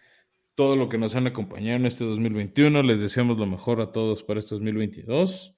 todo 0.55 0.77
lo 0.77 0.87
que 0.87 0.97
nos 0.97 1.13
han 1.15 1.27
acompañado 1.27 1.75
en 1.75 1.85
este 1.85 2.05
2021. 2.05 2.81
Les 2.81 3.01
deseamos 3.01 3.37
lo 3.37 3.45
mejor 3.45 3.81
a 3.81 3.91
todos 3.91 4.23
para 4.23 4.39
este 4.39 4.55
2022. 4.55 5.53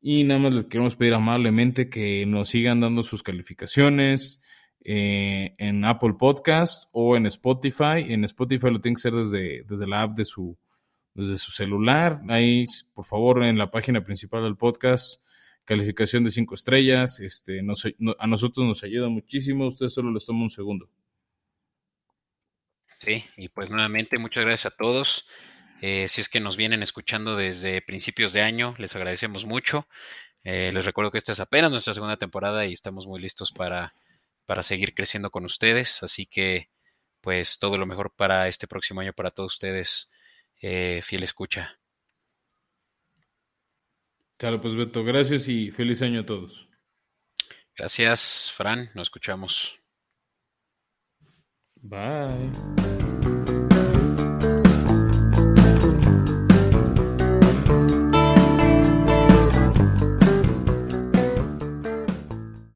Y 0.00 0.24
nada 0.24 0.40
más 0.40 0.54
les 0.54 0.64
queremos 0.66 0.96
pedir 0.96 1.12
amablemente 1.12 1.90
que 1.90 2.24
nos 2.24 2.48
sigan 2.48 2.80
dando 2.80 3.02
sus 3.02 3.22
calificaciones 3.22 4.42
eh, 4.82 5.52
en 5.58 5.84
Apple 5.84 6.14
Podcast 6.18 6.84
o 6.92 7.14
en 7.14 7.26
Spotify. 7.26 8.06
En 8.08 8.24
Spotify 8.24 8.70
lo 8.70 8.80
tienen 8.80 8.94
que 8.94 9.00
hacer 9.00 9.12
desde, 9.12 9.64
desde 9.64 9.86
la 9.86 10.00
app 10.00 10.16
de 10.16 10.24
su, 10.24 10.56
desde 11.12 11.36
su 11.36 11.50
celular. 11.50 12.22
Ahí, 12.28 12.64
por 12.94 13.04
favor, 13.04 13.44
en 13.44 13.58
la 13.58 13.70
página 13.70 14.02
principal 14.02 14.44
del 14.44 14.56
podcast, 14.56 15.20
calificación 15.68 16.24
de 16.24 16.30
cinco 16.30 16.54
estrellas. 16.54 17.20
Este, 17.20 17.60
a 17.60 18.26
nosotros 18.26 18.66
nos 18.66 18.82
ayuda 18.82 19.08
muchísimo. 19.10 19.68
Ustedes 19.68 19.92
solo 19.92 20.10
les 20.10 20.24
toma 20.24 20.42
un 20.42 20.50
segundo. 20.50 20.88
Sí, 23.00 23.22
y 23.36 23.48
pues 23.50 23.70
nuevamente 23.70 24.18
muchas 24.18 24.44
gracias 24.44 24.72
a 24.72 24.76
todos. 24.76 25.28
Eh, 25.82 26.08
si 26.08 26.22
es 26.22 26.30
que 26.30 26.40
nos 26.40 26.56
vienen 26.56 26.82
escuchando 26.82 27.36
desde 27.36 27.82
principios 27.82 28.32
de 28.32 28.40
año, 28.40 28.74
les 28.78 28.96
agradecemos 28.96 29.44
mucho. 29.44 29.86
Eh, 30.42 30.70
les 30.72 30.86
recuerdo 30.86 31.10
que 31.10 31.18
esta 31.18 31.32
es 31.32 31.40
apenas 31.40 31.70
nuestra 31.70 31.92
segunda 31.92 32.16
temporada 32.16 32.64
y 32.64 32.72
estamos 32.72 33.06
muy 33.06 33.20
listos 33.20 33.52
para, 33.52 33.92
para 34.46 34.62
seguir 34.62 34.94
creciendo 34.94 35.30
con 35.30 35.44
ustedes. 35.44 36.02
Así 36.02 36.24
que, 36.24 36.70
pues, 37.20 37.58
todo 37.58 37.76
lo 37.76 37.84
mejor 37.84 38.10
para 38.16 38.48
este 38.48 38.66
próximo 38.66 39.02
año 39.02 39.12
para 39.12 39.30
todos 39.30 39.52
ustedes, 39.52 40.10
eh, 40.62 41.02
fiel 41.04 41.24
escucha. 41.24 41.78
Claro, 44.38 44.60
pues 44.60 44.76
Beto, 44.76 45.04
gracias 45.04 45.48
y 45.48 45.70
feliz 45.72 46.00
año 46.00 46.20
a 46.20 46.26
todos. 46.26 46.68
Gracias, 47.76 48.52
Fran, 48.54 48.90
nos 48.94 49.08
escuchamos. 49.08 49.78
Bye. 51.82 52.97